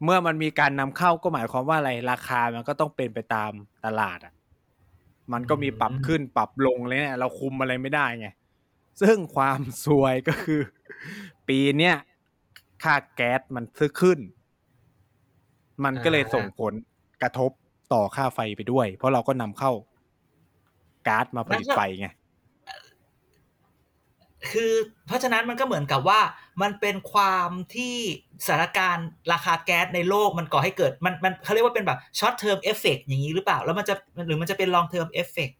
[0.04, 3.52] เมื่อมันมีการนำเข้าก็หมายความว่าอะไรราคามันก็ต้องเป็นไปตาม
[3.84, 4.32] ตลาดอะ
[5.32, 8.28] มันก็มีปรับขึ้นปรับลงเลยเนี่ย เราคุมอะไรไม่ได้ไง
[9.02, 10.60] ซึ่งความซวยก็คือ
[11.48, 11.94] ปีเนี้ย
[12.82, 14.18] ค่าแก๊สมันซื้อขึ้น
[15.84, 16.72] มันก็เลยส่งผล
[17.22, 17.50] กระทบ
[17.92, 19.72] ต่อค่าไฟไปด้วย เพราะเราก็นำเข้า
[21.08, 22.08] ก๊าซมาผลิตไฟไง
[24.52, 24.72] คือ
[25.06, 26.20] เพราะฉะนั้นมันก็เหมือนกับว่า
[26.62, 27.96] มันเป็นความที่
[28.46, 33.94] สถานการณ์ราคาแก๊สในโลกมันก่อให้เกิดมันมันเขาเรียกว่าเป็นแบบ short-term effect อย่างนี้หรือเปล่า แล้วมันจะ
[34.26, 35.50] หรือมันจะเป็น long-term effect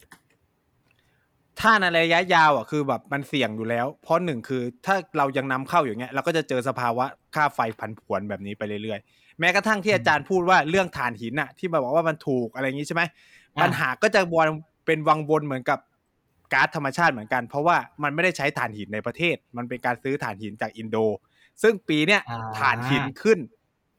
[1.61, 13.03] ถ้าในระยะยาวอะคือแบบมันเสี่ยงอยู่แล้ว เพราะหนึ่งคือถ้าเรายังนำเข้าอย่างเงี้ยเราก็จะเจอสภาวะค่าไฟผันผวนแบบนี้ไปเรื่อยๆ แม้กระทั่งที่อาจารย์พูดว่าเรื่องถ่านหินอะที่มาบอกว่ามันถูกอะไรอย่างงี้ใช่ไหม
[13.63, 14.49] ปัญหาก็จะวน
[14.89, 15.79] เป็นวังวนเหมือนกับ
[16.53, 20.97] ก๊าซธรรมชาติเหมือนกัน เพราะว่ามันไม่ได้ใช้ถ่านหินในประเทศ มันเป็นการซื้อถ่านหินจากอินโด
[21.63, 22.21] ซึ่งปีเนี้ย
[22.59, 23.39] ถ่านหินขึ้น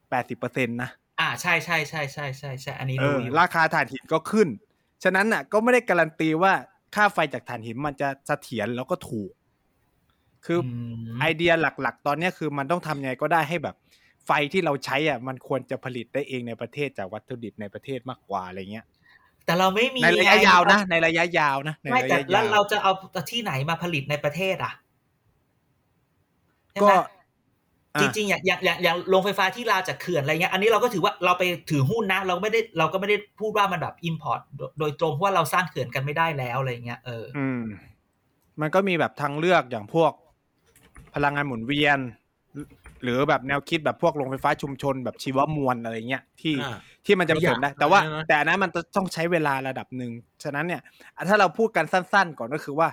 [0.08, 4.48] 80%นะอ่าใช่ใช่ใช่ใช่ใช่ใช่อันนี้เอรู้ออยู่ราคาถ่านหินก็ขึ้น
[5.04, 6.54] ฉะนั้นน่ะ ก็ไม่ได้การันตีว่า
[6.96, 9.32] ค่าไฟจากถ่านหินมันจะเสถียรแล้วก็ถูก
[10.46, 10.68] คืออ
[11.10, 13.76] มไอเดียหลัก ๆ ตอนเนี้ยคือมันต้องทำยังไงก็ได้ให้แบบ
[14.26, 18.86] ไฟที่เราใช้อะมันควรจะผลิตได้เองในประเทศจากวัตถุดิบในประเทศมากกว่าอะไรเงี้ย
[19.50, 22.92] แต่เราไม่มีในระยะไงยาวนะ ในระยะยาวนะในไม่ระแต่ยะแล้วยาวเราจะเอา
[23.32, 24.74] ที่ไหนมาผลิตในประเทศอะ
[26.72, 26.92] ใช่ไหก็ม
[27.96, 34.40] อะจริงๆอย่างอย่างอย่างอย่างโรงไฟฟ้าที่ลาวจากเขื่อนอะไรเงี้ยอันนี้เราก็ถือว่าเราไปถือหุ้นนะ เราไม่ได้เราก็ไม่ได้พูดว่ามันแบบ import
[34.80, 37.62] โดยตรงเพราะว่าเราสร้างเขื่อนกันไม่ได้แล้วอะไรเงี้ยเอออืม
[38.62, 40.12] มันก็มีแบบทางเลือกอย่างพวก
[41.16, 42.00] พลังงานหมุนเวียน
[43.04, 50.12] หรือแบบแนวคิดแบบพวกโรงไฟฟ้าชุมชนแบบชีวมวลอะไรเงี้ยที่อ่า ที่มันจะผสมได้อยากแต่ว่านะแต่อันนั้นมันต้องใช้เวลาระดับหนึ่ง
[50.44, 50.82] ฉะนั้นเนี่ย
[51.16, 52.90] อะถ้าเราพูดกันสั้น ๆ ก่อนก็คือว่า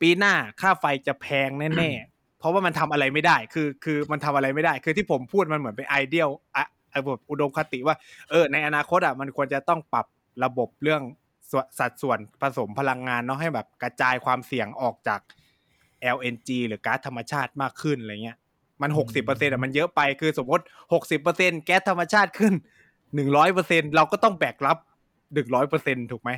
[0.00, 7.96] ปีหน้าค่าไฟจะแพงแน่ๆเพราะว่ามันทำอะไรไม่ได้ คือคือมันทำอะไรไม่ได้ คือที่ผมพูดมันเหมือนเป็นไอเดียลอะไอ้แบบอุดมคติว่า
[8.30, 10.06] เออในอนาคตอะมันควรจะต้องปรับ
[10.44, 11.02] ระบบเรื่อง
[11.50, 15.20] ส่วนสัดส่วนผสมพลังงานเนาะให้แบบกระจายความเสี่ยงออกจาก
[16.16, 18.38] LNG หรือก๊าซธรรมชาติมากขึ้นอะไรเงี้ย
[18.82, 22.54] มันหกสิบเปอร์เซ็นต์มันเยอะไปคือสมมติหกสิบเปอร์เซ็นแก๊สธรรมชาติขึ้น
[23.14, 24.76] หนึ่งร้อยเปอร์เซ็นเราก็ต้องแบกรับ
[25.34, 26.30] หนึ่งร้อยเปอร์เซ็นถูกไหม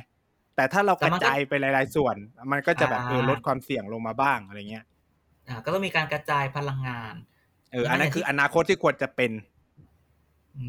[0.55, 2.15] แต่ถ้าเรากระจายไปหลาย ๆ ส่วน
[2.51, 4.85] มันก็จะแบบเออลดความเสี่ยงลงมาบ้างอะไรเงี้ย
[5.47, 7.13] อ่า ก็ต้องมีการกระจายพลังงาน
[7.71, 9.31] เออ อันนั้นคืออนาคตที่ควรจะเป็น
[10.57, 10.65] อื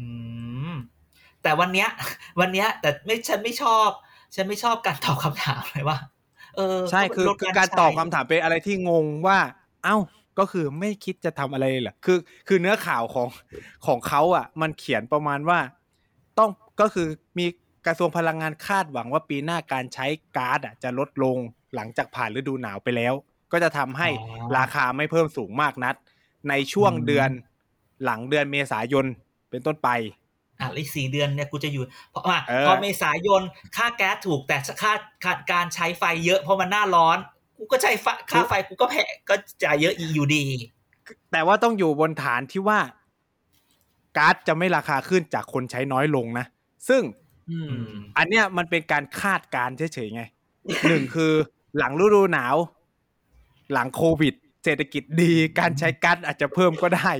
[0.71, 0.73] ม
[1.43, 1.89] แต่วันเนี้ย
[2.39, 3.89] วันเนี้ย แต่ไม่ฉันไม่ชอบ
[4.35, 5.97] ฉันไม่ชอบการตอบคำถามเลยว่า
[6.55, 9.37] เออ ใช่คือลดคือการใช้ตอบคำถามเป็นอะไรที่งงว่า
[9.83, 9.97] เอ้า
[10.39, 13.27] ก็คือไม่คิดจะทำอะไรเลยเหรอคือ คือเนื้อข่าวของ
[13.85, 15.59] ของเขาอะ มันเขียนประมาณว่า
[16.39, 16.49] ต้อง
[16.81, 17.07] ก็คือ
[17.37, 17.45] มี
[17.85, 20.05] กระทรวงพลังงานคาดหวังว่าปีหน้าการใช้
[20.37, 21.37] ก๊าซอะจะลดลง
[21.75, 23.13] หลังจากผ่านฤดูหนาวไปแล้ว
[23.51, 24.09] ก็จะทำให้
[24.57, 25.95] ราคาไม่เพิ่มสูงมากนัก
[26.49, 27.29] ในช่วงเดือน
[28.03, 29.05] หลังเดือนเมษายน
[29.49, 29.89] เป็นต้นไป
[30.59, 33.41] อะอีกสี่เดือนเนี่ยกูจะอยู่ เพราะว่าเออพอเมษายน
[33.75, 37.17] ค่าแก๊สถูกแต่ค่าค่าการใช้ไฟเยอะเพราะมันหน้าร้อน
[37.57, 40.43] กูก็ใช้ไฟค่าไฟกูก็แพงก็จ่ายเยอะอีอยู่ดี
[41.31, 42.79] แต่ว่าต้องอยู่บนฐานที่ว่า
[44.17, 46.45] ก๊าซจะไม่ราคาขึ้นจากคนใช้น้อยลงนะ
[46.89, 47.01] ซึ่ง
[47.51, 47.73] อืม
[48.17, 50.23] อันเนี้ยมันเป็นการคาดการณ์เฉยๆไง
[50.89, 51.33] หนึ่งคือ
[51.77, 52.55] หลังฤดูหนาว
[53.73, 54.33] หลังโควิด
[54.63, 57.11] เศรษฐกิจดีการใช้ก๊าซอาจจะเพิ่มก็ได้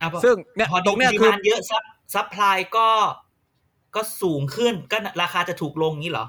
[0.00, 1.82] อะพอซึ่งเนี่ยพอตรงเนี้ยคือ demand เยอะ sup
[2.14, 2.88] supply ก็
[3.96, 6.26] ก็สูงขึ้นก็ราคาจะถูกลงงี้เหรอ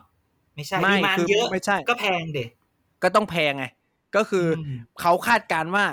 [0.56, 2.46] ไม่ใช่ไม่ demand คือเยอะไม่ใช่ ก็แพงดิ
[3.04, 3.66] ก็ต้องแพงไง
[4.16, 5.86] ก็คืออมเขาคาดการณ์ว่า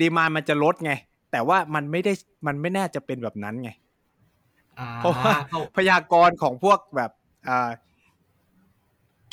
[0.00, 0.92] demand มันจะลดไง
[1.32, 2.12] แต่ว่ามันไม่ได้
[2.46, 3.70] มันไม่น่าจะเป็นแบบนั้นไง
[4.78, 7.10] อ่าเพราะว่าเขาพยากรณ์ของพวกแบบ
[7.48, 7.70] อ่า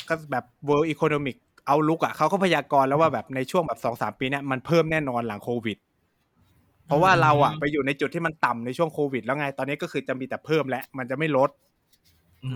[0.08, 1.36] ก็แบบ World Economic
[1.66, 5.78] เอาลุกอะเขาก็พยากรณ์แล้วว่าแบบในช่วงแบบสองสามปีเนี้ยมันเพิ่มแน่นอนหลังโควิด
[6.86, 11.50] เพราะว่าเราอะไปอยู่ในจุดที่มันต่ำในช่วงโควิด แล้วไงตอนนี้ก็คือจะมีแต่เพิ่มแล้วมันจะไม่ลด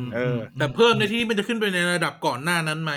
[0.07, 2.93] มเออ แต่เพิ่มในที่นี้มันจะขึ้นไปในระดับก่อนหน้านั้นไหม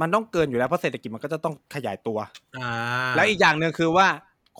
[0.00, 2.18] มันต้องเกินอยู่แล้วเพราะเศรษฐกิจมันก็จะต้องขยายตัว
[2.56, 2.70] อ่า
[3.16, 4.06] แล้วอีกอย่างหนึ่งคือว่า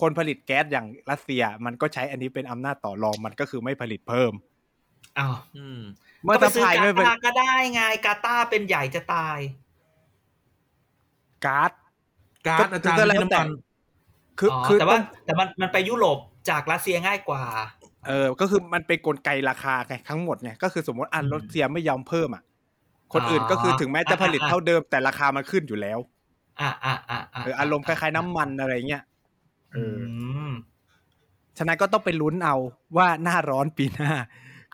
[0.01, 4.33] คนผลิตแก๊สอย่างรัสเซีย มันก็ใช้อันนี้เป็นอำนาจต่อรองมันก็คือไม่ผลิตเพิ่ม
[5.17, 5.79] อ้าวอืม
[6.23, 9.39] เมื่อก็ไปสะซื้อพายกาไม่เป็นตาร์ก็ได้ไงกาตาร์เป็นใหญ่จะตาย
[11.45, 11.71] ก๊าซ
[12.47, 13.47] การ์ดอาจารย์ก็ไม่แล้วใช่น้ำแต่มัน
[14.39, 16.17] คืออ๋อคือแต่ว่าต้องแต่มันมันไปยุโรป
[16.49, 17.43] จากรัสเซียง่ายกว่า
[18.07, 22.43] เออ ก็คือมันเป็นกลไกราคาไงทั้งหมดไงก็คือสมมติอันอืมรัสเซียไม่ยอมเพิ่มอะ
[23.13, 25.99] คนอ๋ออื่นก็คือถึงแม้จะผลิตอะอะเท่าเดิมแต่ราคามันขึ้นอยู่แล้ว
[26.59, 29.15] อ่าอ่าอ่าเอออารมณ์คล้ายๆน้ำมันอะไรเงี้ยเออือม
[31.57, 32.55] ฉะนั้นก็ต้องไปลุ้นเอา
[32.97, 34.11] ว่าหน้าร้อนปีหน้า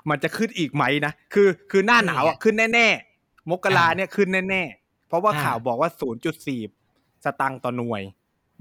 [0.10, 5.90] มันจะขึ้นอีกไหมนะ คือ คือหน้าหนาวอะขึ้นแน่ๆ มกราเนี่ยขึ้นแน่ๆ เพราะว่าอ่าข่าวบอกว่า
[6.54, 8.02] 0.4 สตังค์ต่อหน่วย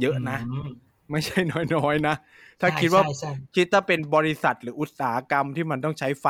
[0.01, 0.66] เยอะนะม
[1.11, 1.39] ไม่ใช่
[1.74, 2.14] น้อยๆนะ
[2.61, 6.26] ถ้าใช่คิดว่าใช่ใช่คิดถ้าเป็นบริษัทหรืออุตสาหกรรมที่มันต้องใช้ไฟ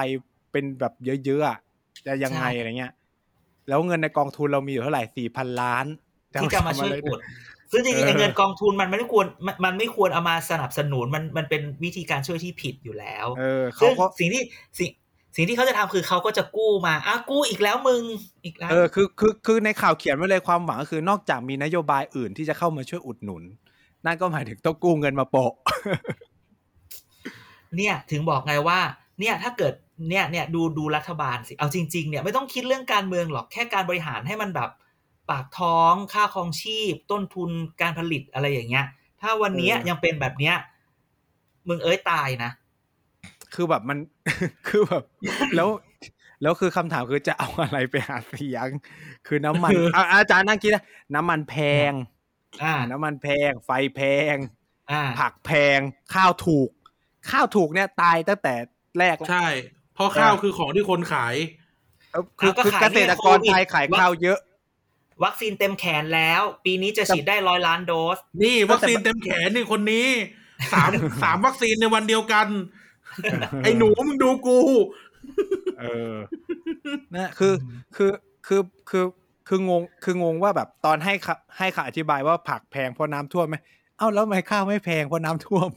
[0.53, 0.93] เป็นแบบ
[1.25, 1.59] เยอะๆอะ
[2.07, 2.93] จะยังไงอะไรเงี้ย
[3.69, 5.87] แล้วเงินในกองทุนเรามีอยู่เท่าไหร่สี่พันล้าน
[6.43, 7.19] ที่จะมาช่วยเออุด
[7.73, 14.43] ซึ่งจริงๆไอ้เออเงินกองทุนมันไม่ควรมันมันไม่ควรเอามาสนับสนุนมันมันเป็นวิธีการช่วยที่ผิดอยู่แล้วเออเขาซึ่งก็สิ่งที่
[14.79, 14.91] สิ่ง
[15.37, 18.03] สิ่งที่เขาจะทำคือเขาก็จะกู้มาอะกู้อีกแล้วมึง
[18.45, 23.43] อีกแล้วเออคือคือคือในข่าวเขียนไว้เลยความหวังก็คือนอกจากมีนโยบายอื่นที่จะเข้ามาช่วยอุดหนุน
[24.07, 25.53] นั่นก็หมายถึงต้องกู้เงินมาโปะ
[27.77, 28.81] เนี่ยถึงบอกไงว่า
[29.21, 29.75] เนี่ยถ้าเกิด
[30.11, 34.71] เนี่ยเนี่ยดูดูรัฐบาลสิเอาจริง ๆ เนี่ยไม่ต้องคิดเรื่องการเมืองหรอกแค่การบริหารให้มันแบบ
[35.31, 37.51] ปากท้องค่าครองชีพ ต้นทุน
[37.81, 38.87] การผลิตอะไรอย่างเงี้ย
[39.21, 40.57] ถ้าวันเนี้ยเออยังเป็นแบบเนี้ย
[41.69, 42.51] มึงเอ้ยตายนะ
[43.55, 43.99] คือแบบมัน
[44.69, 45.03] คือแบบ
[45.57, 45.69] แล้ว
[46.43, 48.69] แล้วคือคำถามคือจะเอาอะไรไปหาเสียง
[49.27, 51.57] คือน้ำมันอะอาจารย์นั่งคิดนะน้ำมันแพ
[51.91, 51.93] ง
[52.63, 54.01] อ่า น้ำมันแพง ไฟแพ
[54.35, 54.37] ง
[54.91, 55.79] อ่า ผักแพง
[56.15, 56.71] ข้าวถูก
[57.31, 58.55] ข้าวถูกเนี่ยตายตั้งแต่
[58.99, 59.47] แรกแล้วใช่
[59.95, 61.35] เพราะข้าวคือของที่คนขาย
[62.13, 64.39] เออคือเอาก็คือขายเกษตรกรเนี่ยโควิดไทยขายข้าวเยอะ
[65.25, 70.07] วัคซีนเต็มแขนแล้ว ปีนี้จะฉีดได้ร้อยล้านโดส นี่ วัคซีนเต็มแขนนี่คนนี้
[70.73, 70.91] สาม
[71.23, 72.47] สามวัคซีนในวันเดียวกัน
[73.63, 74.59] ไอ้หนูมึงดูกู
[75.81, 76.17] เออ
[77.17, 77.55] นะคือ
[77.97, 78.11] คือ
[78.47, 78.61] คือ
[78.91, 79.05] คือ
[79.49, 83.57] คืองงคืองงว่าแบบตอนให้ค่ะให้ข่าวอธิบายว่าผักแพงเพราะน้ำท่วมไหม
[83.99, 85.69] เอ้าแล้วทำไมข้าวไม่แพงเพราะน้ำท่วม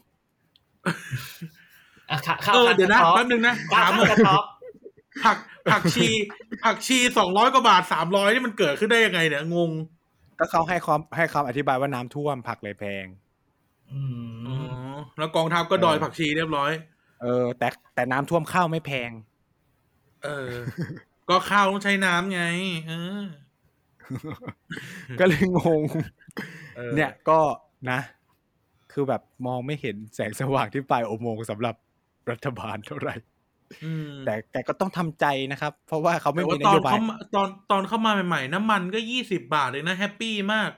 [2.10, 4.43] อะข้าข้าวเออเดี๋ยวนะข้าแป๊บนึงนะข้าวถามข้าวกระต๊อบ
[5.24, 5.38] ผัก
[5.70, 6.07] ผักชี
[6.63, 9.72] ผักชีสองร้อยกว่าบาทสามร้อยนี่มันเกิดขึ้นได้ยังไงเนี่ยงง
[10.39, 13.07] ก็เขาให้ความให้คำอธิบายว่าน้ำท่วมผักเลยแพง
[13.91, 14.01] อื
[14.45, 14.51] อ๋อ
[14.91, 16.72] มแล้วกองทัพก็ดอยเออผักชีเรียบร้อย
[17.22, 19.11] เออ แต่แต่น้ำท่วมข้าวไม่แพง
[20.24, 20.51] เออ
[21.30, 22.41] ก็ข้าวต้องใช้น้ำไง
[22.88, 22.91] เอ
[23.22, 23.24] อ
[25.20, 25.84] ก็เลยงง
[26.78, 27.39] ออเนี่ยก็
[27.89, 27.99] นะ
[28.91, 31.76] คือแบบมองไม่เห็นแสงสว่างที่ปลายอุโมงค์สำหรับ
[32.32, 33.35] รัฐบาลเท่าไหร่อืม
[34.26, 40.72] แต่แต่ก็ต้องทำใจนะครับ เพราะว่าเขาไม่แต่มีว่านตอโยนบายเขามาตอนตอนเข้ามาใหม่ๆ น้ำมันก็ยี่สิบาทเลยนะแฮปปี้มาก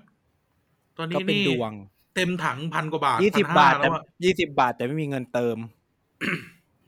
[0.98, 1.74] ตอนก็นี้เป็นนี่ดวง
[2.16, 5.58] เต็มถังพันกว่าบาทยี่สิบ1,500บาทแต่แล้วอะยี่สิบาทแต่ไม่มีเงินเติม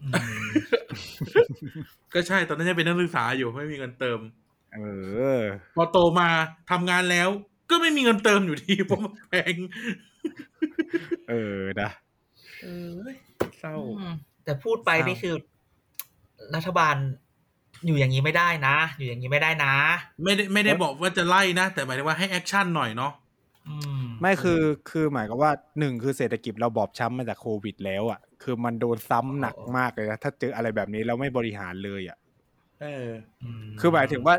[0.02, 0.10] อื
[0.44, 0.48] ม
[2.14, 4.20] ก็ใช่ตอนนั้นยังเป็นนักศึกษาอยู่ไม่มีเงินเติม
[4.76, 4.80] เอ
[5.38, 5.40] อ
[5.76, 6.30] พอโตมา
[6.72, 7.30] ทำงานแล้ว
[7.70, 9.56] ก็ไม่มีเงินเติมอยู่ดีเพราะมันแพง
[11.30, 11.90] เออนะ
[12.64, 12.94] เออ
[13.60, 15.36] เศร้าอืมแต่พูดไปเศร้านี่นี่คือ
[16.56, 16.96] รัฐบาล
[17.86, 19.74] อยู่อย่างนี้ไม่ได้นะ อยู่อย่างนี้ไม่ได้นะ
[20.24, 23.14] ไม่ได้ไม่ได้บอกว่าจะไล่นะ แต่หมายถึงว่าให้แอคชั่นหน่อยเนาะ
[23.70, 32.18] อืมไม่คือคือหมายความว่าหนึ่งคือเศรษฐกิจเราบอบช้ำมาจากโควิดแล้วอะ คือมันโดนซ้ำหนักมากเลยนะถ้าเจออะไรแบบนี้เราไม่บริหารเลยอะ
[32.82, 33.10] เออ
[33.64, 34.36] มคือหมายถึงว่า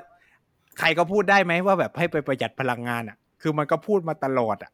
[0.79, 4.73] ใครก็พูดได้ไหมว่าแบบให้ไปประหยัดพลังงานอะ คือมันก็พูดมาตลอดอะ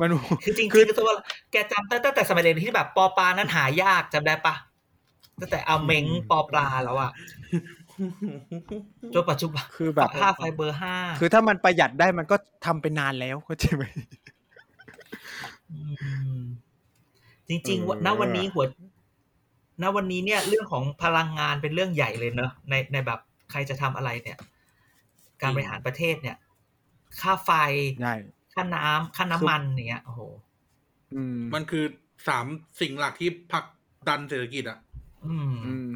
[0.00, 0.08] มัน
[0.44, 1.10] คือจริงๆคือคือตัว
[1.52, 4.54] แกจำตั้งแต่สมัยเรียนที่แบบปอปลานั้นหายากจำได้ปะ
[5.40, 7.10] ตั้งแต่เอาเม้งปอปลาแล้วอะ
[9.14, 12.36] จนปัจจุบันคือแบบค่าไฟเบอร์ห้าคือถ้ามันประหยัดได้มันก็
[12.66, 13.84] ทำไปนานแล้วเข้าใจไหม
[16.40, 16.42] ม
[17.48, 18.64] จริงๆว่าเออณวันนี้หัว
[19.82, 23.20] ณวันนี้เนี่ย เรื่องของพลังงานเป็นเรื่องใหญ่เลยเนอะในในแบบ
[23.50, 24.38] ใครจะทำอะไรเนี่ย
[25.42, 26.36] การบริหารประเทศเนี่ย
[27.20, 27.50] ค่าไฟ
[28.02, 28.14] ใช่
[28.58, 30.20] ค่าน้ำค่าน้ำมันอย่างเงี้ยโอ้โห
[31.14, 31.84] อืมมันคือ
[32.28, 32.46] สาม
[32.80, 33.64] สิ่งหลักที่ผลัก
[34.08, 34.78] ดันเศรษฐกิจอะ
[35.26, 35.88] อืมอืม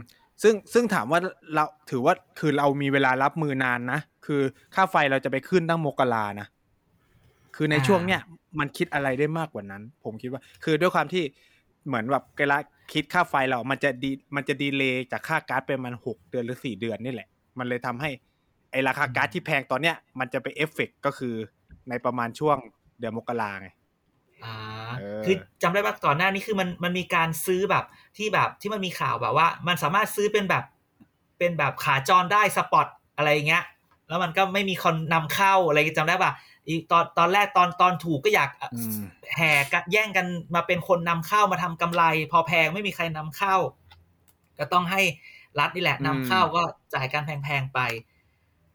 [0.42, 1.20] ซึ่งซึ่งถามว่า
[1.54, 4.40] เราถือว่าคือเรามีเวลารับมือนานนะ คือ
[4.74, 6.46] ค่าไฟเราจะไปขึ้นตั้งมกรานะ
[7.56, 8.20] คือในอ่าช่วงเนี้ย
[8.58, 11.24] มันคิดอะไรได้มากกว่านั้น ผมคิดว่า คือด้วยความที่
[11.86, 12.56] เหมือนแบบเวลา
[12.92, 18.10] คิดค่าไฟเรา มันจะดีมันจะดีเลย์จากค่าก๊าซไปประมันหกเดือนหรือสี่เดือนนี่แหละ มันเลยทำให้
[18.72, 21.34] ไอราคาก๊าซที่แพงตอนเนี้ย มันจะไปเอฟเฟกต์ก็คือ
[21.88, 22.56] ในประมาณช่วง
[22.98, 23.68] เดือนมกราไง
[24.44, 24.56] อ่า
[24.98, 27.84] เออคือจำได้ว่าก่อนหน้านี้คือมันมันมีการซื้อแบบ
[28.16, 30.64] ที่แบบที่มันมีข่าวแบบว่า มันสามารถซื้อเป็นแบบ
[31.38, 33.64] เป็นแบบขาจรได้สปอตอะไรอย่างเงี้ย
[34.08, 36.32] แล้วมันก็ไม่มีคนนำเข้าอะไรจำได้ป่ะ
[36.68, 39.02] อีกตอนตอนแรกตอนตอนถูกก็อยากอืม
[39.36, 42.02] แห่กันแย่งกันมาเป็นคนนำเข้ามาทำกำไร
[42.32, 43.56] พอแพงไม่มีใครนำเข้า
[44.58, 45.02] ก็ต้องให้
[45.58, 46.62] รัฐนี่แหละนำเข้าก็
[46.94, 47.80] จ่ายการแพงๆไป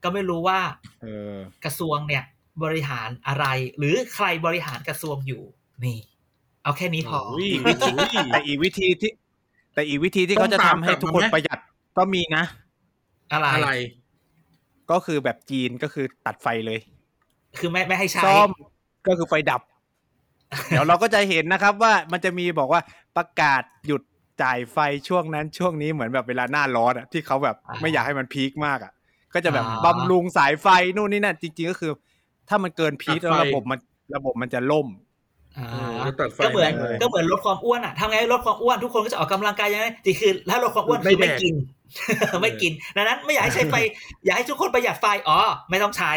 [0.04, 0.60] ก็ไม่รู้ว่า
[1.02, 2.24] เออกระทรวงเนี่ย
[2.64, 3.46] บริหารอะไร
[3.78, 5.42] หรือใครบริหารกระทรวงอยู่
[5.86, 6.00] นี่
[6.64, 7.92] เอาแค่นี้พอโอ้ยอีกวิธี
[8.32, 9.12] แต่อีกวิธีที่
[9.74, 11.60] แต่อีกวิธีที่ต้เขาองจะตามทำให้กลับทุกคนมาไหมประหยัด
[11.98, 12.44] ก็มีนะ
[13.32, 13.72] อะไรอะไร
[14.92, 16.80] ก็คือแบบจีนก็คือตัดไฟเลย
[17.60, 18.50] คือไม่ไม่ให้ใช้ซ่อม
[19.08, 19.62] ก็คือไฟดับ
[20.70, 22.82] เดี๋ยวเราก็จะเห็นนะครับว่ามันจะมีบอกว่า
[23.18, 24.02] ประกาศหยุด
[24.42, 24.78] จ่ายไฟ
[25.08, 28.92] ช่วงนั้นช่วงนี้เหมือนแบบเวลาหน้าร้อนอะที่เขาแบบอ่าไม่อยากให้มันพีคมากอะ
[29.34, 31.92] ก็จะแบบอ่าบำรุงสายไฟนู่นนี่นั่นจริง ๆ ก็คือ
[32.50, 33.80] ถ้ามันเกินพีคตัดแล้วไฟระบบมัน
[34.16, 34.88] ระบบมันจะล่ม
[35.58, 41.56] อ่าเออแล้วตัดไฟก็เหมือนแม่งเลยก็เหมือนลดความอ้วนอะทำไงให้ลดความอ้วนทุกคนก็จะออกกำลังกายยังไงจริงคือถ้าลดความอ้วนไม่คือไม่แดกกิน
[42.42, 43.76] ไม่กินดังนั้นไม่อยากให้ใช้ไฟ
[44.26, 45.40] อยากให้ทุกคนประหยัดไฟอ๋อ
[45.70, 46.12] ไม่ต้องใช้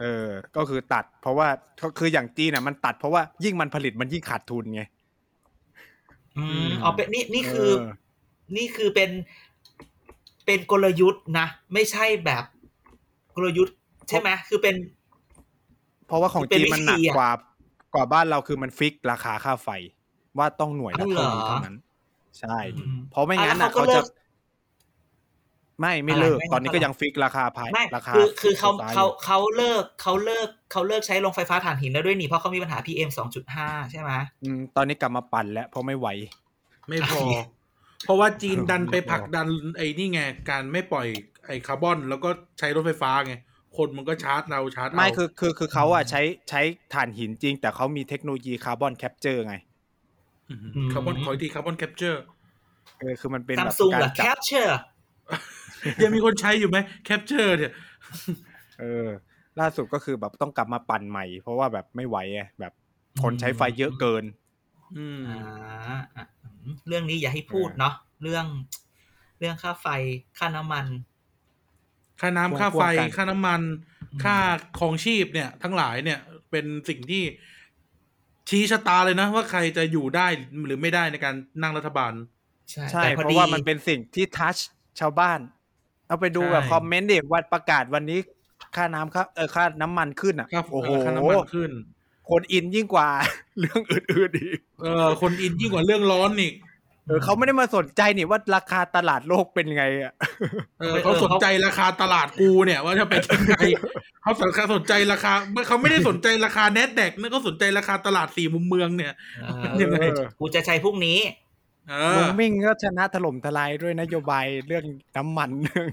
[0.00, 1.48] เออ ก็คือตัด เพราะว่า
[1.82, 4.82] ก็คืออย่างจีนอะมันตัดเพราะว่ายิ่งมันผลิตมันยิ่งขาดทุนไง
[6.38, 7.92] อือืมมอ๋อเป็นนี่นี่คือเออ
[8.56, 9.10] นี่คือเป็น
[10.46, 12.44] เป็นกลยุทธ์นะ ไม่ใช่แบบ
[13.36, 13.76] กลยุทธ์
[14.08, 14.74] ใช่ไหมคือเป็น
[16.06, 17.30] เพราะว่าของเป็นจีนมันหนักวิธีอะกว่า
[17.94, 19.68] กว่าบ้านเราคือมันฟิกราคาค่าไฟ
[20.38, 21.76] ว่าต้องหน่วยละอ๋อเหรอเท่านี้เท่านั้น
[22.38, 24.06] ใช่อืมเพราะไม่งั้นอะอะแล้วเขาก็เขาจะเลิก
[25.80, 36.08] ไม่ไม่อะไรเลิกไม่ตอนนี้เท่าก็ไหร่ยังฟิกราคาภายไม่ราคาคือคือเขาไฟฟ้เขาอยู่เขาเลิกเขาเลิกเขาเลิกใช้โรงไฟฟ้าถ่านหินแล้วด้วยนี่เพราะเขามีปัญหา PM สองจุดห้าใช่ไหมอืมตอนนี้กลับมาปั่นแล้วเพราะไม่ไหว
[36.88, 37.20] ไม่พอ
[38.06, 41.06] เพราะว่าจีนดันไปผลักดันไอ้นี่ไงการไม่ปล่อย
[41.46, 43.34] ไอ้คาร์บอน แล้วก็ใช้รถไฟฟ้าไง
[43.76, 46.60] คนมันก็ชาร์จเราชาร์จเอาไม่คือคือคือเขาอะใช้ใช้
[46.94, 49.56] ถ่านหินจริง แต่เขามีเทคโนโลยีคาร์บอนแคปเจอร์ไง
[50.92, 52.22] คาร์บอนขออีกทีคาร์บอนแคปเจอร์
[53.00, 54.72] เออคือมันเป็นซัมแบบซุงกาเหรรอจับ Capture
[56.02, 57.72] ยังมีคนใช้อยู่ไหมแคปเจอร์เนี่ย
[58.80, 59.06] เออ
[59.60, 62.72] ล่าสุดก็คือแบบต้องกลับมาปั่นใหม่ เพราะว่าแบบไม่ไหวไงแบบ
[63.22, 64.24] คนใช้ไฟเยอะเกิน
[64.96, 68.46] อืมอ่าอะอืมเรื่องนี้อย่าให้พูดเนาะเรื่อง
[69.38, 69.86] เรื่องค่าไฟ
[70.38, 70.86] ค่าน้ำมัน
[72.20, 73.60] ค่าน้ำควบค่าไฟกันค่าน้ำมัน
[74.12, 74.36] อืมค่า
[74.80, 76.18] ของชีพเนี่ย ทั้งหลายเนี่ย
[76.50, 77.22] เป็นสิ่งที่
[78.48, 80.26] ชี้ชะตาเลยนะ ว่าใครจะอยู่ได้
[80.66, 82.12] หรือไม่ได้ในการนั่งรัฐบาล
[82.70, 84.56] ใช่ใช่แต่พเพอราะดีว่ามันเป็นสิ่งที่ทัช
[85.00, 85.40] ชาวบ้าน
[86.08, 88.18] เอาไปดูใช่แบบคอมเมนต์ดิวันประกาศวันนี้
[88.76, 91.70] ค่าน้ำค่าเออค่าน้ำมันขึ้นอะค่าโอ้โหค่าน้ำมันขึ้น
[92.30, 93.08] คนอินยิ่งกว่า
[93.58, 96.54] เรื่องอื่นๆอีกเออคนอินยิ่งกว่าเรื่องร้อนอีก
[97.06, 100.12] เออเขาไม่ได้มาสนใจนี่ว่าราคาตลาดโลกเป็นไงอะ
[100.80, 103.56] เออเขาสนใจราคาตลาดกูเนี่ย ว่าจะเป็นยังไง
[104.22, 105.32] เขาสนใจสนใจราคา
[105.68, 111.18] เขาไม่ได้สนใจราคาแนดแดกนะเขาสนใจราคาตลาดสี่มุมเมืองเนี่ยเอยังไงอกูจะใช้พรุ่งนี้
[111.88, 114.84] เอลุองมิ่งก็ชนะถล่มทลายด้วยนโยบายเรื่อง
[115.16, 115.86] น้ำมันเรื่อง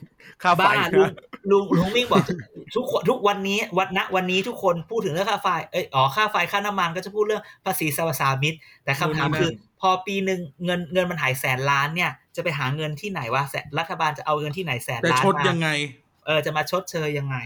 [0.44, 1.12] ค่าไฟบ้าลุงนะ
[1.52, 2.22] ลุงลุงมิ่งบอก
[2.76, 8.54] ทุกคนทุกวันนี้วันณวันนี้ทุกคนพูดถึงเรื่องค่าไฟเอยอ๋อค่าไฟค่าน้ำมันก็จะพูดเรื่องภาษีสรรพสามิต
[8.84, 15.68] แต่คำถามนู่นนี่คือนั่น พอปีหนึ่งเงินเงินมันหายแสนล้านเนี่ย จะไปหาเงินที่ไหนวะแสนรัฐบาลจะเอาเงินที่ไหนแสนแต่ล้านชดมายังไง
[16.26, 17.38] เออจะมาชดเชยยังไง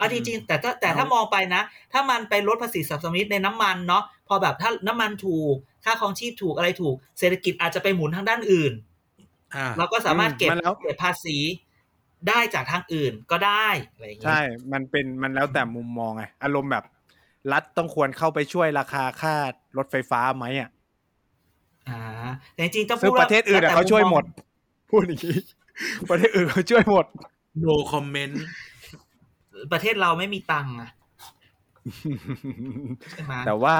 [0.00, 1.62] อะอืจมริงๆแต่ถ้าแต่ถ้ามองไปนะ
[1.92, 5.54] ถ้ามันไปลดภาษีสรรพสามิตในน้ำมันเนาะพอแบบถ้าน้ำมันถูก
[5.84, 8.72] ค่าครองชีพถูกอะไรถูก เศรษฐกิจอาจจะไปหมุนทางด้านอื่น
[9.54, 11.36] อ่าเราก็สามารถเก็บมันแล้วเก็บภาษี
[12.28, 14.40] ได้จากทางอื่นก็ได้อะไรอย่างเงี้ใช่ย
[14.72, 16.84] มันเป็นมันแล้วแต่มุมมองไงอารมณ์แบบ
[17.52, 19.34] รัฐต้องควรเข้าไปช่วยราคาค่า
[19.78, 20.70] รถไฟฟ้าไหมอะ
[21.90, 22.02] อ่า
[22.54, 24.42] แต่จริงๆต้องซึ่งพูดประเทศอื่นอะแล้เขาช่วยหมดมุ
[24.90, 25.38] พูดอย่างนี้
[26.10, 27.06] ประเทศอื่นเขาช่วยหมด
[27.64, 30.90] no comment มประเทศเราไม่มีตังค์อะ
[33.10, 33.76] ใช่ไหมแต่ว่า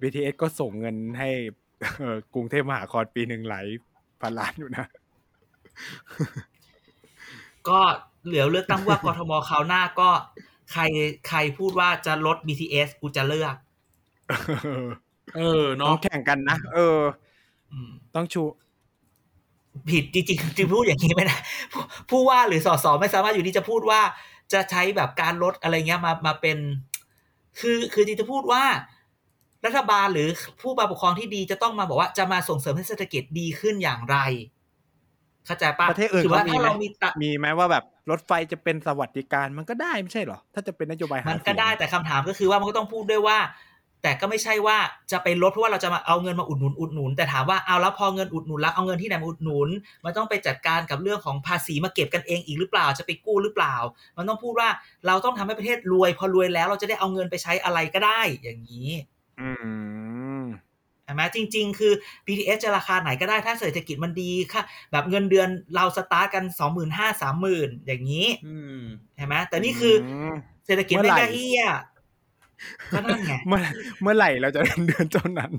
[0.00, 1.30] BTS ก็ส่งเงินให้
[1.98, 3.66] เอ่อกรุงเทพมหานครปีหนึ่งหลาย
[4.20, 4.86] พันล้านอยู่นะ
[7.68, 7.80] ก็
[8.26, 10.10] เหลือเลือกตั้งผู้ว่ากทมคราวหน้าก็
[10.72, 10.82] ใคร
[11.28, 13.56] ใครพูดว่าจะลด BTS กูจะเลือก
[15.36, 17.23] เออต้อเนาะงแข่งกันนะ เอออืม
[18.14, 18.42] ต้องชู
[19.90, 21.36] ผิดจริงๆจริงๆพูดอย่างนี้ไม่ได้
[21.72, 24.00] ผู้ผู้ว่าหรือสสไม่สามารถอยู่ดีจะพูดว่า
[24.52, 26.58] จะใช้แบบการลดอะไรเงี้ยมามาเป็น
[27.60, 28.64] คือคือจริงๆจะพูดว่า
[29.66, 30.28] รัฐบาลหรือ
[30.60, 34.16] ผู้มาปกครองที่ดีจะต้องมาบอกว่าจะมาส่งเสริมให้เศรษฐกิจดีขึ้นอย่างไร
[35.46, 43.38] เข้าใจปะประเทศอื่นถืว่าเขามีถ้าไหมเรามีตะมีไหมว่าแบบรถไฟจะเป็นสวัสดิการมันก็ได้ไม่ใช่เหรอ ถ้าจะเป็นนโยบายหามันเสีก็ยงได้แต่คำถามก็คือว่ามันก็ต้องพูดด้วยว่า
[44.04, 44.78] แต่ก็ไม่ใช่ว่า
[45.12, 49.68] จะไปลดเพราะว่าเราจะมาเอาเงินมาอุดหนุนอุดหนุนแต่ถามว่าเอาแล้วพอเงินอุดหนุนแล้วเอาเงินที่ไหนมาอุดหนุน
[50.04, 53.74] มันต้องไปจัดการกับเรื่องของภาษีมาเก็บกันเองอีกหรือเปล่าจะไปกู้หรือเปล่า
[54.16, 54.68] มันต้องพูดว่า
[55.06, 58.90] เราต้องทำให้ประเทศรวย พอรวยแล้วเราจะได้เอาเงินไปใช้อะไรก็ได้อย่างนี้
[59.40, 59.50] อื
[60.40, 60.44] ม
[61.04, 61.92] ใช่ไหมจริง ๆ คือ
[62.26, 68.80] BTS จะราคาไหนก็ได้ถ้าเศรษฐกิจมันดีค่ะ แบบเงินเดือนเราสตาร์ทกันสองหมื่นห้าสามหมื่นอย่างนี้อืม
[69.16, 70.36] ใช่ไหมแต่นี่คืออม
[70.66, 71.64] เศรษฐกิจเมื่ไม่อไหร่ได้เฮีย
[72.92, 73.60] ก็นั่นไงเมื่อ
[74.02, 75.52] เมื่อไหร่เราจะเดือนเท่านั้น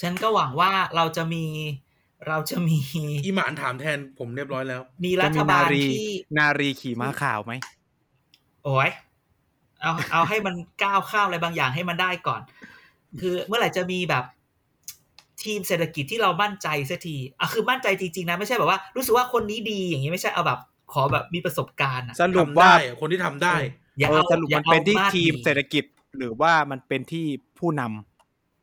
[0.00, 1.44] ฉันก็หวังว่าเราจะมี
[2.28, 2.78] เราจะมี
[3.24, 7.52] อีหมานถามแทนผมเรียบร้อยแล้ว มีจะรัมีฐบานาลรีที่นารีขี่ม้าขาวไหม
[8.64, 8.90] โอ้ย
[9.80, 12.40] เอาเอาให้มันก้าวข้ามอะไรบางอย่างให้มันได้ก่อน
[13.20, 14.24] คือเมื่อไหร่จะมีแบบ
[15.44, 20.60] ทีมเศรษฐกิจที่เรามั่นใจสักทีอะคือมั่นใจจริงๆนะไม่ใช่แบบว่า รู้สึกว่าคนนี้ดีอย่างนี้ไม่ใช่เอาแบบ
[20.92, 23.54] ขอแบบมีประสบการณ์อะสรุปทำว่าได้อะคนที่ทำได้
[23.98, 25.84] อย่าเออเอาสรุปอย่ามันอาเป็นที่าดทีมดีเศรษฐกิจ
[26.16, 27.26] หรือว่ามันเป็นที่
[27.58, 27.82] ผู้น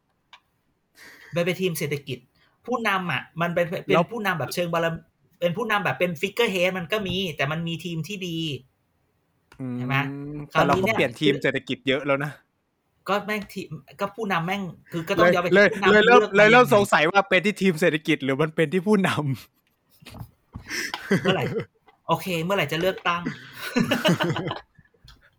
[0.07, 2.17] ำมันเป็นทีมเศรษฐกิจ
[2.65, 4.99] ผู้นำอะ มันเป็นเป็นแล้วผู้นำแบบเชิงบารมี
[5.39, 8.37] เป็นผู้นำแบบเป็นฟิกเกอร์เฮดมันก็มี แต่มันมีทีมที่ดี
[9.59, 9.95] อืใช่ไหม
[10.51, 12.31] แต่เราคราวนี้ก็เนี่ยเปลี่ยนทีมเศรษฐกิจเยอะแล้วนะ
[13.07, 13.67] ก็แม่งทีม
[13.99, 14.61] ก็ผู้นำแม่ง
[14.91, 21.43] คือก็เลต้องยยอมไปเลยผู้นำเลยเริ่มลือกเลยเริ่มาสงสัยว่าเป็นที่ทีมเศรษฐกิจหรือมันเป็นที่ผู้นำเมื่อไหร่
[22.07, 23.21] โอเค เมื่อไหร่จะเลือกตั้ง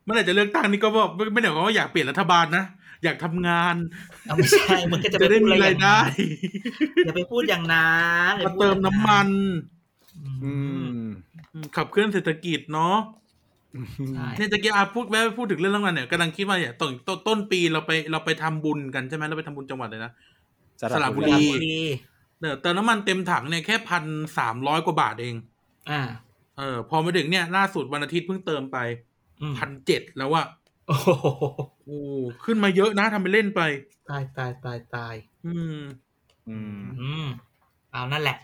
[0.05, 2.65] เมื่อไหร่จะเลือกตั้งนี่ก็บอกไม่ไม่ได้หมายความว่าอยากเปลี่ยนรัฐบาลนะ
[3.05, 3.77] อยากทำงาน
[4.27, 6.05] เอาไม่ใช่มึงก็จะไปจะได้พูดมีอะไรอรายย่างได้นั้น
[7.03, 7.81] อย่าไปพูดอย่างนั้
[8.33, 9.29] นอย่มาพูดเติมน้ำมัน
[10.15, 10.47] อือื
[10.85, 12.97] มมขับเคลื่อนเศรษฐกิจเนาะ
[14.11, 20.13] ใช่เนี่ยตะกี้อาพูดแม่พูดถึงเรื่องน้ำมันเนี่ยกำลังคิดว่าเนี่ยต้นต้นต้นปีเราไปเราไปทำบุญกันใช่ไหมเราไปทำบุญจังหวัดเลยนะ
[20.81, 21.77] สระบุสรีระบุรี
[22.41, 24.05] เดี๋ยวเติมน้ำมันเต็มถังเนี่ยแค่พัน
[24.39, 25.37] สามร้อยกว่าบาทเอง
[25.89, 26.01] อ่า
[26.57, 29.10] เออ พอมาถึงเนี่ยล่าสุดวันอาทิตย์เพิ่งเติมไปอืม
[29.59, 30.47] พันเจ็ดแล้วอะ
[30.89, 31.09] โอ้โห
[31.87, 31.99] โอ้
[32.45, 33.61] ขึ้นมาเยอะนะทำไปเล่นไป
[34.11, 35.15] ตายตายตายตาย
[35.47, 35.81] อืม
[36.49, 37.27] อืม อืม
[37.93, 38.39] เอานั่นแหละ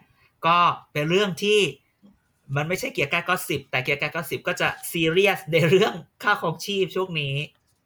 [0.47, 0.57] ก็
[0.93, 1.61] เป็นเรื่องที่
[2.57, 7.35] มันไม่ใช่เกี่ยวกับก็สิบแต่เกี่ยวกับก็สิบก็จะซีเรียสในเรื่องค่าของชีพช่วงนี้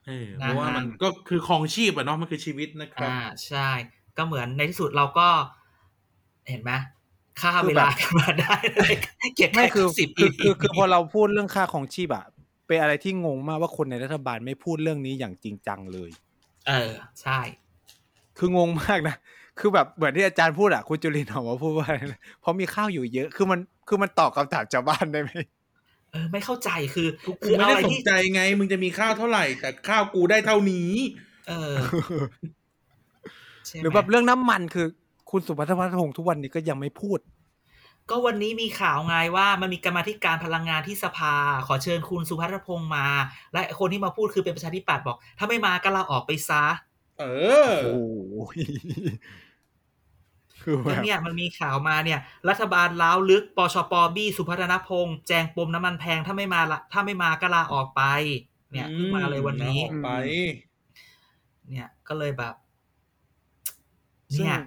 [0.07, 3.71] เออนะเพราะว่ามันก็คือครองชีพอะเนาะมันคือชีวิตนะครับอ่าใช่
[4.17, 5.29] ก็เหมือนในที่สุดเราก็
[6.49, 6.73] เห็นไหม
[7.41, 8.95] ค่าคือเวแบบลากันมาได้เลย
[9.37, 12.25] เก็บไม่แค่คือสิบคือคือคือพอเราพูดเรื่องค่าของชีพอะ
[12.71, 16.11] เป็นอะไรที่งงมากว่าคนในรัฐบาลไม่พูดเรื่องนี้อย่างจริงจังเลย
[16.69, 16.93] เออ
[17.23, 17.41] ใช่
[18.39, 19.17] คืองงมากนะ
[19.59, 23.59] คือแบบเหมือนที่อาจารย์พูดอะคุณจุลินทร์ออกมาพูดว่าอะไรนะเพราะมีข้าวอยู่เยอะ คือมัน
[23.89, 25.31] คือมันตอบคำถามชาวบ้านได้ไหม
[26.13, 30.91] เออ ไม่เข้าใจ คือกูคือไม่เอาได้อะไรสนที่ใจไง มึงจะมีข้าวเท่าไหร่ แต่ข้าวกูได้เท่านี้
[31.49, 31.75] เออ
[33.67, 34.87] ใช่ไมหรือแบบเรื่องน้ำมันคือ
[35.31, 37.19] คุณสุพัฒนพัฒนพงศ์ทุกวันนี้ก็ยังไม่พูด
[38.11, 41.35] ก็วันนี้มีข่าวไงว่ามันมีกรรมาธิการพลังงานที่สภา
[41.67, 43.07] ขอเชิญคุณสุพัฒนพงศ์มา
[43.53, 46.65] และคนที่มาพูดคือเป็นประชาธิปัตย์บอก ถ้าไม่มาก็ลาออกไปซะ
[47.21, 47.25] เอ
[47.71, 48.59] อโอ้โห
[50.63, 58.03] คือแบก็บเนี่ยมันมีข่าวมาเนี่ย รัฐบาลล้าวลึกปชปบี้สุพัฒนพงษ์แจงปมน้ำมันแพงถ้าไม่มาละถ้าไม่มาก็ลาออกไป
[58.73, 60.11] เนี่ยเพิ่งมาเลยวันนี้ออกไป
[61.69, 62.55] เนี่ยก็เลยแบบ
[64.37, 64.61] ซึ่งเนี่ย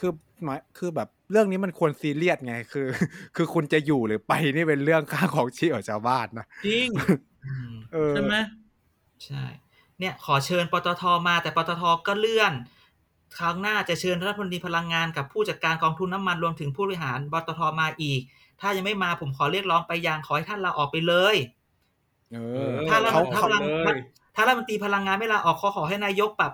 [0.00, 0.12] คือ
[0.44, 2.86] หมายคือแบบเรื่องนี้มันควรซีเรียสไง คือ
[3.36, 6.88] คือคุณจะอยู่หรือไปนี่เป็นเรื่องค่าของชีพของชาวบ้านนะจริง
[7.46, 8.34] อืมเออใช่ไหม
[9.24, 9.44] ใช่
[9.98, 12.52] เนี่ย ขอเชิญปตทมาแต่ปตทก็เลื่อน
[13.38, 18.20] ครั้งหน้าจะเชิญรัฐมนตรีพลังงานกับผู้จัดการกองทุนน้ำมันรวมถึงผู้บริหารปตทมาอีก
[18.60, 21.36] ถ้ายังไม่มาผมขอเรียกร้องไปยังขอให้ท่านลาออกไปเลย
[22.32, 22.38] เอ
[22.70, 23.98] อ ถ้าเราเขาถ้าเขาเราเลย
[24.36, 26.52] ถ้ารัฐมนตรีพลังงานไม่ลาออกขอขอให้นายกปรับ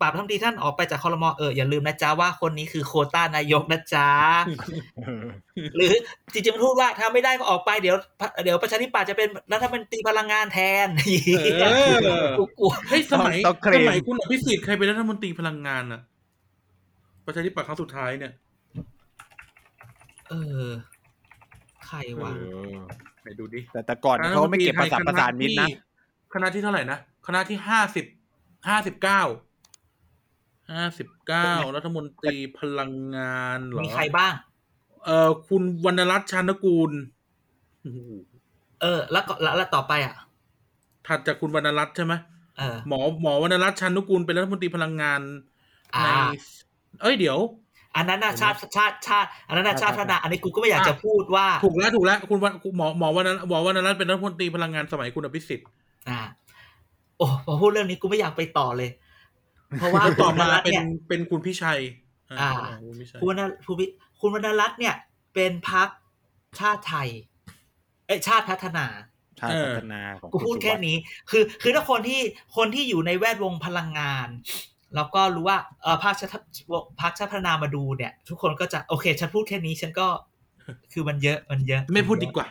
[0.00, 4.10] ปรับรัฐมนตรีท่านออกไปจากคอรมอเอออย่าลืมนะจ๊ะว่าคนนี้คือโควต้านายกนะจ๊ะ
[4.96, 5.26] เออ
[5.76, 5.92] หรือ
[6.32, 7.96] จริงๆมันพูดว่าถ้าไม่ได้ก็ออกไปเดี๋ยว
[8.44, 10.88] เดี๋ยวประชาธิปัตย์จะเป็นรัฐมนตรีพลังงานแทน
[11.62, 16.00] เออกูกลัวเฮ้ยสมัยต้องเคลสมมัยคุณอภิสิทธิ์ใครเป็นรัฐมนตรีพลังงานอะ
[17.26, 18.32] ประชาธิปัตย์ครั้งสุดท้ายเนี่ย
[20.30, 20.34] เอ
[20.64, 20.68] อ
[21.86, 22.40] ใครวะเอ
[22.72, 22.74] อ
[23.22, 25.68] ไหนดูดิแต่แต่ก่อนเขาไม่เก็บประสานประสานมิตรนะ
[26.34, 28.06] คณะที่เท่าไหร่นะคณะที่ห้าสิบ
[28.68, 29.22] ห้าสิบเก้า
[30.70, 34.32] ห้าสิบเก้ารัฐมนตรีพลังงานเหรอ มีใครบ้าง
[35.04, 36.90] เอ่อคุณวรรณรัตน์ชานกูล
[37.82, 37.98] โอ้โห
[38.80, 40.14] เออ แล้วก็แล้วแล้วต่อไปอะ
[41.06, 42.14] ถัดจากคุณวรรณรัตน์ใช่ไหม
[42.58, 45.20] เออหมอหมอวรรณรัตน์ชานกูลเป็นรัฐมนตรีพลังงาน
[45.94, 46.08] อ่าใน
[47.02, 47.38] เอ้ยเดี๋ยว
[47.96, 55.68] อันนั้นน่ะชาติชาติชาติอันนั้นน่ะชาติพัฒนาอันนี้กูก็ไม่อยากจะพูดว่า ถูกแล้วถูกแล้วคุณวันหมอหมอวรรณหมอวรรณรัตน์เป็นรัฐมนตรีพลังงานสมัยคุณอภิสิทธิ์
[56.08, 56.20] อ่า
[57.18, 58.90] โอ้พอพูดเรื่องนี้กูไม่อยากไปต่อเลย
[59.78, 61.80] เพราะว่าแล้วต่อมาคุณวรรณรัตน์เป็นเนี่ยเป็นคุณพิชัย
[62.40, 62.50] อ่า
[62.84, 63.86] คุณพิชัยคุณวรรณคุณวิ
[64.20, 64.94] คุณวรรณรัตน์เนี่ย
[65.34, 65.88] เป็นพัก
[66.60, 67.08] ชาติไทย
[68.06, 68.86] เอ้ยชาติพัฒนา
[69.40, 70.96] ชาติพัฒนาของกูพูดแค่นี้
[71.30, 72.20] คือ คือถ้าคนที่
[72.56, 74.28] คนที่อยู่ในแวดวงพลังงาน
[74.94, 76.30] แล้วก็รู้ว่าเออพรรคชาติ
[77.00, 80.08] พรรคชาติพัฒนามาดูเนี่ย ทุกคนก็จะโอเค ฉันพูดแค่นี้ ฉันก็
[80.92, 82.46] คือมันเยอะมันเยอะ ไม่พูดดีกว่า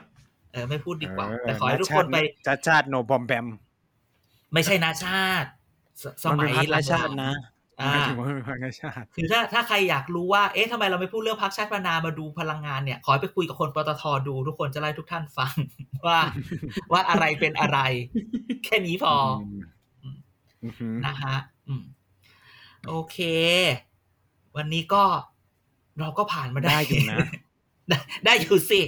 [0.52, 3.48] เออ ไม่พูดดีกว่าเแต่ขอให้ทุกคนไปชาติชาติโนบอมแบม
[4.54, 5.50] ไม่ใช่นาชาติ
[6.02, 7.32] สสมันมัเป็นยพรรคหลัรางชาตินะ
[7.82, 15.54] อ่าหมายถึงว่าเป็นพรรคราชาติคือถ้าถ้าใครอยากรู้ว่า เอ๊ะทำไมเราไม่พูดเรื่องพรรคชาติพัฒนามาดูพลังงานเนี่ย ขอให้ไปคุยกับคนปตทดูทุกคนจะไล่ทุกท่านฟัง
[16.08, 16.20] ว่า
[16.92, 17.80] ว่าอะไรเป็นอะไร
[18.64, 19.16] แค่นี้พอ
[20.64, 21.36] อือหือนะฮะ
[21.68, 21.84] อืม
[22.88, 23.18] โอเค
[24.56, 25.04] วันนี้ก็
[26.00, 27.18] เราก็ผ่านมาได้ได้อยู่นะ
[27.90, 28.80] ได้ได้อยู่สิ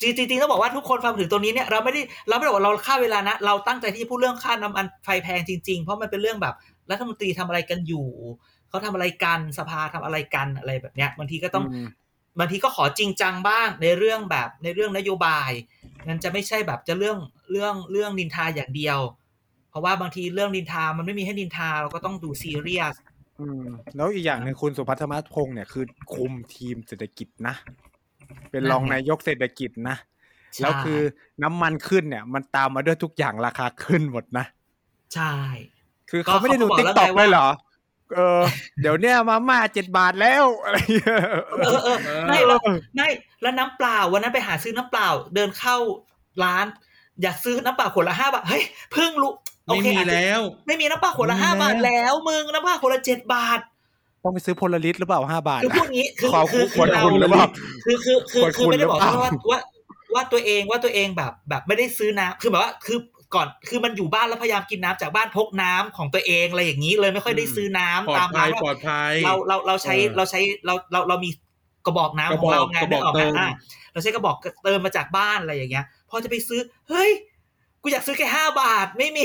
[0.00, 6.54] จริงๆจริงๆต้องบอกว่าทุกคนฟังมาถึงตรงนี้เนี่ยเราไม่ได้เราไม่ได้บอกว่าเราฆ่าเวลานะ เราตั้งใจที่จะพูดเรื่องค่าน้ำมันไฟแพงจริง ๆ เพราะมันเป็นเรื่องแบบ
[6.90, 8.08] รัฐมนตรีทำอะไรกันอยู่
[8.68, 11.86] เขาทำอะไรกันสภาทำอะไรกันอะไรแบบเนี้ยบางทีก็ต้องม
[12.38, 15.50] บางทีก็ขอจริงจังบ้างในเรื่องแบบในเรื่องนโยบาย
[16.08, 17.18] มันจะไม่ใช่แบบจะเรื่อง
[17.50, 18.98] เรื่องเรื่องนินทาอย่างเดียว
[19.70, 22.94] เพราะว่าบางทีเรื่องนินทามันไม่มีให้นินทาเราก็ต้องดูซีเรียส
[23.40, 23.64] อืม
[23.96, 25.84] แล้วอีกอย่างหนึ่งคุณสุพัฒนพงศ์เนี่ยคือ
[26.14, 27.54] คุมทีมเศรษฐกิจนะ
[28.50, 29.96] เป็นรองนั่นไงนายกเศรษฐกิจนะ
[30.60, 31.00] แล้วคือ
[31.42, 34.44] น้ำมันขึ้นเนี่ย มันตามมาด้วยทุกอย่างราคาขึ้นหมดนะ
[35.14, 35.32] ใช่
[36.10, 37.48] คือก็เขาไม่ได้ดูเขาบอกติ๊กแล้วต็อกไงว่าเลยเหรอ
[38.16, 38.42] เออ
[38.80, 41.20] เดี๋ยวเนี้ยมาม่าเจ็ดบาทแล้วอะไรเงี้ย
[41.64, 42.58] เออเออเออไม่แล้ว
[42.96, 43.08] ไม่
[43.42, 45.76] แล้วน้ำเปล่าวันนั้นไปหาซื้อน้ำเปล่า เดินเข้า
[46.42, 46.66] ร้าน
[47.22, 48.62] อยากซื้อน้ำเปล่าขวดละห้าบาทเฮ้ย
[48.92, 49.32] เพิ่งรู้
[49.64, 53.60] โอไม่เคมีอาจจะแล้ว ไม่มีน้ำเปล่าขวดละไม่มีห้าบาทแล้วแล้ว มึงน้ำเปล่าขวดละเจ็ดบาท
[54.24, 57.46] ต้องไปซื้อพลลิตรหรือเปล่าห้าบาทคืออะพูดงี้คือขอคือขวดเราคุณหรือเปล่า
[57.84, 59.58] คือคือคือขวดคือไม่ได้บอกคุณหรือเปว่าล่าว่า
[60.14, 62.98] ว่าตัวเองว่าตัวเองแบบแบบไม่ได้ซื้อน้ำคือแบบว่าคือ
[63.34, 71.30] ก่อนคือมันอยู่บ้านแล้วพยายามกินน้ำจากบ้านพกน้ำของตัวเองอะไรอย่างนี้เลยไม่ค่อยได้ซื้อน้ำปลอตาดมภัร้ายนปลอดภัยเราเราเราใช้เออเราใช้เราเราเรามี
[71.86, 73.50] กระบอกน้ำของเราไงกระบไม่อกออกเตินะมอะ
[73.92, 77.10] เราใช้กระบอกเติมมาจากบ้านอะไรอย่างเงี้ย พอจะไปซื้อ เฮ้ย
[77.82, 79.24] กูอยากซื้อแค่ห้าบาทไม่มี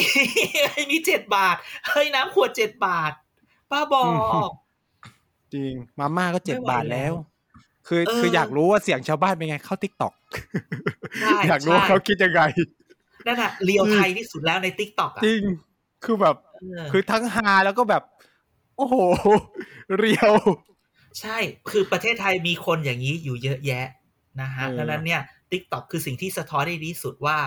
[0.73, 1.55] ไม่มีเจ็ดบาท
[1.89, 3.11] เฮ้ยน้ำขวดเจ็ดบาท
[3.71, 4.07] ป้าบอ
[4.49, 4.51] ก
[5.53, 7.13] จริงมาม่าก็เจ็ดไม่ไหวบาทแล้ว
[7.87, 10.13] คือเออคืออยากรู้ว่าเสียงชาวบ้านเป็นไงเข้า TikTok
[11.21, 12.41] ใช่อยากรู้ว่าใช่เขาคิดยังไง
[13.25, 15.43] นั่นอะ real ไทยที่สุดแล้วใน TikTok อะจริง
[16.05, 18.03] คือแบบเออคือทั้งฮาแล้วก็แบบ
[18.77, 18.95] โอ้โห
[19.97, 20.33] real
[21.19, 21.37] ใช่
[21.69, 23.85] คือประเทศไทยมีคนอย่างนี้อยู่เยอะแยะ
[24.41, 25.21] นะฮะเออดังนั้นเนี่ย
[25.51, 27.37] TikTok คือสิ่งที่สะท้อนได้ดีที่สุดว่า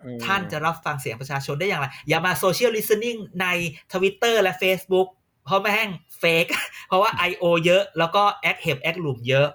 [0.00, 3.46] เออท่านจะรับฟังเสียงประชาชนได้อย่างไร อย่ามาโซเชียลลิส t นิ่งใน
[3.92, 5.08] Twitter และ Facebook
[5.44, 5.88] เพราะแม่ง
[6.18, 6.46] เฟก
[6.88, 7.44] เพราะว่า I.O.
[7.66, 9.48] เยอะแล้วก็แอคเห็บแอคหลุมเยอะ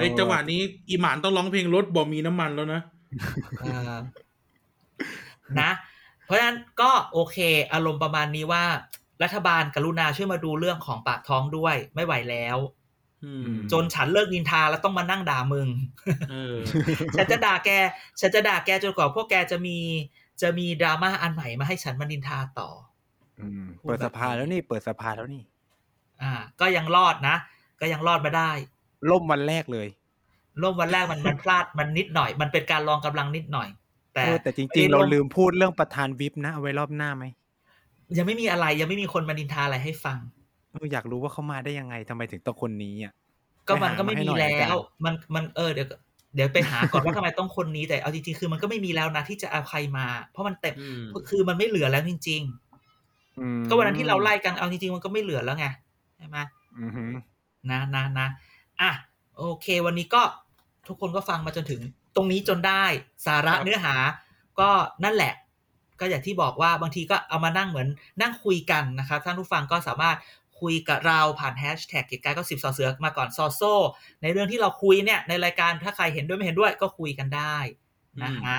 [0.00, 0.60] ในจังหวะนี้
[0.90, 2.80] อีหมานต้องร้องเพลงรถบ่มีน้ำมันแล้วนะ
[3.60, 3.94] เออ
[5.60, 5.70] นะ
[6.24, 7.36] เพราะฉะนั้นก็โอเค
[7.72, 8.64] อารมณ์ประมาณนี้ว่า
[9.22, 12.58] รัฐบาลกรุณาช่วยมาดูเรื่องของปากท้องด้วย ไม่ไหวแล้ว
[13.24, 15.68] อืมจนฉันเลิกนินทาแล้วต้องมานั่งด่ามึง
[16.30, 16.56] เออ
[17.16, 17.70] ฉันจะด่าแก
[18.20, 19.78] ฉันจะด่าแกจนกว่าพวกแกจะมี
[20.42, 22.87] จะมีดราม่าอันใหม่มาให้ฉันมานินทาต่ออืม
[23.84, 25.42] เปิดสภาแล้วนี่ เปิดสภาแล้วนี่
[26.22, 27.36] อ่า ก็ยังรอดนะ
[27.80, 28.50] ก็ยังรอดมาได้
[29.10, 29.88] ล่มวันแรกเลย
[30.62, 33.68] ล่มวันแรกมันมันพลาดมันนิดหน่อย มันเป็นการลองกำลังนิดหน่อย
[34.14, 37.24] แต่เออแต่จไม่ริงได้ๆเรามลืมพูดเรื่องประธานวิปนะเอาไว้รอบหน้าไหม
[38.16, 40.18] ยังไม่มีอะไรยังไม่มีคนมานินทาอะไรให้ฟัง
[40.72, 43.12] เอออยากรู้ว่าเขามาได้ยังไงทำไมถึงต้องคนนี้อะ
[43.68, 45.86] ก็มันก็ไปหาไม่มาให้มีหน่อยแล้อาจารวย์มันมันเออเดี๋ยว
[46.34, 52.67] เดี๋ยวไปหาก่อนว่าทำไมต้องคนนี้แต่เอาจริงๆคือมันก็ไม่มีแล้วนะที่จะเอาใครมา เพราะมันเต็มอืมคือมันไม่เหลือแล้วจริงอืมๆ
[53.68, 55.66] ก็วันนั้นที่เราไล่กันเอาจริงๆมันก็ไม่เหลือแล้วไง
[56.16, 56.38] ใช่ไหม
[56.80, 57.12] อือหือ
[57.70, 58.28] นะนะนะ
[58.80, 58.90] อะ
[59.38, 60.22] โอเค วันนี้ก็
[60.88, 61.80] ทุกคนก็ฟังมาจนถึง
[62.16, 62.84] ตรงนี้จนได้
[63.26, 63.94] สาระครับเนื้อหา
[64.60, 64.70] ก็
[65.04, 65.32] นั่นแหละ
[66.00, 67.88] ก็อย่างที่บอกว่าบางทีก็เอามานั่งเหมือน
[68.22, 70.16] นั่งคุยกันนะครับท่านผู้ฟังก็สามารถ
[70.60, 73.62] คุยกับเราผ่านแฮชแท็กเกียรติกายก็สิบซอเสือมาก่อนซอโซ
[74.22, 77.56] ในเรื่องที่เราคุยเนี่ย ในรายการถ้าใครเห็นด้วยไม่เห็นด้วยก็คุยกันได้
[78.22, 78.58] นะฮะ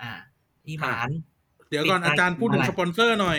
[0.00, 0.10] อ่า
[0.68, 1.08] อีหมาน
[1.68, 3.38] เดี๋ยวก่อนปิดอาจารย์พูดถึงอะไรสปอนเซอร์หน่อย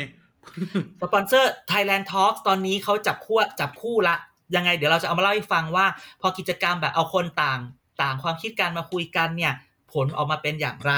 [1.02, 4.16] สปอนเซอร์ Thailand Talks ตอนนี้เขาจับคู่จับคู่ละ
[4.56, 5.86] ยังไงเดี๋ยวเราจะเอามาเล่าให้ฟังว่า
[6.22, 7.60] พอกิจกรรมแบบเอาคนต่าง
[8.02, 9.54] ต่างความคิดการมาคุยกันเนี่ย
[9.94, 10.94] ผลออกมาเป็นอย่างไร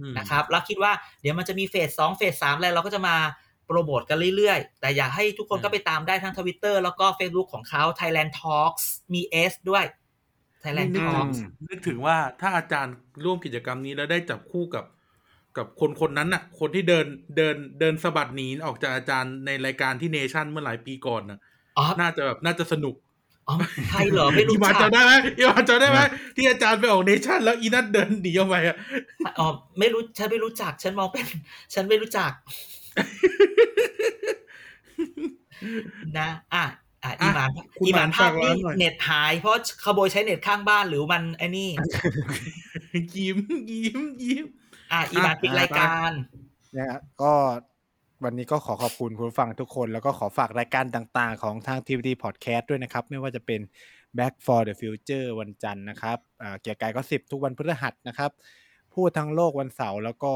[0.00, 3.16] อืมนะครับแล้วคิดว่าเดี๋ยวมันจะมีเฟสสองเฟสสามอะไรเราก็จะมา
[3.66, 9.84] โปรโมทกันเรื่อยๆ แต่อยากให้ทุกคนก็ไปตามได้ทั้งทวิตเตอร์แล้วก็ Facebook ของเขา Thailand Talks มี S ด้วย
[10.62, 11.38] Thailand นึกถึง Talks
[11.68, 12.94] นึกถึงว่าถ้าอาจารย์
[13.24, 14.84] ร่วมกิจกรรมนี้แล้วได้จับคู่กับ
[15.56, 21.38] กับคนคนนั้นน่ะ คนที่เดินเดินเดินสะบัดหนีออกจากอาจารย์ในรายการที่เนชั่นเมื่อหลายปีก่อนน่ะ
[21.78, 22.94] อ๋อน่าจะแบบน่าจะสนุก
[23.48, 23.54] อ๋อ
[23.90, 26.00] ใครเหรอไม่รู้อีหวานจักจำได้ไหมอีหวานจำได้ไหม
[26.36, 28.76] ที่อาจารย์ไปออกเนชั่น แล้วอีนัทเดินหนีออกไปอะ
[29.38, 29.48] อ๋อ
[29.78, 31.24] ไม่รู้ฉันไม่รู้จัก ฉันมองเป็น
[31.74, 32.30] ฉันไม่รู้จัก
[36.18, 36.64] นะอะ
[37.04, 41.70] อะอีหมานอะคุณอีหมานหมานภาพฝากร้านี่นหน่อยเน็ตหาย เพราะขโมยใช้เน็ตข้างบ้านหรือมันไอ้นี่
[43.16, 43.38] ยิ้ม
[43.70, 44.46] ยิ้มยิ้ม
[44.94, 46.10] อะอีหมานอะปิดรายการ
[46.72, 46.88] เนี่ย
[47.22, 47.32] ก็
[48.24, 53.60] วันนี้ก็ขอขอบคุณคุณผู้ฟังทุกคน แล้วก็ขอฝากรายการต่างๆ ของทาง TVD Podcast ด้วยนะครับ ไม่ว่าจะเป็น
[54.18, 58.30] Back for the Future วันจันทร์นะครับอ่าเกียร์กายก็สิบทุกวันพฤหัสนะครับ
[58.94, 60.32] พูดทั้งโลกวันเสาร์แล้วก็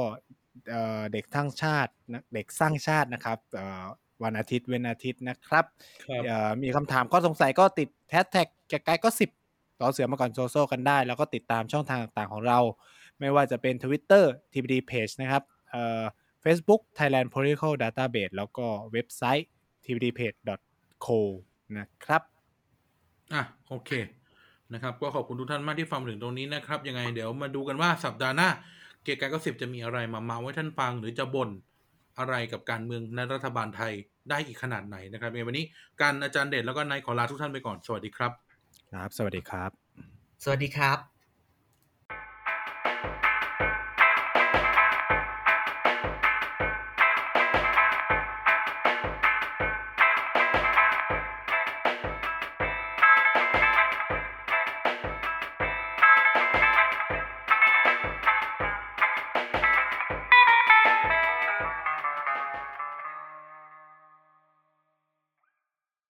[0.71, 3.85] เอ่อเด็กทั้งชาตินะเด็กสร้างชาตินะครับเอ่อ
[4.23, 5.65] วันอาทิตย์เว้นอาทิตย์นะครับ
[6.05, 9.31] ครับเอ่อมีคำถามข้อสงสัยก็ติดแฮชแท็กเกียร์กายก็สิบ
[9.81, 12.59] ต่อเสือมาก่อนโซโซกันได้ แล้วก็ติดตามช่องทางต่างๆของเรา
[13.21, 16.03] ไม่ว่าจะเป็น Twitter TPD Page นะครับเอ่อ
[16.45, 19.49] Facebook Thailand Political Database แล้วก็เว็บไซต์
[19.85, 21.19] tpdpage.co
[21.79, 22.23] นะครับ
[23.35, 23.91] อะโอเค
[24.73, 28.49] นะครับ ก็ขอบคุณทุกท่านมากที่ฟังมาถึงตรงนี้นะครับ ยังไงเดี๋ยวมาดูกันว่าสัปดาห์หน้า
[29.03, 31.51] เกียร์กายก็สิบจะมีอะไรมาเมาให้ท่านฟัง หรือจะบ่น
[32.19, 33.93] อะไรกับการเมืองในรัฐบาลไทย
[34.31, 35.65] ได้อีกขนาดไหนนะครับในวันนี้
[36.01, 38.33] การอาจารย์เดชแล้วก็นายขอลาทุกท่านไปก่อนสวัสดีครับ
[38.93, 39.71] ครับ สวัสดีครับ
[40.45, 41.18] สวัสดีครับ